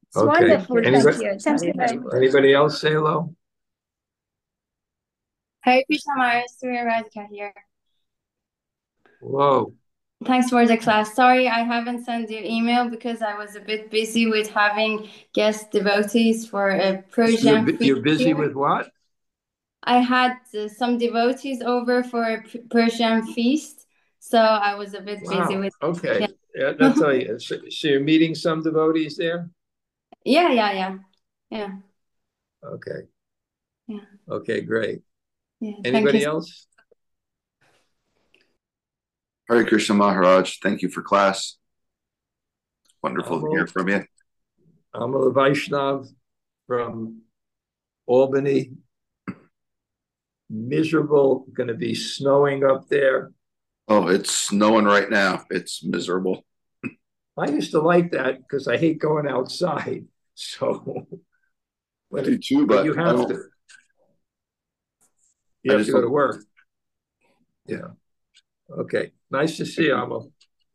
It's 0.08 0.16
okay. 0.16 0.26
wonderful. 0.26 0.78
Anybody, 0.78 1.02
Thank 1.02 1.22
you. 1.22 1.38
Thank 1.38 1.62
you 1.62 1.72
very 1.74 1.96
much. 1.98 2.14
Anybody 2.14 2.52
else 2.52 2.80
say 2.80 2.92
hello? 2.92 3.34
Hare 5.60 5.82
Krishna 5.86 6.14
Maharaj, 6.16 6.44
Surya 6.58 6.84
Radhika 6.84 7.26
here. 7.30 7.54
Whoa. 9.22 9.72
Thanks 10.26 10.50
for 10.50 10.66
the 10.66 10.76
class. 10.76 11.14
Sorry, 11.14 11.48
I 11.48 11.60
haven't 11.60 12.04
sent 12.04 12.30
you 12.30 12.40
email 12.40 12.88
because 12.90 13.22
I 13.22 13.36
was 13.38 13.56
a 13.56 13.60
bit 13.60 13.90
busy 13.90 14.26
with 14.26 14.48
having 14.50 15.08
guest 15.32 15.70
devotees 15.70 16.46
for 16.46 16.70
a 16.70 17.02
Persian. 17.10 17.66
You're, 17.66 17.82
you're 17.82 18.02
busy 18.02 18.34
with 18.34 18.54
what? 18.54 18.90
I 19.84 19.98
had 19.98 20.38
uh, 20.58 20.68
some 20.68 20.98
devotees 20.98 21.62
over 21.62 22.02
for 22.02 22.22
a 22.22 22.42
Persian 22.70 23.26
feast, 23.34 23.86
so 24.18 24.38
I 24.38 24.74
was 24.74 24.94
a 24.94 25.00
bit 25.00 25.20
wow. 25.22 25.46
busy 25.46 25.56
with. 25.58 25.72
Okay, 25.82 26.20
yeah. 26.20 26.26
yeah, 26.54 26.72
that's 26.78 27.00
all. 27.02 27.14
You, 27.14 27.38
so, 27.38 27.56
so 27.68 27.88
you're 27.88 28.00
meeting 28.00 28.34
some 28.34 28.62
devotees 28.62 29.16
there. 29.16 29.50
Yeah, 30.24 30.50
yeah, 30.50 30.72
yeah, 30.72 30.98
yeah. 31.50 31.72
Okay. 32.64 33.00
Yeah. 33.86 34.00
Okay, 34.28 34.62
great. 34.62 35.02
Yeah, 35.60 35.74
Anybody 35.84 36.24
else? 36.24 36.66
Hare 39.48 39.66
Krishna 39.66 39.94
Maharaj, 39.94 40.58
thank 40.62 40.80
you 40.80 40.88
for 40.88 41.02
class. 41.02 41.58
Wonderful 43.02 43.36
Amal, 43.36 43.50
to 43.50 43.56
hear 43.56 43.66
from 43.66 43.88
you. 43.88 44.04
Amal 44.94 45.30
Vaishnav 45.32 46.08
from 46.66 47.20
Albany, 48.06 48.72
miserable, 50.50 51.46
going 51.52 51.68
to 51.68 51.74
be 51.74 51.94
snowing 51.94 52.64
up 52.64 52.88
there. 52.88 53.32
Oh, 53.88 54.08
it's 54.08 54.30
snowing 54.30 54.84
right 54.84 55.10
now. 55.10 55.44
It's 55.50 55.84
miserable. 55.84 56.44
I 57.36 57.48
used 57.48 57.72
to 57.72 57.80
like 57.80 58.12
that 58.12 58.38
because 58.38 58.68
I 58.68 58.76
hate 58.76 58.98
going 58.98 59.28
outside. 59.28 60.06
So, 60.34 61.06
but, 62.10 62.20
I 62.20 62.24
do 62.24 62.38
too, 62.38 62.66
but, 62.66 62.76
but 62.76 62.84
you 62.86 62.94
have 62.94 63.28
to. 63.28 63.38
You 65.62 65.72
have 65.72 65.86
to 65.86 65.92
go 65.92 66.00
to 66.00 66.08
work. 66.08 66.42
Yeah. 67.66 67.88
Okay. 68.70 69.12
Nice 69.30 69.56
to 69.56 69.66
see 69.66 69.84
you, 69.84 69.94
Amo. 69.94 70.30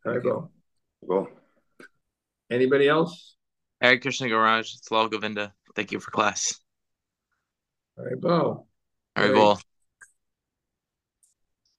I 0.06 0.18
go. 0.20 0.52
Well. 1.02 1.28
Anybody 2.50 2.88
else? 2.88 3.36
Hare 3.82 4.00
Krishna 4.00 4.28
Garage. 4.28 4.74
It's 4.74 4.90
Lal 4.92 5.08
Govinda. 5.08 5.54
Thank 5.76 5.92
you 5.92 6.00
for 6.00 6.12
class. 6.12 6.60
All 7.98 8.06
right, 8.06 8.20
Bo. 8.20 8.69
All 9.20 9.26
right, 9.26 9.34
Bo. 9.34 9.58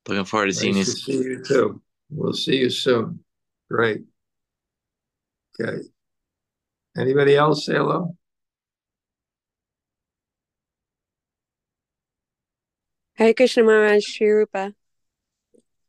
Looking 0.09 0.25
forward 0.27 0.47
to 0.47 0.51
nice 0.51 0.59
seeing 0.59 0.77
you. 0.77 0.85
To 0.85 0.91
see 0.91 1.13
you 1.13 1.43
too. 1.43 1.83
We'll 2.11 2.35
see 2.35 2.57
you 2.57 2.69
soon. 2.69 3.21
Great. 3.71 4.03
Okay. 5.59 5.79
Anybody 6.99 7.37
else 7.37 7.65
say 7.65 7.75
hello? 7.75 8.15
Hare 13.15 13.33
Krishna 13.33 13.63
Maharaj, 13.63 14.05
Sri 14.05 14.29
Rupa. 14.29 14.75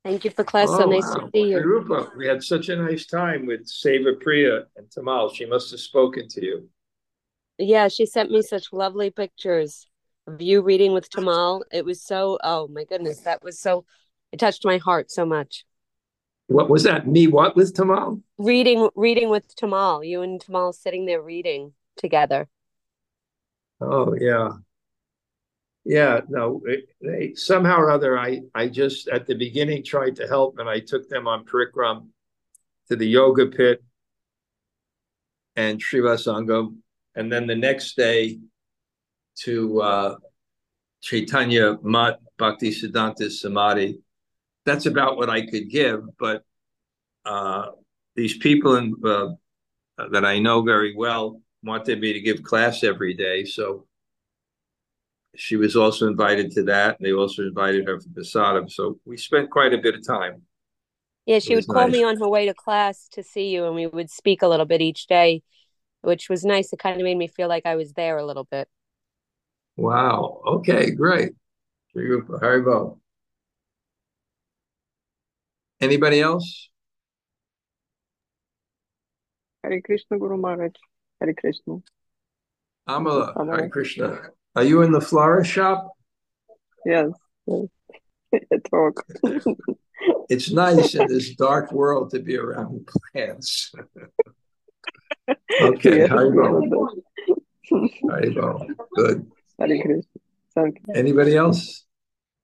Thank 0.06 0.24
you 0.24 0.32
for 0.32 0.46
class. 0.46 0.68
Oh, 0.70 0.80
so 0.80 0.86
nice 0.86 1.04
wow. 1.06 1.16
to 1.16 1.30
see 1.34 1.50
you. 1.50 1.60
Rupa, 1.60 2.12
we 2.18 2.28
had 2.28 2.44
such 2.44 2.70
a 2.70 2.76
nice 2.78 3.08
time 3.08 3.46
with 3.46 3.68
Seva 3.68 4.20
Priya 4.22 4.68
and 4.78 4.88
Tamal. 4.90 5.34
She 5.34 5.46
must 5.46 5.72
have 5.72 5.82
spoken 5.82 6.30
to 6.30 6.46
you. 6.46 6.70
Yeah, 7.58 7.90
she 7.90 8.06
sent 8.06 8.32
me 8.32 8.42
such 8.42 8.72
lovely 8.72 9.10
pictures 9.10 9.88
you 10.40 10.62
reading 10.62 10.94
with 10.94 11.10
Tamal. 11.10 11.62
It 11.72 11.86
was 11.86 12.02
so, 12.02 12.38
oh 12.44 12.68
my 12.68 12.84
goodness, 12.84 13.22
that 13.22 13.44
was 13.44 13.60
so, 13.60 13.86
it 14.32 14.40
touched 14.40 14.66
my 14.66 14.78
heart 14.78 15.12
so 15.12 15.26
much. 15.26 15.66
What 16.48 16.70
was 16.70 16.84
that? 16.84 17.08
Me 17.08 17.28
what 17.28 17.56
with 17.56 17.74
Tamal? 17.74 18.22
Reading 18.38 18.90
reading 18.96 19.30
with 19.30 19.56
Tamal. 19.56 20.06
You 20.06 20.22
and 20.22 20.40
Tamal 20.40 20.74
sitting 20.74 21.06
there 21.06 21.22
reading 21.22 21.74
together. 21.98 22.48
Oh 23.80 24.16
yeah. 24.20 24.50
Yeah, 25.84 26.22
no, 26.30 26.62
they, 27.02 27.34
somehow 27.34 27.78
or 27.78 27.90
other, 27.90 28.18
I, 28.18 28.42
I 28.54 28.68
just 28.68 29.08
at 29.08 29.26
the 29.26 29.34
beginning 29.34 29.84
tried 29.84 30.18
to 30.18 30.28
help 30.28 30.60
and 30.60 30.70
I 30.70 30.80
took 30.80 31.10
them 31.10 31.28
on 31.28 31.44
Parikram 31.44 32.10
to 32.90 32.96
the 32.96 33.08
Yoga 33.08 33.48
Pith 33.48 33.80
and 35.56 35.82
Srivasangam. 35.82 36.78
And 37.16 37.32
then 37.32 37.48
the 37.48 37.56
next 37.56 37.96
day 37.98 38.40
to 39.40 39.82
uh, 39.82 40.16
Chaitanya 41.02 41.78
Math 41.82 42.18
Bhakti 42.38 42.72
Siddhanta 42.72 43.30
Samadhi 43.32 44.00
that's 44.66 44.86
about 44.86 45.18
what 45.18 45.30
I 45.30 45.46
could 45.46 45.70
give. 45.70 46.04
But 46.20 46.44
uh, 47.26 47.68
these 48.16 48.38
people 48.38 48.76
in, 48.76 48.96
uh, 49.04 49.30
that 50.12 50.26
I 50.26 50.40
know 50.40 50.62
very 50.62 50.96
well 50.96 51.42
wanted 51.64 52.00
me 52.00 52.14
to 52.14 52.22
give 52.22 52.44
class 52.44 52.84
every 52.84 53.14
day. 53.14 53.46
So 53.46 53.86
she 55.36 55.56
was 55.56 55.76
also 55.76 56.08
invited 56.08 56.52
to 56.52 56.64
that, 56.64 56.98
and 57.00 57.06
they 57.06 57.14
also 57.14 57.44
invited 57.44 57.88
her 57.88 58.00
for 58.00 58.10
Prasadam. 58.10 58.70
So 58.70 59.00
we 59.06 59.18
spent 59.18 59.50
quite 59.50 59.74
a 59.74 59.78
bit 59.78 59.96
of 59.96 60.06
time. 60.06 60.44
Yeah, 61.26 61.40
she 61.40 61.56
would 61.56 61.68
call 61.68 61.88
nice. 61.88 61.92
me 61.92 62.04
on 62.04 62.18
her 62.18 62.28
way 62.28 62.48
to 62.48 62.54
class 62.54 63.08
to 63.10 63.24
see 63.24 63.50
you, 63.50 63.66
and 63.66 63.76
we 63.76 63.88
would 63.88 64.10
speak 64.10 64.42
a 64.42 64.48
little 64.48 64.66
bit 64.66 64.82
each 64.82 65.06
day, 65.06 65.44
which 66.02 66.30
was 66.30 66.44
nice. 66.44 66.74
It 66.74 66.80
kind 66.80 67.00
of 67.00 67.04
made 67.04 67.18
me 67.18 67.28
feel 67.28 67.48
like 67.48 67.66
I 67.66 67.76
was 67.76 67.94
there 67.94 68.18
a 68.18 68.26
little 68.26 68.44
bit. 68.44 68.68
Wow. 69.78 70.42
Okay, 70.46 70.92
great. 70.92 71.32
Haribol. 71.96 73.00
Anybody 75.80 76.22
else? 76.22 76.70
Hare 79.64 79.82
Krishna 79.82 80.18
Guru 80.18 80.38
Maharaj. 80.38 80.74
Hare 81.20 81.34
Krishna. 81.34 81.78
Amala, 82.88 83.34
Hare 83.48 83.70
Krishna. 83.70 84.20
Are 84.56 84.64
you 84.64 84.82
in 84.82 84.92
the 84.92 85.02
flower 85.02 85.44
shop? 85.44 85.92
Yes. 86.86 87.12
it's 90.30 90.52
nice 90.52 90.96
in 90.96 91.08
this 91.08 91.36
dark 91.36 91.72
world 91.72 92.12
to 92.12 92.20
be 92.20 92.38
around 92.38 92.88
plants. 92.88 93.72
okay, 95.62 96.00
yes, 96.00 96.10
Haribol. 96.10 96.90
Haribol. 97.72 98.68
Good. 98.96 99.32
Hare 99.68 99.82
Krishna. 99.82 100.96
Anybody 100.96 101.36
else? 101.36 101.86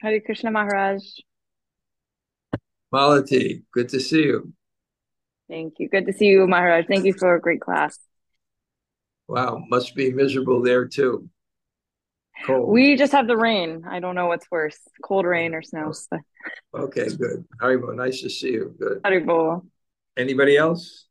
Hare 0.02 0.20
Krishna 0.22 0.52
Maharaj. 0.52 1.04
Malati, 2.94 3.64
good 3.74 3.90
to 3.90 4.00
see 4.00 4.24
you. 4.24 4.54
Thank 5.50 5.76
you. 5.80 5.90
Good 5.90 6.06
to 6.06 6.14
see 6.14 6.26
you, 6.26 6.48
Maharaj. 6.48 6.86
Thank 6.88 7.06
you 7.06 7.14
for 7.14 7.36
a 7.36 7.42
great 7.42 7.62
class. 7.62 7.98
Wow, 9.28 9.64
must 9.70 9.96
be 9.96 10.12
miserable 10.12 10.62
there 10.62 10.86
too. 10.88 11.30
Cold. 12.46 12.70
We 12.70 12.96
just 12.96 13.12
have 13.14 13.28
the 13.28 13.36
rain. 13.36 13.84
I 13.90 14.00
don't 14.00 14.16
know 14.16 14.28
what's 14.28 14.46
worse, 14.52 14.78
cold 15.04 15.26
rain 15.26 15.56
or 15.56 15.62
snow. 15.62 15.92
Okay, 16.74 17.08
good. 17.10 17.46
Haribol, 17.60 17.96
nice 17.96 18.22
to 18.22 18.30
see 18.30 18.52
you. 18.52 18.76
Good. 18.80 19.02
Haribol. 19.02 19.66
Anybody 20.16 20.56
else? 20.56 21.08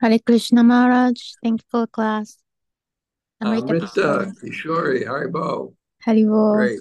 Hare 0.00 0.18
Krishna 0.18 0.64
Maharaj. 0.64 1.20
Thank 1.42 1.60
you 1.60 1.66
for 1.70 1.80
the 1.82 1.86
class. 1.88 2.38
Uh, 3.40 3.50
Amrita, 3.50 4.32
Kishori, 4.42 5.06
Haribol. 5.06 5.74
Haribol. 6.04 6.56
Great. 6.56 6.80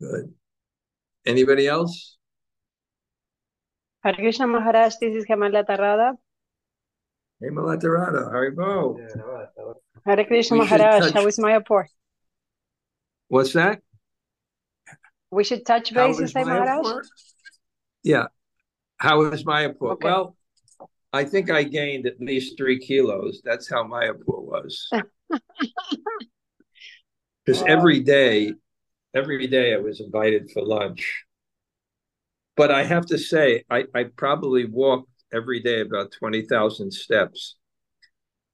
Good. 0.00 0.32
Anybody 1.26 1.66
else? 1.66 2.16
Hare 4.02 4.14
Krishna 4.14 4.46
Maharaj, 4.46 4.94
this 5.00 5.14
is 5.14 5.26
Hemala 5.26 5.66
Tarada. 5.66 6.14
Hemala 7.42 7.78
Tarada, 7.78 8.32
Haribol. 8.32 8.98
Hare 10.06 10.24
Krishna 10.24 10.56
we 10.56 10.64
Maharaj, 10.64 11.02
touch... 11.02 11.12
how 11.12 11.26
is 11.26 11.38
Mayapur? 11.38 11.84
What's 13.28 13.52
that? 13.52 13.82
We 15.30 15.44
should 15.44 15.66
touch 15.66 15.92
base 15.92 16.18
and 16.18 16.30
say 16.30 16.42
Maharaj? 16.42 17.04
Yeah. 18.02 18.28
How 18.96 19.20
is 19.24 19.44
Mayapur? 19.44 19.92
Okay. 19.92 20.08
Well, 20.08 20.36
I 21.12 21.24
think 21.24 21.50
I 21.50 21.64
gained 21.64 22.06
at 22.06 22.20
least 22.20 22.56
three 22.56 22.78
kilos. 22.78 23.40
That's 23.44 23.68
how 23.68 23.84
my 23.84 24.06
Mayapur 24.06 24.42
was. 24.42 24.88
Because 27.44 27.62
every 27.66 28.00
day, 28.00 28.52
every 29.14 29.46
day 29.46 29.74
I 29.74 29.78
was 29.78 30.00
invited 30.00 30.50
for 30.52 30.62
lunch. 30.62 31.24
But 32.56 32.70
I 32.70 32.84
have 32.84 33.06
to 33.06 33.18
say, 33.18 33.64
I, 33.70 33.86
I 33.94 34.04
probably 34.04 34.66
walked 34.66 35.10
every 35.32 35.60
day 35.60 35.80
about 35.80 36.12
20,000 36.12 36.92
steps 36.92 37.56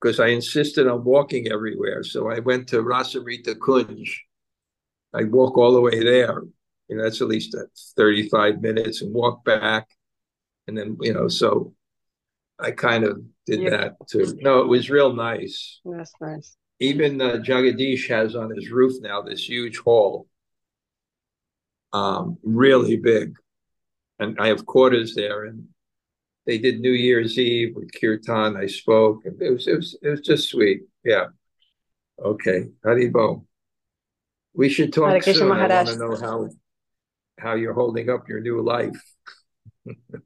because 0.00 0.20
I 0.20 0.28
insisted 0.28 0.86
on 0.86 1.04
walking 1.04 1.50
everywhere. 1.50 2.04
So 2.04 2.30
I 2.30 2.38
went 2.38 2.68
to 2.68 2.82
Rasamrita 2.82 3.56
Kunj. 3.56 4.08
I 5.12 5.24
walk 5.24 5.58
all 5.58 5.72
the 5.72 5.80
way 5.80 6.02
there. 6.02 6.42
You 6.88 6.96
know, 6.96 7.02
that's 7.02 7.20
at 7.20 7.28
least 7.28 7.56
35 7.96 8.60
minutes 8.60 9.02
and 9.02 9.12
walk 9.12 9.44
back. 9.44 9.88
And 10.68 10.78
then, 10.78 10.96
you 11.00 11.12
know, 11.12 11.28
so 11.28 11.74
I 12.58 12.70
kind 12.70 13.04
of 13.04 13.22
did 13.46 13.60
yeah. 13.60 13.70
that 13.70 13.92
too. 14.08 14.36
No, 14.40 14.60
it 14.60 14.68
was 14.68 14.90
real 14.90 15.12
nice. 15.12 15.80
That's 15.84 16.12
nice. 16.20 16.56
Even 16.80 17.20
uh, 17.20 17.36
Jagadish 17.36 18.08
has 18.08 18.34
on 18.34 18.54
his 18.54 18.70
roof 18.70 18.94
now 19.00 19.22
this 19.22 19.48
huge 19.48 19.78
hall, 19.78 20.26
um, 21.92 22.38
really 22.42 22.96
big, 22.96 23.34
and 24.18 24.36
I 24.38 24.48
have 24.48 24.66
quarters 24.66 25.14
there. 25.14 25.44
And 25.44 25.68
they 26.46 26.58
did 26.58 26.80
New 26.80 26.92
Year's 26.92 27.38
Eve 27.38 27.74
with 27.74 27.90
kirtan. 27.98 28.56
I 28.56 28.66
spoke, 28.66 29.22
it 29.24 29.50
was 29.50 29.66
it 29.66 29.76
was 29.76 29.98
it 30.02 30.08
was 30.08 30.20
just 30.20 30.48
sweet. 30.48 30.82
Yeah. 31.04 31.26
Okay, 32.22 32.68
Haribol. 32.84 33.44
We 34.54 34.70
should 34.70 34.92
talk 34.92 35.22
soon. 35.22 35.52
I 35.52 35.66
want 35.68 35.88
to 35.88 35.96
know 35.98 36.16
how 36.16 36.48
how 37.38 37.54
you're 37.54 37.74
holding 37.74 38.08
up 38.08 38.28
your 38.28 38.40
new 38.40 38.62
life. 38.62 39.02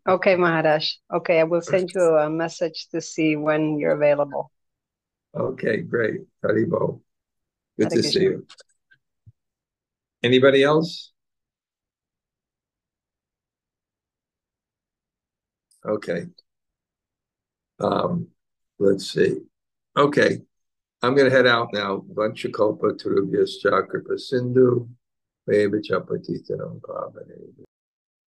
Okay, 0.08 0.36
Maharaj. 0.36 0.92
Okay, 1.12 1.40
I 1.40 1.44
will 1.44 1.61
send 1.61 1.90
you 1.94 2.02
a 2.16 2.30
message 2.30 2.88
to 2.92 3.00
see 3.00 3.36
when 3.36 3.78
you're 3.78 3.92
available. 3.92 4.50
Okay, 5.34 5.78
great. 5.78 6.22
Haribol. 6.44 7.00
Good 7.78 7.92
Hare 7.92 8.02
to 8.02 8.08
see 8.08 8.22
you. 8.22 8.46
Anybody 10.22 10.62
else? 10.62 11.12
Okay. 15.84 16.26
Um, 17.78 18.28
let's 18.78 19.11
see. 19.11 19.38
Okay. 19.96 20.40
I'm 21.02 21.14
going 21.14 21.30
to 21.30 21.34
head 21.34 21.46
out 21.46 21.68
now. 21.72 22.04
Vanchakalpa 22.12 23.00
Tarubhyas 23.00 23.52
Chakrapa 23.64 24.18
Sindhu. 24.18 24.88
Maybe 25.46 25.78
Chapatitanam 25.78 26.80
Pavane. 26.80 27.66